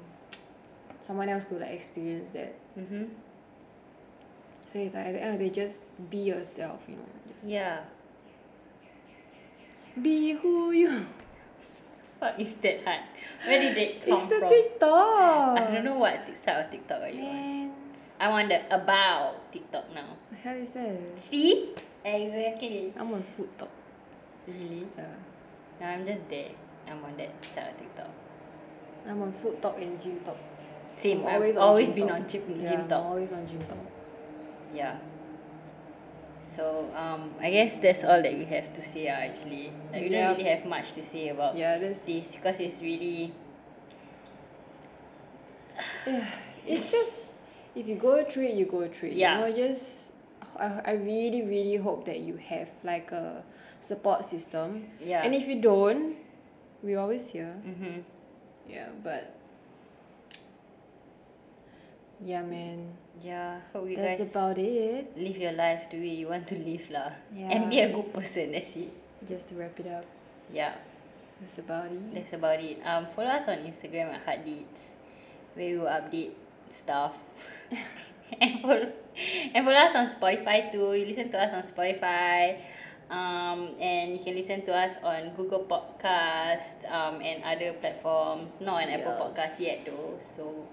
someone 1.01 1.29
else 1.29 1.47
to 1.49 1.55
like 1.55 1.71
experience 1.73 2.31
that 2.31 2.55
Mm-hmm. 2.79 3.05
so 4.71 4.79
it's 4.79 4.95
like 4.95 5.07
at 5.07 5.12
the 5.14 5.23
end 5.23 5.33
of 5.35 5.39
the 5.41 5.49
day 5.49 5.55
just 5.55 5.81
be 6.11 6.19
yourself 6.19 6.85
you 6.89 6.95
know 6.97 7.09
just 7.33 7.45
Yeah. 7.47 7.81
be 10.01 10.33
who 10.35 10.73
you 10.73 11.07
What 12.19 12.41
is 12.41 12.55
that 12.64 12.81
hard? 12.85 13.05
Where 13.45 13.61
did 13.61 13.77
that 13.77 14.01
come 14.07 14.14
it's 14.17 14.27
the 14.27 14.39
from? 14.41 14.49
TikTok 14.49 15.59
I 15.61 15.71
don't 15.73 15.85
know 15.85 15.99
what 15.99 16.25
side 16.37 16.64
of 16.64 16.71
TikTok 16.71 17.03
are 17.03 17.09
you 17.12 17.25
on. 17.25 17.73
I 18.19 18.29
want 18.31 18.49
the 18.49 18.64
about 18.75 19.53
TikTok 19.53 19.93
now. 19.95 20.17
the 20.31 20.37
hell 20.37 20.57
is 20.57 20.71
that 20.71 20.97
See? 21.21 21.75
Exactly. 22.07 22.92
I'm 22.96 23.12
on 23.12 23.22
food 23.22 23.48
talk 23.59 23.70
Really? 24.46 24.86
yeah 24.96 25.04
No, 25.80 25.86
I'm 25.86 26.07
just 26.07 26.28
there. 26.28 26.50
I'm 26.88 27.04
on 27.04 27.16
that 27.18 27.44
side 27.44 27.70
of 27.74 27.78
TikTok. 27.78 28.11
I'm 29.09 29.20
on 29.22 29.32
FoodTok 29.32 29.82
and 29.82 30.00
GymTok 30.00 30.36
Same. 30.96 31.26
I'm 31.26 31.42
I've 31.42 31.57
on 31.57 31.62
always 31.62 31.92
been 31.92 32.09
talk. 32.09 32.16
on 32.20 32.28
gym, 32.28 32.42
yeah, 32.61 32.70
gym 32.70 32.80
I'm 32.92 32.92
always 32.92 33.32
on 33.32 33.46
GymTok 33.46 33.78
Yeah. 34.72 34.96
So 36.44 36.88
um, 36.94 37.30
I 37.40 37.50
guess 37.50 37.78
that's 37.78 38.04
all 38.04 38.22
that 38.22 38.32
we 38.38 38.44
have 38.44 38.72
to 38.74 38.82
say. 38.86 39.09
Uh, 39.09 39.12
actually, 39.28 39.72
like 39.92 40.02
we 40.02 40.09
Yeah. 40.11 40.28
don't 40.28 40.38
really 40.38 40.48
have 40.50 40.64
much 40.64 40.92
to 40.92 41.02
say 41.02 41.28
about 41.28 41.57
yeah 41.57 41.76
this 41.78 42.07
because 42.36 42.61
it's 42.61 42.80
really 42.80 43.32
yeah, 46.07 46.24
it's 46.66 46.90
just 46.92 47.34
if 47.74 47.86
you 47.88 47.96
go 47.96 48.24
through 48.24 48.44
it 48.46 48.54
you 48.54 48.64
go 48.66 48.86
through 48.88 49.11
it 49.11 49.16
Yeah. 49.16 49.46
you 49.46 49.50
know 49.50 49.57
just 49.68 50.12
I, 50.59 50.82
I 50.84 50.92
really 50.94 51.42
really 51.42 51.76
hope 51.76 52.04
that 52.07 52.20
you 52.20 52.36
have 52.36 52.68
like 52.84 53.12
a 53.12 53.42
support 53.80 54.24
system 54.24 54.86
yeah. 55.00 55.22
and 55.22 55.34
if 55.34 55.46
you 55.46 55.61
don't 55.61 56.16
we're 56.82 56.98
always 56.98 57.28
here 57.30 57.54
mm-hmm. 57.64 58.00
yeah 58.68 58.88
but 59.02 59.34
yeah 62.22 62.42
man 62.42 62.96
Yeah. 63.24 63.64
Hope 63.72 63.88
you 63.88 63.96
that's 63.96 64.20
guys 64.20 64.30
about 64.30 64.59
it 64.61 65.16
live 65.16 65.36
your 65.40 65.52
life 65.57 65.88
the 65.90 65.96
way 65.98 66.12
you 66.20 66.28
want 66.28 66.44
to 66.52 66.57
live 66.61 66.84
lah. 66.92 67.16
yeah 67.32 67.48
And 67.48 67.72
be 67.72 67.80
a 67.80 67.88
good 67.88 68.12
person. 68.12 68.52
That's 68.52 68.76
it. 68.76 68.92
just 69.24 69.48
to 69.48 69.54
wrap 69.57 69.72
it 69.80 69.88
up 69.88 70.04
Yeah. 70.52 70.76
that's 71.40 71.57
about 71.59 71.88
it 71.88 72.00
That's 72.12 72.32
about 72.36 72.61
it. 72.61 72.76
Um, 72.84 73.09
follow 73.09 73.32
us 73.32 73.48
on 73.48 73.64
Instagram 73.64 74.12
at 74.12 74.20
Heartbeats, 74.28 74.92
where 75.57 75.66
we 75.72 75.76
will 75.80 75.88
update 75.88 76.36
stuff. 76.68 77.40
and 78.40 78.61
follow 78.61 78.92
and 79.55 79.64
follow 79.64 79.77
us 79.77 79.95
on 79.95 80.07
Spotify 80.09 80.71
too. 80.73 80.95
You 80.95 81.07
listen 81.07 81.31
to 81.31 81.39
us 81.41 81.53
on 81.53 81.62
Spotify. 81.64 82.59
Um, 83.09 83.71
and 83.79 84.12
you 84.17 84.19
can 84.25 84.35
listen 84.35 84.67
to 84.67 84.75
us 84.75 84.95
on 85.05 85.31
Google 85.37 85.62
Podcast 85.62 86.83
um, 86.91 87.21
and 87.23 87.45
other 87.45 87.73
platforms. 87.75 88.61
Not 88.61 88.83
on 88.83 88.89
Apple 88.91 89.14
Yes. 89.14 89.23
Podcast 89.23 89.55
yet 89.62 89.79
though. 89.87 90.19
So 90.21 90.67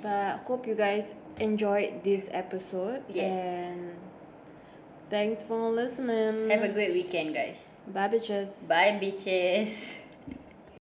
but 0.00 0.38
hope 0.46 0.66
you 0.66 0.74
guys 0.74 1.12
enjoyed 1.38 2.02
this 2.02 2.28
episode 2.32 3.02
Yes. 3.12 3.32
and 3.36 3.92
thanks 5.10 5.42
for 5.42 5.70
listening 5.70 6.48
have 6.50 6.62
a 6.62 6.68
great 6.68 6.92
weekend, 6.92 7.34
guys. 7.34 7.68
bye 7.88 8.08
bitches 8.08 8.68
Bye, 8.68 8.98
bitches. 9.00 10.00